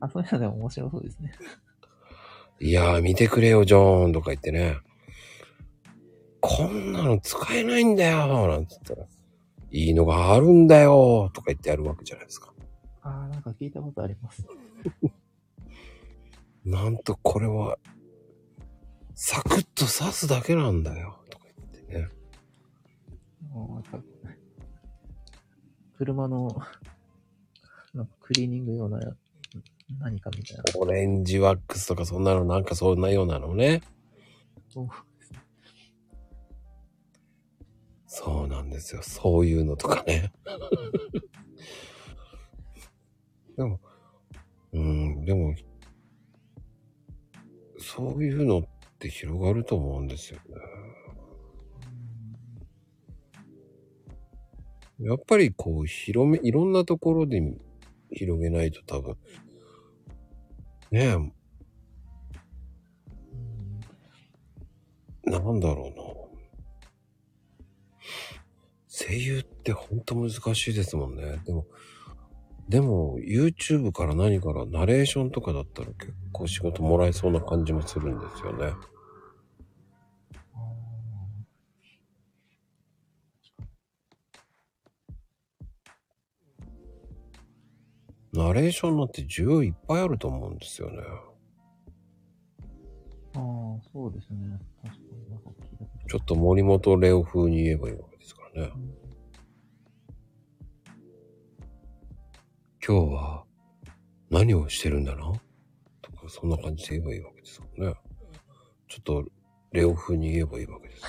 [0.00, 1.32] あ、そういうのでも面白そうですね。
[2.60, 4.78] いやー、見てくれよ、ジョーンとか言ってね。
[6.40, 9.06] こんなの使えないんだよなんつったら、
[9.74, 12.52] いいのがあるんだよとか言ってやるわけじゃないですか。
[13.02, 14.46] ああ、なんか聞いたことあります。
[16.64, 17.76] なんとこれは、
[19.16, 22.08] サクッと刺すだけなんだよとか言ってね。
[23.50, 24.08] もうなんか
[25.98, 26.56] 車の、
[27.94, 29.00] なんかクリーニング用な
[29.98, 30.62] 何かみたいな。
[30.76, 33.82] オレンジワックスとかそんなのなんかそんなようなのね。
[38.16, 39.02] そうなんですよ。
[39.02, 40.32] そういうのとかね。
[43.58, 43.80] でも、
[44.72, 45.52] うん、でも、
[47.76, 48.68] そういうのっ
[49.00, 50.38] て広がると思うんですよ
[55.00, 55.02] ね。
[55.08, 57.42] やっぱりこう、広め、いろんなところで
[58.12, 59.16] 広げないと多分、
[60.92, 61.32] ね
[65.26, 66.23] え、なんだろうな。
[68.88, 71.40] 声優ってほんと難しいですもんね。
[71.44, 71.66] でも、
[72.68, 78.72] でも YouTube から何からナレーションとかだったら結構仕事もらえそうな感じもするんですよね。
[88.32, 90.98] ナレーションなんて需要いっぱいあると思うんですよね。
[93.36, 93.40] ああ、
[93.92, 94.58] そうですね。
[94.82, 98.72] 確かになんか聞いたちょっと森本レオ風に言えばいいわけですからね。
[102.86, 103.44] 今日は
[104.30, 105.32] 何をしてるんだな
[106.02, 107.94] とか、そんな感じで言えばいいわけですよね。
[108.88, 109.24] ちょっと
[109.72, 111.02] レオ風に言えばいいわけです。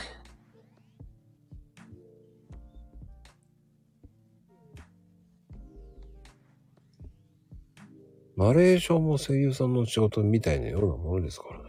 [8.38, 11.65] ナレーションも声優さんの仕事みたいなようなものですから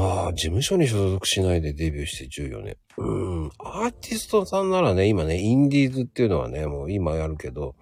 [0.00, 2.76] ああ、事務所に所属しないでデビューして14年。
[2.98, 3.04] う
[3.46, 3.50] ん。
[3.58, 7.74] アーティストさんならね、今ね、インディーズっていうのはね、もう今やるけど、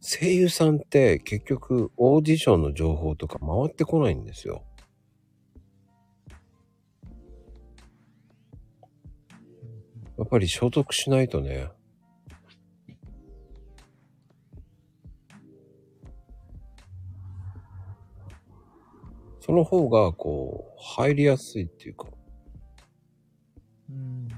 [0.00, 4.64] 声優さんって結局オーディションの情報とか回ってこないんですよ。
[10.18, 11.68] やっぱり所属しないとね。
[19.48, 22.06] その方が、こう、入りやすいっていうか。
[23.88, 24.28] うん。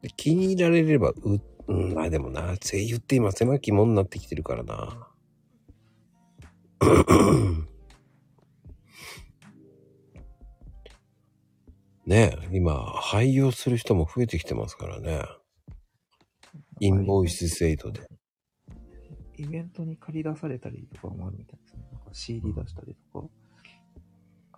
[0.00, 5.08] で気に入られれば、う、うん、まあでもな、声優って今狭き門になってきてるからな。
[12.06, 15.20] ねえ、今、廃業する人も増えてきてますからね。
[16.80, 18.09] インボイス制度で。
[19.40, 21.82] イベントに借り出されたりとかもあるみたいですね。
[21.92, 23.28] なんか CD 出したりとか。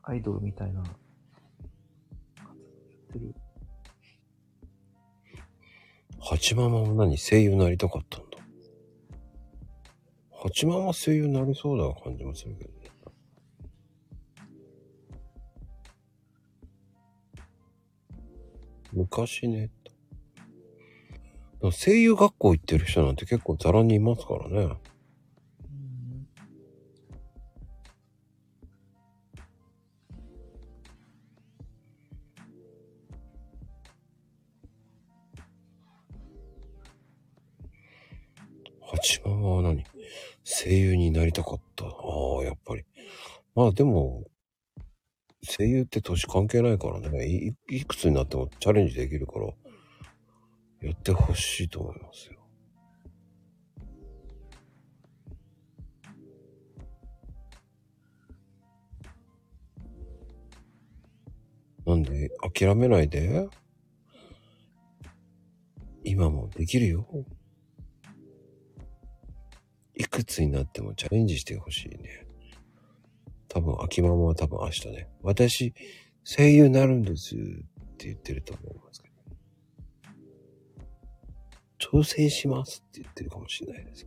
[0.04, 0.88] アイドルみたいなやっ
[3.12, 3.34] てる。
[6.18, 8.38] ハチママも何声優になりたかったんだ？
[10.32, 12.90] ハチママ声優になりそうな感じもするけどね。
[18.92, 19.70] 昔ね。
[21.70, 24.58] 声優学校行ってる人なんて結構ザラにいますからね。
[24.58, 24.76] うん
[38.80, 39.84] ハチママは何？
[40.44, 41.86] 声優になりたかった。
[41.86, 41.88] あ
[42.40, 42.84] あ、やっぱり。
[43.54, 44.24] まあでも、
[45.48, 47.26] 声優って年関係ないからね。
[47.26, 49.46] いいくつになってもチャレンジできるから、
[50.82, 52.42] やってほしいと思いますよ。
[61.86, 63.48] なんで、諦めないで。
[66.04, 67.06] 今もできるよ。
[69.94, 72.26] いくつになってもチャレンジしてほしいね。
[73.48, 75.74] 多分、秋ママは多分明日ね、私、
[76.24, 77.38] 声優になるんですっ
[77.98, 79.01] て言ってると思います
[81.82, 84.06] 挑戦しますって言ってるかもしれないです。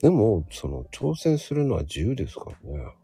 [0.00, 2.94] でも、その、挑戦するのは自由ですからね。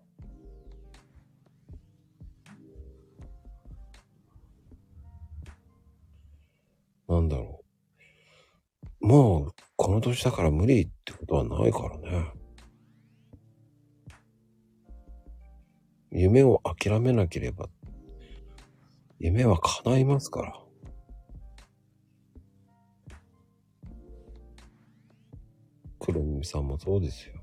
[7.06, 7.62] なんだろ
[9.02, 9.06] う。
[9.06, 12.32] もう、この年だから無理ってことはないからね。
[16.10, 17.68] 夢を諦めなければ、
[19.18, 20.63] 夢は叶いますから。
[26.04, 27.34] 黒耳さんもそうですよ。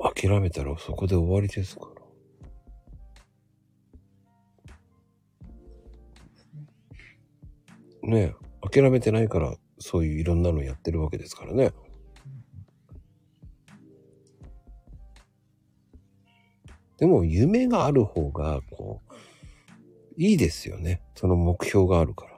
[0.00, 2.02] 諦めたらそこで終わりですから。
[8.02, 11.70] ねえ、諦めてないから、そういういろんなのやってるわけですからね。
[16.98, 19.12] でも、夢がある方が、こう、
[20.16, 21.00] いいですよね。
[21.14, 22.31] その目標があるから。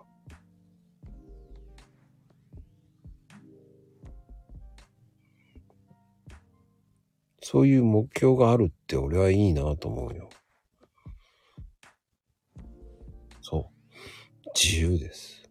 [7.47, 10.31] そういう目標があるって俺はいいなと思うよ。
[13.43, 13.71] そ
[14.47, 14.51] う。
[14.55, 15.43] 自由です。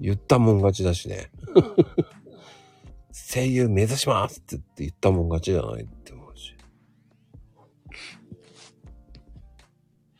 [0.00, 1.30] 言ったもん勝ちだしね。
[3.12, 6.56] 声優目指しますって言って言ったもん勝ちじゃないって思うし。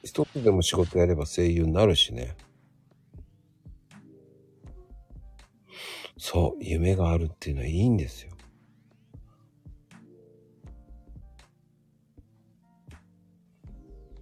[0.04, 2.36] 一つでも仕事やれば声優になるしね。
[6.18, 8.31] そう、夢があるっていうのはいいんですよ。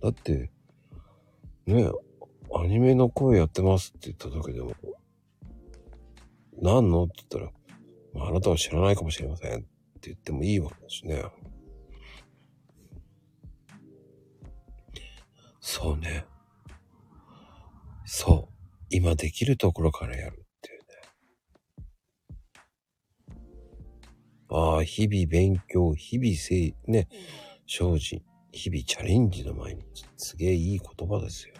[0.02, 0.50] だって、
[1.66, 1.90] ねえ、
[2.54, 4.74] アニメの声やってますって言っただけでも、
[6.62, 7.52] 何のって言ったら、
[8.14, 9.68] まあ、あなたは知らないかもしれませんって
[10.02, 11.22] 言ってもいいわけだしね。
[15.60, 16.24] そうね。
[18.04, 18.54] そう。
[18.88, 20.80] 今できるところからやるっていう
[23.36, 23.36] ね。
[24.48, 27.08] ああ、日々勉強、日々せい、ね、
[27.68, 28.22] 精進、
[28.52, 30.04] 日々チャレンジの毎日。
[30.16, 31.54] すげえいい言葉ですよ。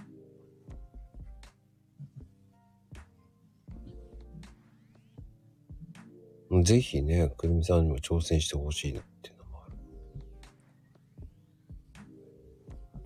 [6.63, 9.73] ぜひね、くるみさんにも挑戦してほしいなっていうのもある。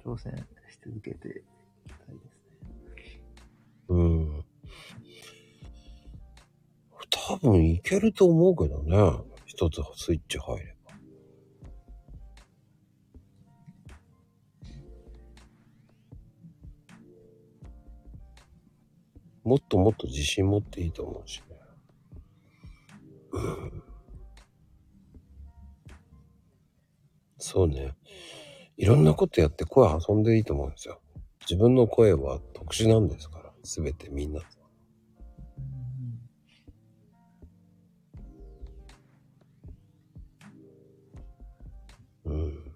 [0.03, 0.35] 挑戦
[0.71, 3.23] し続けていきたいですね。
[3.89, 4.45] うん。
[7.11, 8.97] 多分いけると思うけどね。
[9.45, 10.74] 一つスイッチ入れ
[19.45, 21.57] もっともっと自信持っていいと思うしね。
[23.33, 23.83] うん。
[27.39, 27.95] そうね。
[28.79, 31.01] いろんなことやって声遊んでいいと思うんですよ。
[31.43, 33.53] 自分の声は特殊なんですから。
[33.63, 34.41] すべてみんな。
[42.25, 42.73] うん。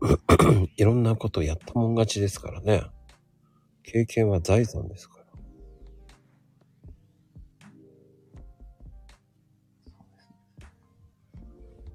[0.76, 2.82] いろんなことやったもん勝ちですからね。
[3.84, 5.24] 経験は財産ですから。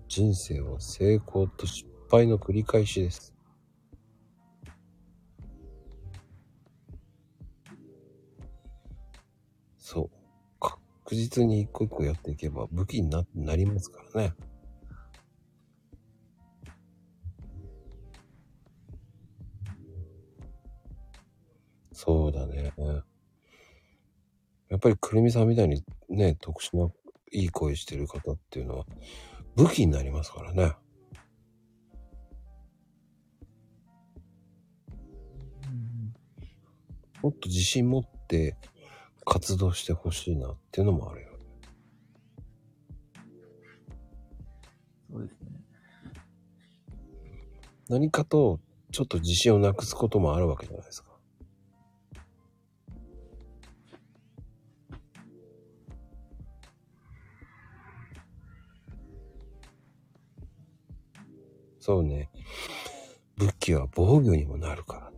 [0.07, 3.34] 人生は成功と失敗の繰り返しです。
[9.78, 10.60] そう。
[10.60, 14.34] か着実に一個一個やっていけば武器にななりますからね。
[22.02, 22.72] そうだね。
[24.70, 26.90] やっぱりくるみさんみたいにね、特殊な
[27.34, 28.86] いい声してる方っていうのは
[29.58, 30.76] 武器になりますからね。
[35.66, 36.14] うん
[37.22, 38.56] もっと自信持って
[39.26, 41.38] 活動してほしいなっていうのもあるよね。
[45.12, 45.48] そうですね。
[47.90, 48.62] 何かと
[48.94, 51.09] ちょっと自信をなくすこともあるわけじゃないですか。
[61.90, 62.30] そうね。
[63.36, 65.18] 武器は防御にもなるからね。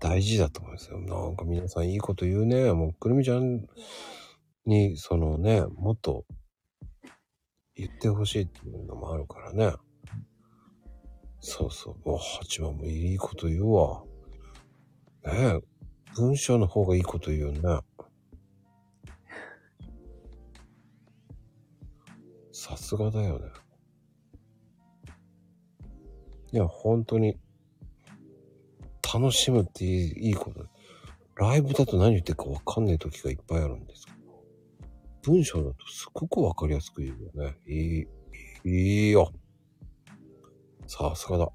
[0.00, 0.98] 大事だと思いますよ。
[0.98, 2.72] なんか皆さんいいこと言うね。
[2.72, 3.64] もうくるみちゃん
[4.66, 6.24] に、そのね、もっと
[7.76, 9.72] 言ってほしいっていうのもあるからね。
[11.38, 11.96] そうそう。
[12.06, 14.02] お、八番もいいこと言うわ。
[15.26, 15.69] ねえ。
[16.16, 17.60] 文章の方がいいこと言うね。
[22.52, 23.46] さすがだよね。
[26.52, 27.38] いや、本当に、
[29.12, 30.66] 楽しむっていいいいこと。
[31.36, 34.18] ライブだと何言ってるかわかんない時がいっぱいあるんですけど。
[35.22, 37.56] 文章だとすっごくわかりやすく言うよね。
[37.66, 38.06] いい、
[38.64, 39.32] いいよ。
[40.86, 41.52] さすがだ。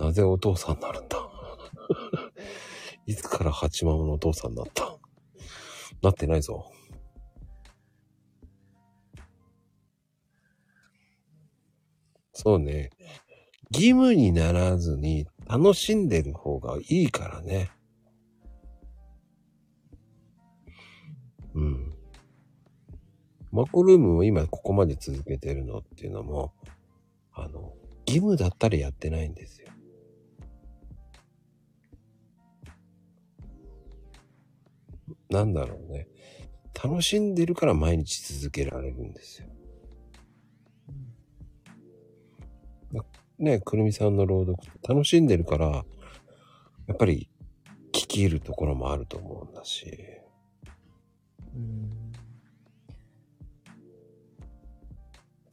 [0.00, 1.18] なぜお父さんになるんだ？
[3.06, 4.98] いつから八幡のお父さんになった？
[6.02, 6.72] なってないぞ。
[12.32, 12.88] そうね。
[13.72, 17.70] 義務にならずに楽しんでる方がいいからね。
[21.54, 21.94] うん。
[23.52, 26.54] マコルームを今ここまで続けてるのっていうのも、
[27.32, 27.74] あの、
[28.06, 29.59] 義務だったらやってないんですよ。
[35.30, 36.08] なんだろうね。
[36.82, 39.48] 楽しんでるから毎日続けられるんですよ。
[43.38, 45.84] ね、くるみさんの朗読楽しんでるから、
[46.86, 47.30] やっぱり
[47.92, 49.86] 聞き入るところもあると思うんだし。
[49.86, 49.92] や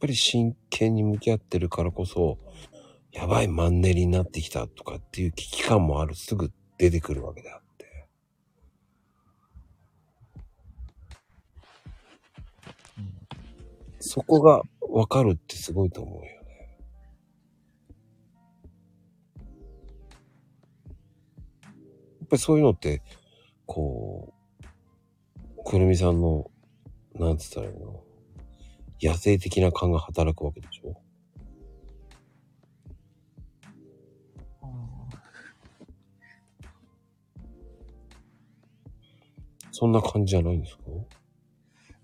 [0.00, 2.38] ぱり真剣に向き合ってるからこそ、
[3.10, 8.06] やばいマンネリになってきたとかっていう危機感もある、すぐ出てくるわけであって。
[14.08, 16.28] そこがわかるってすごいと思うよね。
[21.62, 23.02] やっぱりそういうのって、
[23.66, 24.32] こ
[25.58, 26.50] う、くるみさんの、
[27.16, 28.02] なんつったらいいの？
[29.02, 31.02] 野生的な感が働くわけでしょ？
[34.62, 34.66] あ
[39.70, 40.84] そんな感じじゃないんですか？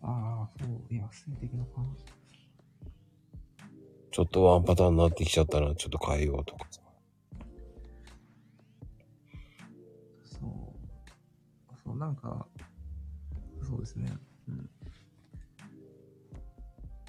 [0.06, 2.04] ああ、そう、いや、性的な感じ。
[4.10, 6.66] ちょっとワンパターンになってきちゃったな、ちょっと変えようとか。
[10.24, 11.74] そう。
[11.82, 12.46] そう、なんか、
[13.66, 14.12] そうですね。
[14.48, 14.70] うん。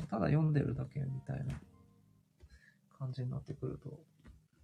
[0.10, 1.54] ただ読んでるだけみたいな
[2.98, 4.00] 感じになってくると、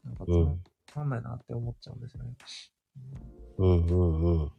[0.05, 0.63] なんかつうん
[0.95, 2.33] まんないなって思っちゃうんですよね。
[3.57, 4.41] うんうんうん。
[4.43, 4.51] うん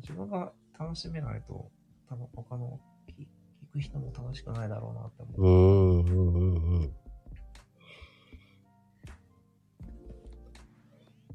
[0.00, 1.70] 自分が楽しめないと、
[2.08, 2.78] 多分他の
[3.16, 5.42] 聞く人も楽しくないだろうなって思う。
[5.42, 6.92] うんうんうんうん。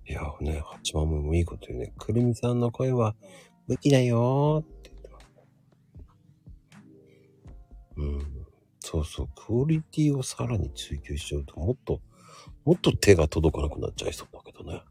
[0.06, 1.94] いやね、八幡もいいこと言うね。
[1.98, 3.16] くるみさんの声は
[3.68, 5.26] 武器だよって言ってます。
[7.98, 8.46] うん。
[8.80, 9.30] そうそう。
[9.34, 12.02] クオリティをさらに追求しちゃうと、もっと、
[12.66, 14.84] もっと手が届かなくなっちゃいそうだけどね。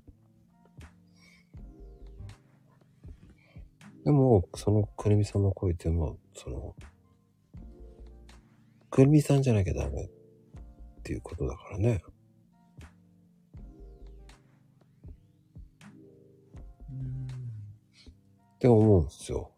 [4.05, 6.75] でも、そのくるみさんの声っていう、その、
[8.91, 10.11] くるみさんじゃなきゃダメっ
[11.03, 12.03] ていうことだからね。
[18.57, 19.51] って思うんですよ。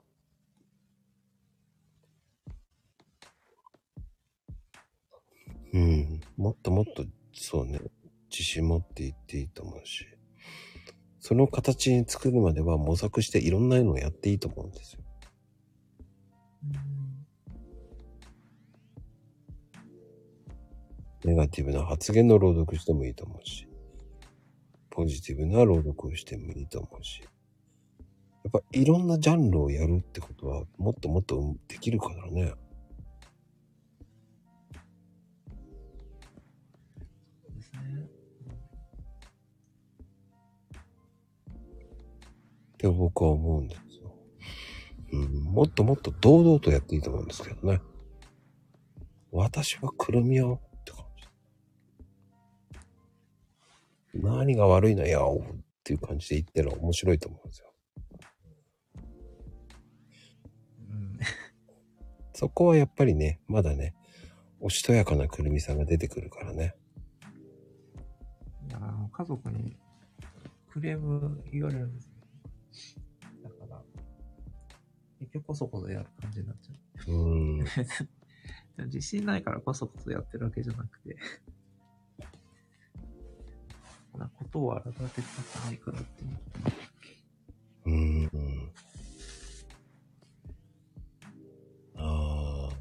[5.73, 6.21] うん。
[6.37, 7.81] もっともっと、そうね、
[8.31, 10.07] 自信持っていっていいと思うし、
[11.27, 15.01] その形に作るまでは模索していろんなのをやっていいと思うんですよ。
[21.25, 23.67] ネガティブな発言の朗読してもいいと思うし、
[24.91, 27.29] ポジティブな朗読をしてもいいと思うし、や
[28.49, 32.53] っぱいろんなジャンルをやるってことは、もっともっとできるからね。
[42.89, 44.15] って僕は思うんですよ。
[45.13, 47.81] うん、もっともっと堂々とやっていいと思うんですけどね。
[49.33, 51.05] 私はくるみよって感
[54.13, 54.21] じ。
[54.21, 57.73] 何が悪いのよっていう感じで言ってるのは面白いと思うんですよ。
[60.91, 61.19] うん。
[62.35, 63.95] そこはやっぱりね、まだね、
[64.61, 66.75] おしとやかなくるみさんが出てくるからね。
[68.69, 69.77] いや、あの家族に
[70.71, 72.14] クレーム言われるんですよ。
[73.43, 73.83] だから、
[75.21, 76.73] 結局こそこそやる感じになっちゃ
[77.09, 77.13] う。
[77.13, 77.65] うん。
[78.87, 81.17] 自信ないからこそこそやってるわけじゃなくて、
[84.19, 86.31] なことを荒立てたくないからっていう。
[87.87, 88.31] うん。
[91.97, 92.77] ああ。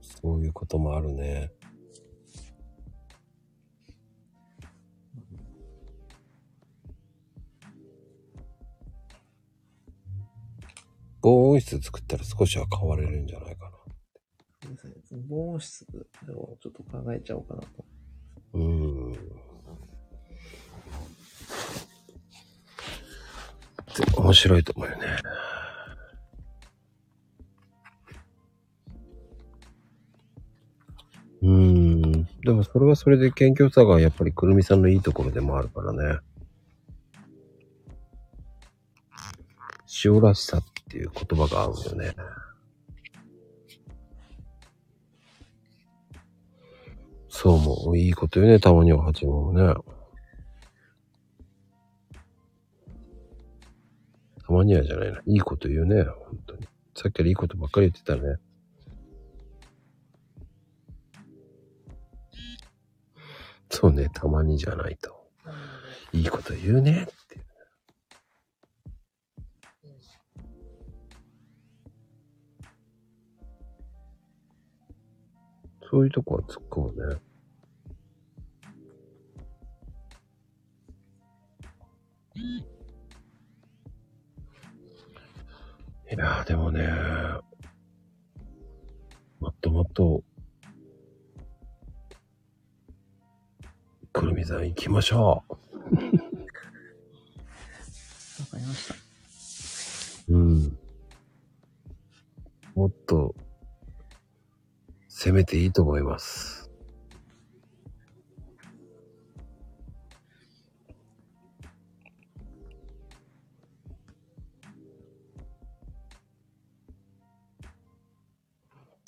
[0.00, 1.52] そういうこともあるね。
[11.24, 13.70] 防音室作ったら少しは変われるんじゃないかな。
[15.26, 15.86] 防音室
[16.36, 17.68] をちょっと考えちゃおうかなと。
[18.52, 19.14] うーん。
[24.18, 25.06] 面白いと思うよね。
[31.40, 32.24] うん。
[32.42, 36.18] でもそれはそれで謙虚さがやっぱりくるみさんのいいところでもあるからね。
[40.04, 42.14] 塩らしさっていう言葉が合うよね。
[47.28, 49.74] そうも、いいことよね、たまには八もね。
[54.46, 55.20] たまにはじゃないな。
[55.26, 56.68] いいこと言うね、本当に。
[56.94, 58.36] さっきからいいことばっかり言ってたね。
[63.68, 65.28] そうね、たまにじゃないと。
[66.12, 67.23] いいこと言うねっ
[75.94, 77.20] そういうとこは突っ込むね。
[86.12, 86.88] いやーでもね、
[89.38, 90.24] もっともっと、
[94.12, 95.56] くるみさん行きましょわ
[95.92, 95.96] か
[98.58, 98.94] りました。
[100.28, 100.34] う。
[100.34, 100.76] うん。
[102.74, 103.36] もっと、
[105.24, 106.70] 攻めていいと思います。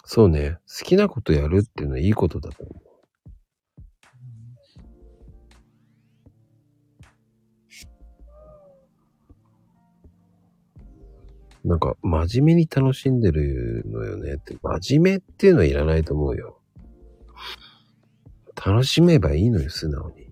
[0.07, 0.57] そうね。
[0.67, 2.86] 好きなことやるっていうのはいいことだと思う。
[11.67, 14.57] なんか、真面目に楽しんでるのよねって。
[14.63, 16.61] 真面目っていうのはいらないと思うよ。
[18.65, 20.23] 楽しめばいいのよ、素直に。
[20.23, 20.27] っ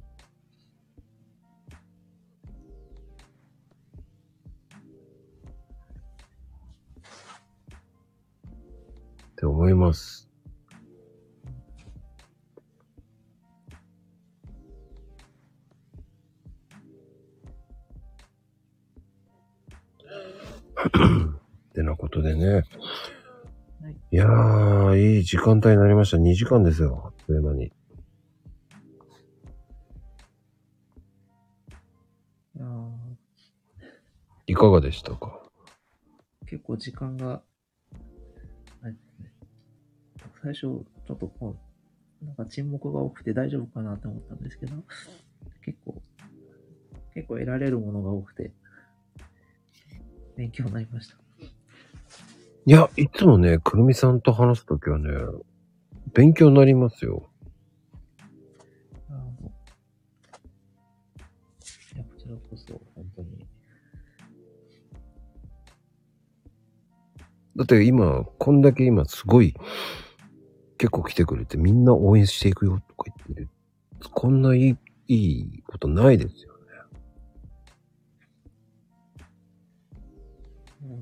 [9.37, 10.24] て思います。
[20.89, 22.47] ってなことでね。
[22.47, 26.17] はいいやー、いい時間帯になりました。
[26.17, 27.03] 2時間ですよ。
[27.05, 27.65] あっという間に。
[27.67, 27.71] い
[32.57, 32.91] やー
[34.47, 35.41] いかがでしたか？
[36.47, 37.43] 結構時間が、
[38.83, 39.33] あれですね。
[40.43, 40.85] 最初、ちょ
[41.15, 41.57] っとこ
[42.23, 44.77] う、なんか沈黙が多くて大丈夫かなって思ったんですけど、
[45.65, 46.01] 結構、
[47.15, 48.53] 結構得られるものが多くて、
[50.37, 51.17] 勉強になりました。
[52.67, 55.11] いや、いつもね、くるみさんと話すときはね、
[56.15, 57.29] 勉強になりますよ。
[61.95, 63.47] いや、こちらこそ、本当に。
[67.57, 69.55] だって今、こんだけ今すごい、
[70.79, 73.49] 結構来てくれてみんな応援していくよとか言ってる。
[74.13, 76.54] こんないい、いいことないですよ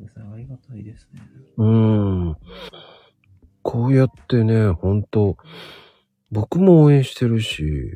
[0.00, 1.20] ですね、ありがたいですね。
[1.56, 2.36] うーん。
[3.62, 5.36] こうやってね、ほんと、
[6.30, 7.92] 僕も応援してるし、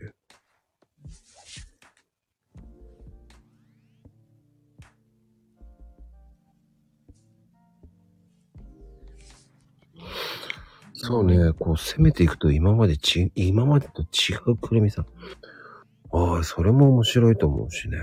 [10.95, 15.07] そうね、こう攻めていくと今までち、今までと違うくるみさん。
[16.11, 17.99] ああ、それも面白いと思うしね。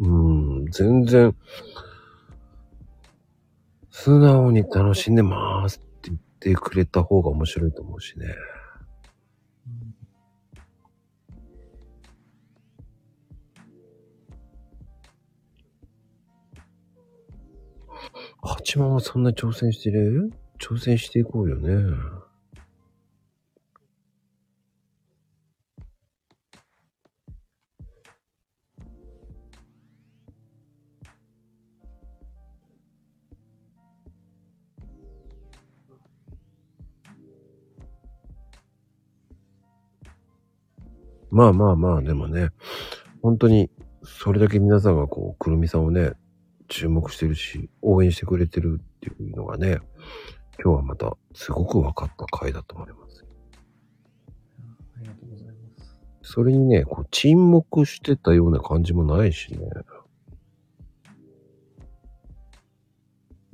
[0.00, 1.36] うん、全然、
[3.90, 8.26] 素直に楽しんでますって言ってくれた方が面白いと思うしね。
[18.42, 20.32] 八幡はそんな挑戦してる？
[20.58, 21.94] 挑戦していこうよね。
[41.30, 42.50] まあまあまあ、でもね、
[43.22, 43.70] 本当に、
[44.02, 46.12] それだけ皆さんがこう、くるみさんをね、
[46.68, 49.78] 注目してるし、応援してくれてるっていうのがね、
[50.62, 53.24] 今日はまたすごく分かった回だと思います。
[54.96, 55.96] ありがとうございます。
[56.22, 59.58] それにね、こう沈黙してたような感じもないしね。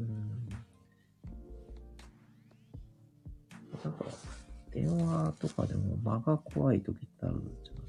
[0.00, 0.48] うん。
[3.84, 4.04] なんか、
[4.76, 7.84] 電話とかでも間が怖い時ってあるじゃない。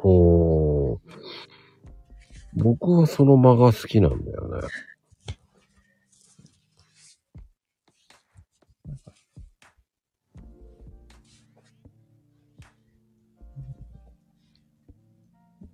[0.00, 0.98] おー。
[2.56, 4.68] 僕はその間が好きなんだよね。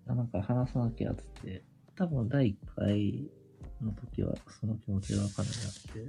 [0.07, 1.65] なんか、話さなきゃって、
[1.97, 3.29] 多分第1回
[3.81, 6.01] の時はその気持ちがかなりあって、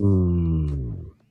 [0.00, 1.23] うーん。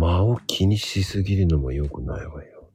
[0.00, 2.70] 間を気にしすぎるのも良くないわよ。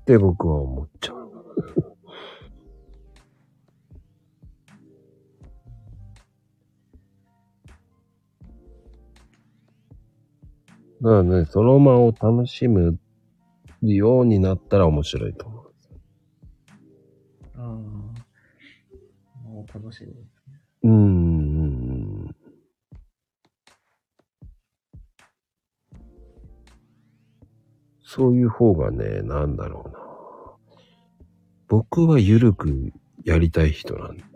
[0.00, 1.30] って僕は思っちゃう。
[11.02, 12.98] だからね、その間を楽しむ
[13.82, 15.72] ようになったら面白いと思う。
[17.56, 17.64] ああ、
[19.48, 20.31] もう楽しい
[28.14, 29.98] そういう方がね、なんだろうな。
[31.66, 32.92] 僕は緩く
[33.24, 34.22] やりたい人なんで。
[34.22, 34.28] うん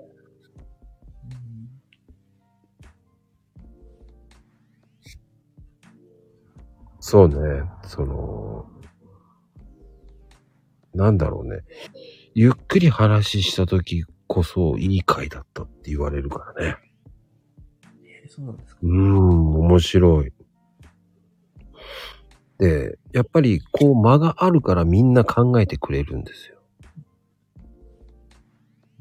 [7.01, 7.36] そうね、
[7.85, 8.65] その、
[10.94, 11.61] なんだろうね。
[12.35, 16.77] ゆっくり話した時こそいい回だったって言われるからね。
[18.03, 18.81] えーそうなんですか？
[18.82, 20.32] うーん、面白い。
[22.59, 26.57] で、やっぱりこう間があるからみんな考えてくれるんですよ。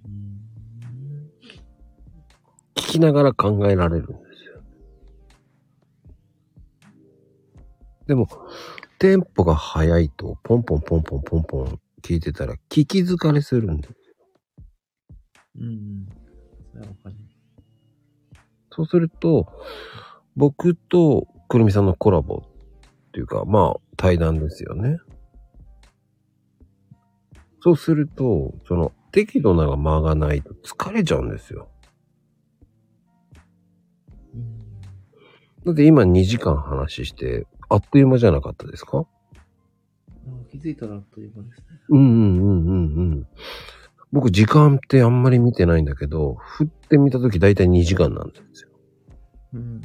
[0.05, 0.41] うん
[2.75, 4.61] 聞きながら考えられるんですよ。
[8.07, 8.27] でも、
[8.99, 13.95] テンポが速いと、ポンポンポンポンポンポン聞いてたら聞き疲れするんです。
[15.57, 16.05] うんうん。
[16.71, 17.35] それはわかります。
[18.71, 19.47] そうすると、
[20.35, 22.54] 僕とくるみさんのコラボっ
[23.15, 24.97] ていうか、まあ、対談ですよね。
[27.61, 31.69] そうすると、その、適度な間がないと疲れちゃうんですよ。
[34.33, 34.81] うん
[35.65, 38.99] だって今2時間話して、あっという間じゃなかったですか？
[38.99, 39.05] あ
[40.51, 41.65] 気づいたらあっという間ですね。
[41.87, 43.27] うんうんうんうんうん。
[44.11, 48.69] 僕時間ってあんまり見てないんだけど、振ってみたとき大体2時間なんですよ。
[49.53, 49.81] うん。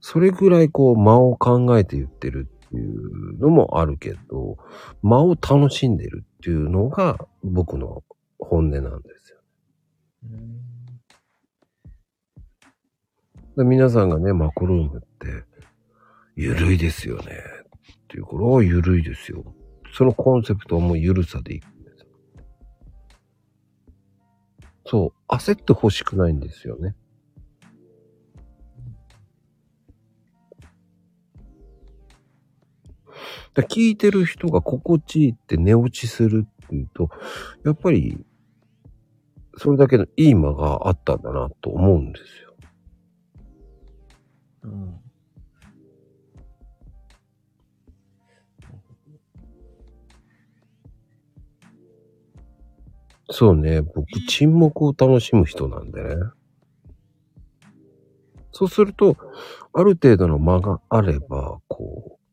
[0.00, 4.58] それぐらいこう間を考えて言ってるっていうのもあるけど、
[5.02, 8.02] 間を楽しんでるっていうのが僕の
[8.38, 9.38] 本音なんですよ。
[10.24, 10.74] うん
[13.56, 15.44] で皆さんがね、マコルームって、
[16.34, 17.24] ゆるいですよね。
[17.24, 19.44] っていうから、あゆるいですよ。
[19.92, 22.06] そのコンセプトはもうゆるさでいくんですよ。
[24.86, 26.96] そう、焦ってほしくないんですよね。
[33.54, 37.08] だ聞いてる人が心地いいって寝落ちするっていうと、
[37.64, 38.24] やっぱり
[39.56, 42.54] それだけのいい間があったんだなと思うんですよ。
[44.64, 45.00] うん。
[53.30, 56.16] そうね、僕、沈黙を楽しむ人なんでね。
[58.52, 59.16] そうすると、
[59.72, 62.23] ある程度の間があれば、こう、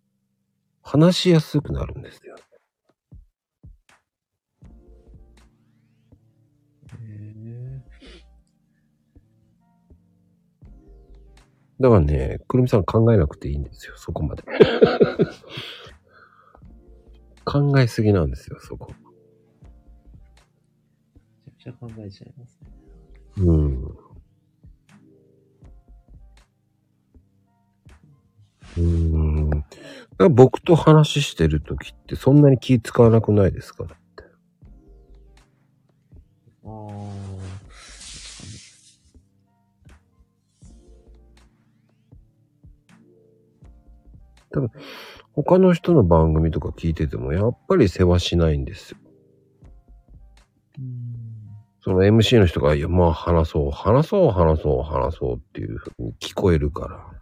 [0.91, 2.35] 話しやすくなるんですよ。
[11.80, 14.43] だからね、くるみさん考えなくていいんですよ、そこまで。
[17.45, 18.91] 考えすぎなんですよ、そこ。
[21.45, 22.68] めちゃくちゃ考えちゃいますね。
[23.38, 23.81] うん。
[28.77, 29.60] うーん。
[30.30, 33.85] 僕と話してるときってそんなに気使わなくないですか？
[33.85, 34.23] だって。
[36.65, 36.72] ああ。
[45.34, 48.98] 他の人の番組とか聞いててもやっぱり世話しないんですよ。
[50.77, 51.15] うん。
[51.84, 57.20] その MC の人が、いや、まあ話そう、話そう、話そう、話そうっていう風に聞こえるから。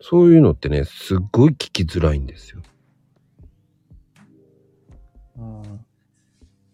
[0.00, 2.62] そういうのってね、すっごい聞きづらいんですよ。
[5.38, 5.44] ああ。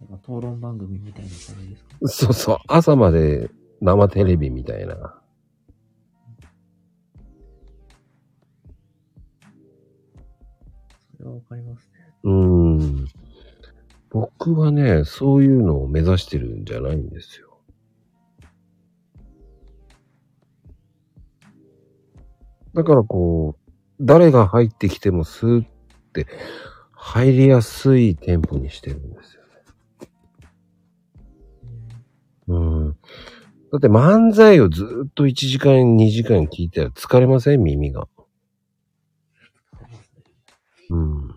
[0.09, 1.89] なんか討論番組みたいな感じですか？
[2.09, 3.51] そうそう、朝まで
[3.81, 5.21] 生テレビみたいな。
[11.17, 12.15] それはわかりますね。
[12.23, 13.09] うーん。
[14.11, 17.46] 僕はね、そういうのを目指してるんじゃないんですよ。
[22.77, 25.67] だからこう、誰が入ってきてもスーっ
[26.13, 26.27] て
[26.93, 29.49] 入りやすいテンポにしてるんですよね。
[32.49, 32.91] うん。
[32.91, 32.99] だ
[33.79, 37.63] って漫才をずっと1時間、2時間聞いたら疲れません？
[37.63, 38.09] 耳が。
[40.91, 41.35] うん。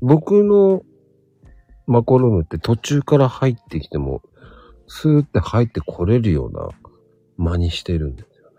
[0.00, 0.82] 僕の
[1.86, 4.22] マコルームって途中から入ってきても、
[4.88, 6.68] スーって入ってこれるような
[7.36, 8.56] 間にしてるんですよね。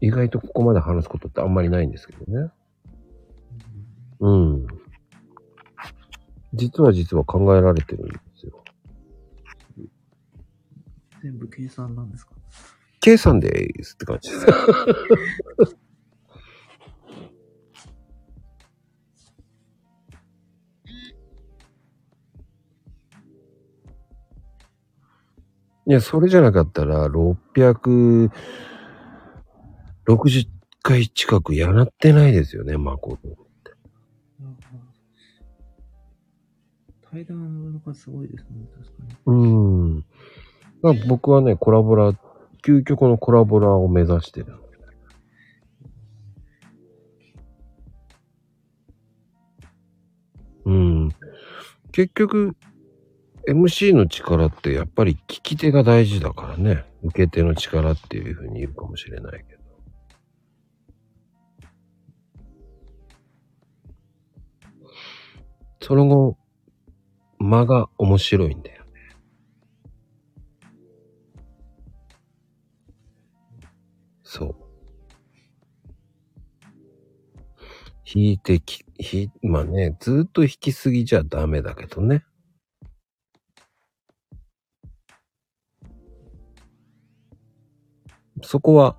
[0.00, 2.50] 意外とここまで話すことってあんまりないんですけどね。
[4.20, 4.66] うん。
[6.54, 8.64] 実は実は考えられてるんですよ。
[11.22, 12.32] 全部計算なんですか？
[13.00, 14.46] 計算でーすって感じです。
[25.88, 28.30] いや、それじゃなかったら、660
[30.82, 33.36] 回近くやらってないですよね、マコル。
[37.10, 39.16] 対談の数すごいですね、確かに。
[39.24, 39.36] うー
[40.00, 40.04] ん。
[40.82, 42.12] まあ僕はね、コラボラ、
[42.62, 44.56] 究極のコラボラーを目指してる。
[50.66, 51.08] うん。
[51.92, 52.54] 結局、
[53.48, 56.84] MC の力ってやっぱり聞き手が大事だからね。
[57.02, 59.58] 受け手の力っていうふうに言うかもしれないけど。
[65.80, 66.36] その後、
[67.38, 68.90] 間が面白いんだよね。
[74.22, 74.54] そう。
[78.04, 82.24] 弾いてき、弾い、まあね、ずっと弾きすぎじゃダメだけどね。
[88.42, 88.96] そこは、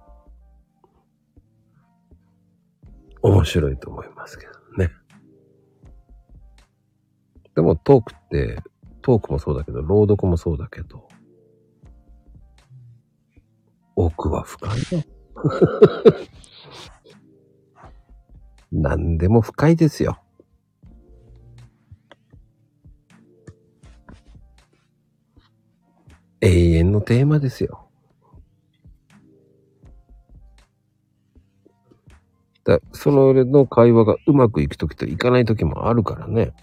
[3.21, 4.91] 面白いと思いますけどね。
[7.55, 8.61] でもトークって、
[9.01, 11.07] トークもそうだけど、朗読もそうだけど、
[13.95, 15.03] 奥は深いよ。
[18.71, 20.21] 何でも深いですよ。
[26.41, 27.88] 永遠のテーマですよ。
[32.69, 36.53] だその上の会話がうまくいくときといかないときもあるからね。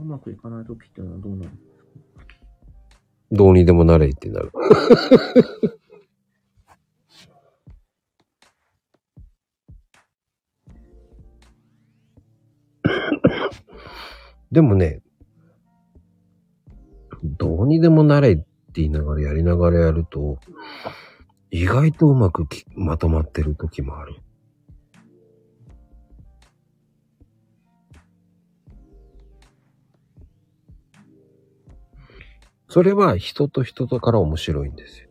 [0.00, 1.50] うまくいかないときっていうのはどうなる？
[3.30, 4.52] どうにでもなれってなる。
[14.50, 15.00] でもね、
[17.80, 20.38] でもなれって言いながらやりながらやると、
[21.54, 24.16] 意外とうまくきまとまってる時もある。
[32.70, 35.10] それは人と人とから面白いんですよ。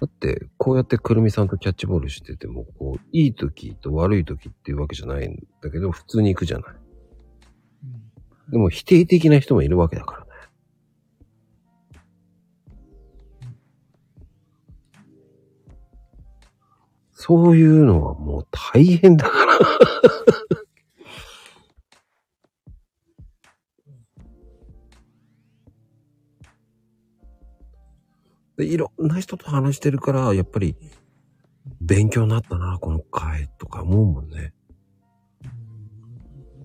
[0.00, 6.74] だって、こうやってくるみさんとキャッチボールしてても、こう、いい時と悪い時っていうわけじゃないんだけど、普通に行くじゃない。
[8.50, 10.21] でも否定的な人もいるわけだから
[17.24, 19.56] そういうのはもう大変だから。
[28.56, 30.74] でいろんな人と話してるから、やっぱり
[31.80, 34.52] 勉強になったな、この回とか思うもんね。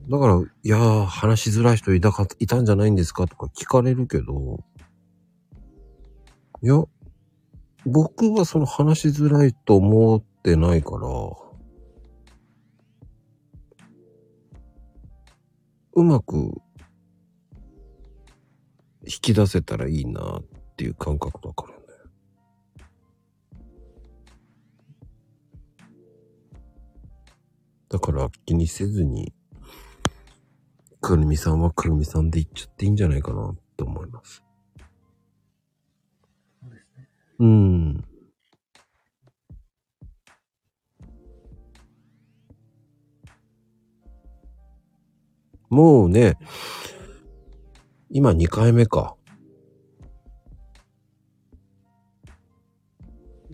[0.10, 4.64] だから、いやー、話しづらい人いたか、いたんじゃないんですかとか聞かれるけど、
[6.64, 6.84] いや、
[7.86, 11.10] 僕はその話しづらいと思ってないから、
[15.92, 16.36] うまく
[19.04, 20.44] 引き出せたらいいなっ
[20.78, 21.84] ていう感覚だからね。
[27.90, 29.34] だから気にせずに、
[31.02, 34.46] くるみさんはくるみさんで言っちゃっていいんじゃないかなって思います。
[36.62, 37.10] そうですね。
[37.40, 38.17] うん。
[45.70, 46.38] もうね、
[48.10, 49.16] 今2回目か。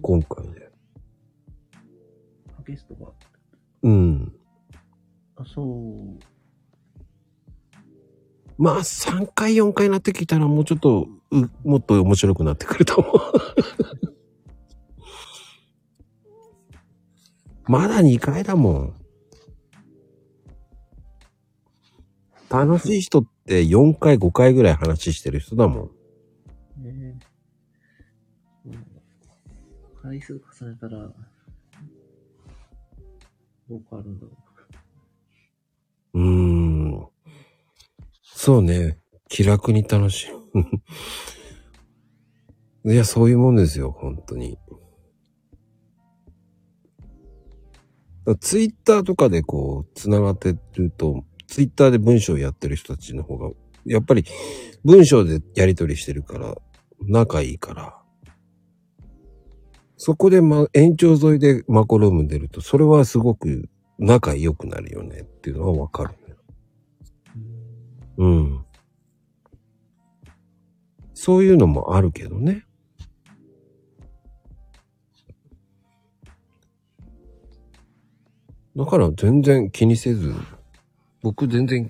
[0.01, 0.69] 今回で。
[2.65, 3.11] ゲストが、
[3.83, 4.33] うん。
[5.35, 6.19] あ、そう、
[8.57, 13.15] まあ、3回、4回になってきたらもうちょっと、うもっと面白くなってくると思う。
[17.71, 19.02] まだ2回だもん。
[22.53, 25.89] 楽しい人って4回、5回ぐらい話してる人だも
[26.77, 26.83] ん。
[26.83, 27.17] ね
[28.63, 28.73] そう
[30.03, 31.11] 回数重ねたら、ど
[33.71, 34.31] う変わるんだろ
[36.13, 37.07] うーん。
[38.23, 38.99] そうね。
[39.29, 40.29] 気楽に楽しい。
[42.93, 44.59] いや、そういうもんですよ、本当に。
[48.39, 53.51] ツイッターとかでこう、繋がってると、ツイッターで文章やってる人たちの方が、
[53.85, 54.25] やっぱり
[54.83, 56.55] 文章でやり取りしてるから、
[56.99, 58.01] 仲いいから。
[59.97, 63.69] そこでま、延長沿いでマコルーム出ると、それはすごく
[63.99, 66.15] 仲良くなるよねっていうのはわかる。
[68.17, 68.65] うん。
[71.13, 72.65] そういうのもあるけどね。
[78.75, 80.33] だから全然気にせず、
[81.23, 81.89] 僕全然、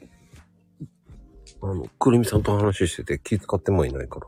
[1.63, 4.27] あの、くるみさんと話してて気使ってもいないから。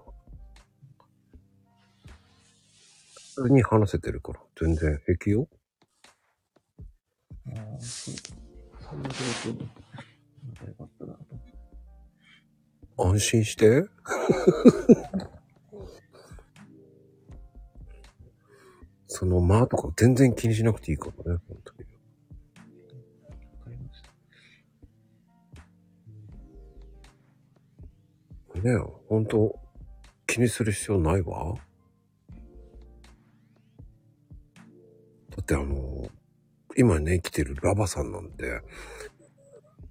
[3.36, 5.42] 普通に話せてるから、全然平気よ。
[5.44, 5.48] う。
[7.50, 8.16] ああ、そう。
[8.16, 9.10] そういう状
[9.52, 9.66] 況で、
[10.56, 11.54] 仲良かったなと思って。
[12.98, 13.84] 安心して。
[19.06, 21.95] その間とか全然気にしなくていいからね、本当に。
[28.66, 28.78] ねえ、
[29.10, 29.60] 本当
[30.26, 31.54] 気にする必要ないわ。
[35.30, 36.08] だってあの、
[36.76, 38.62] 今ね、来てるラバさんなんて、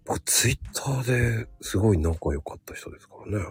[0.05, 3.45] 僕ツイッターですごい仲良かった人ですからね。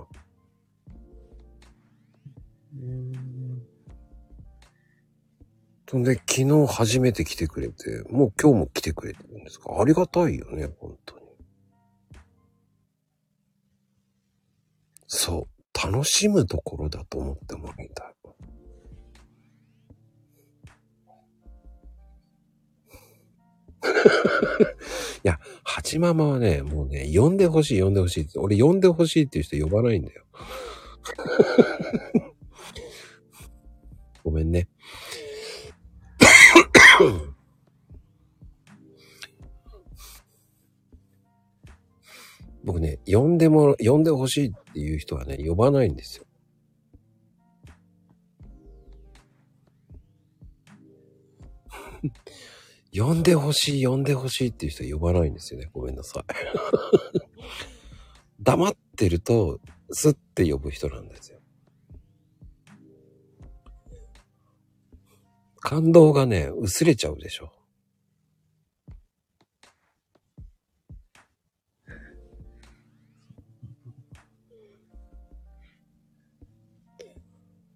[5.89, 9.79] そんで、昨日初めて来てくれて、もう今日も来てくれてるんですか？
[9.79, 10.92] ありがたいよね、本
[16.03, 18.13] しむところだと思ってもらいたい。
[25.23, 28.39] いや、ハチママはね、もうね、呼んでほしい、呼んでほしいって。
[28.39, 30.23] 俺呼んでほしいっていう人呼ばないんだよ。
[34.23, 34.69] ごめんね。
[42.63, 46.25] 僕ね、呼んでも、呼んでほしいっていう人はね、呼ばないんですよ。
[52.93, 55.69] 呼んでほしい、呼んでほしいっていう人は呼ばないんですよね。
[55.73, 56.23] ごめんなさい。
[58.39, 59.59] 黙ってると、
[59.91, 61.39] スッて呼ぶ人なんですよ。
[65.59, 67.51] 感動がね、薄れちゃうでしょ。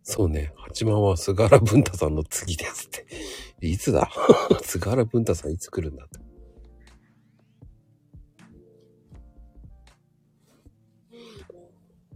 [0.09, 3.05] そうね、八幡は菅原文太さんの次ですって。
[3.59, 4.09] いつだ？
[4.63, 6.19] 菅原文太さんいつ来るんだって。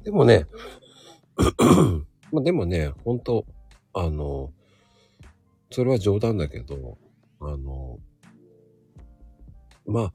[0.06, 0.48] でもね、
[2.32, 3.46] ま あでもね、本当
[3.92, 4.54] あの、
[5.70, 6.98] それは冗談だけど、
[7.42, 8.00] あの、
[9.86, 10.14] まあ、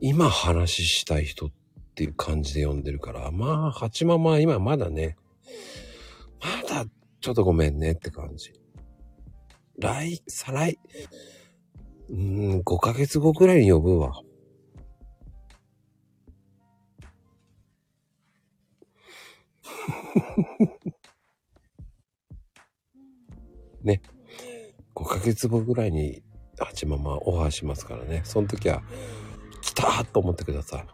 [0.00, 1.50] 今話したい人っ
[1.94, 5.16] ていう感じで呼んでるから、まあ、八ママは今まだね、
[6.40, 6.86] まだ
[7.20, 8.52] ちょっとごめんねって感じ。
[9.78, 10.78] 来、再来、
[12.10, 14.12] うーん、5ヶ月後くらいに呼ぶわ。
[23.82, 24.02] ね。
[24.94, 26.22] 5ヶ月後ぐらいに、
[26.58, 28.20] 八ママオファーしますからね。
[28.24, 28.82] その時は、
[29.62, 30.86] 来たーと思ってください。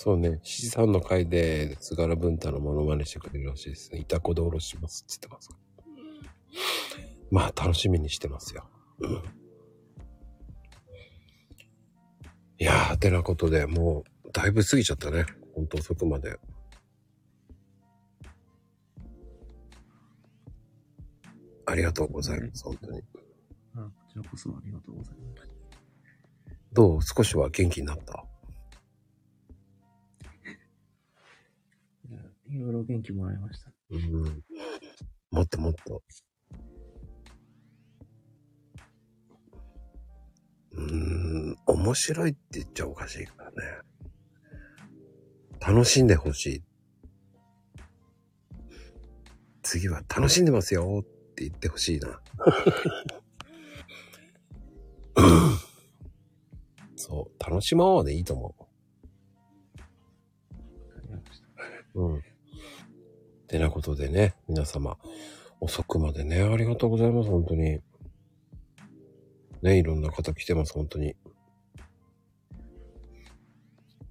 [0.00, 3.98] そうね、七三の回で菅原文太のモノマネしてくれるらしいですね。
[3.98, 5.50] いたこでおろしますって言ってます。
[7.32, 8.64] まあ、楽しみにしてますよ。
[9.00, 9.10] うん。
[12.58, 15.26] いやー、てなことでもう、だいぶ過ぎちゃったね。
[15.56, 16.38] ほんと遅くまで。
[21.66, 23.02] ありがとうございます、本当に。
[23.74, 25.50] あこちらこそありがとうございます。
[26.72, 27.00] どう？
[27.02, 28.24] 少しは元気になった？
[32.50, 33.70] いろいろ元気もらいました。
[33.90, 34.42] うん。
[35.30, 36.02] もっともっと。
[40.72, 40.84] うー
[41.52, 43.56] ん、面白いって言っちゃおかしいからね。
[45.60, 46.62] 楽しんでほしい。
[49.62, 51.04] 次は楽しんでますよっ
[51.34, 52.20] て言ってほしいな。
[56.96, 58.54] そう、楽しもうでいいと思。
[61.94, 62.02] う。
[62.02, 62.22] うん。
[63.48, 64.98] てなことでね、皆様、
[65.60, 67.80] 遅くまでね、ありがとうございます、本当に。
[69.62, 71.16] ね、いろんな方来てます、本当に。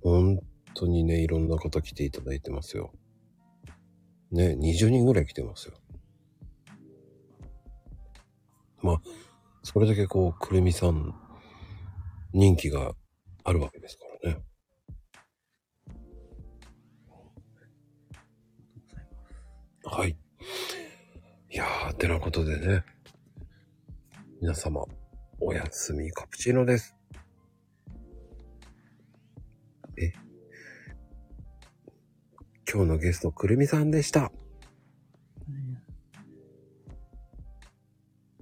[0.01, 0.39] 本
[0.73, 2.91] 当にね、いろんな方来ていただいてますよ。
[4.31, 5.75] ね、20人ぐらい来てますよ。
[8.81, 9.01] まあ、
[9.61, 11.13] それだけこう、くるみさん、
[12.33, 12.93] 人気が
[13.43, 14.06] あるわけですか
[19.89, 20.17] はい。
[21.49, 22.83] いやー、てなことでね。
[24.41, 24.85] 皆様、
[25.39, 26.93] おやすみカプチーノです。
[29.97, 30.11] え？
[32.69, 34.25] 今日のゲスト、くるみさんでした。
[34.25, 34.31] あ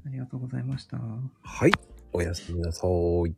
[0.08, 0.98] りがとうございました。
[0.98, 1.72] はい。
[2.12, 3.36] おやすみなさーい。